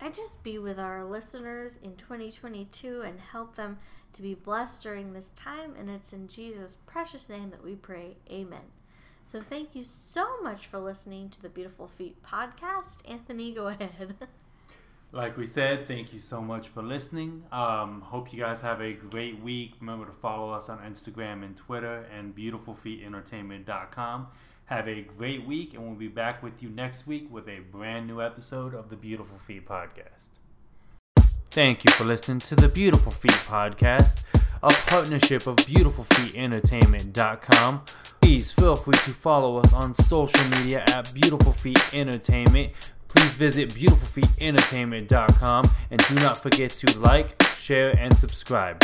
and 0.00 0.14
just 0.14 0.42
be 0.42 0.58
with 0.58 0.78
our 0.78 1.04
listeners 1.04 1.78
in 1.82 1.96
2022 1.96 3.02
and 3.02 3.20
help 3.20 3.56
them 3.56 3.78
to 4.12 4.22
be 4.22 4.34
blessed 4.34 4.82
during 4.82 5.12
this 5.12 5.30
time. 5.30 5.74
And 5.78 5.88
it's 5.88 6.12
in 6.12 6.28
Jesus' 6.28 6.76
precious 6.86 7.28
name 7.28 7.50
that 7.50 7.64
we 7.64 7.74
pray. 7.74 8.16
Amen. 8.30 8.75
So 9.26 9.42
thank 9.42 9.74
you 9.74 9.82
so 9.84 10.40
much 10.40 10.68
for 10.68 10.78
listening 10.78 11.30
to 11.30 11.42
the 11.42 11.48
Beautiful 11.48 11.88
Feet 11.88 12.22
podcast. 12.22 12.98
Anthony, 13.08 13.52
go 13.52 13.66
ahead. 13.68 14.14
Like 15.12 15.36
we 15.36 15.46
said, 15.46 15.86
thank 15.86 16.12
you 16.12 16.18
so 16.20 16.42
much 16.42 16.68
for 16.68 16.82
listening. 16.82 17.44
Um, 17.52 18.02
hope 18.02 18.32
you 18.34 18.40
guys 18.40 18.60
have 18.60 18.82
a 18.82 18.92
great 18.92 19.40
week. 19.40 19.74
Remember 19.80 20.04
to 20.04 20.12
follow 20.12 20.50
us 20.52 20.68
on 20.68 20.78
Instagram 20.80 21.44
and 21.44 21.56
Twitter 21.56 22.04
and 22.14 22.34
beautifulfeetentertainment.com. 22.36 24.26
Have 24.66 24.88
a 24.88 25.02
great 25.02 25.46
week, 25.46 25.74
and 25.74 25.86
we'll 25.86 25.94
be 25.94 26.08
back 26.08 26.42
with 26.42 26.62
you 26.62 26.68
next 26.68 27.06
week 27.06 27.28
with 27.30 27.48
a 27.48 27.60
brand 27.60 28.08
new 28.08 28.20
episode 28.20 28.74
of 28.74 28.90
the 28.90 28.96
Beautiful 28.96 29.38
Feet 29.38 29.66
Podcast. 29.66 30.30
Thank 31.50 31.84
you 31.84 31.92
for 31.92 32.04
listening 32.04 32.40
to 32.40 32.56
the 32.56 32.68
Beautiful 32.68 33.12
Feet 33.12 33.30
Podcast, 33.30 34.24
a 34.62 34.72
partnership 34.86 35.46
of 35.46 35.56
BeautifulFeetEntertainment.com. 35.56 37.82
Please 38.20 38.50
feel 38.50 38.76
free 38.76 38.94
to 38.94 39.12
follow 39.12 39.58
us 39.58 39.72
on 39.72 39.94
social 39.94 40.44
media 40.58 40.84
at 40.88 41.14
Beautiful 41.14 41.52
Feet 41.52 41.78
Entertainment. 41.94 42.72
Please 43.08 43.34
visit 43.34 43.70
BeautifulFeetEntertainment.com 43.70 45.70
and 45.90 46.00
do 46.08 46.14
not 46.16 46.42
forget 46.42 46.70
to 46.70 46.98
like, 46.98 47.40
share, 47.58 47.96
and 47.98 48.18
subscribe. 48.18 48.82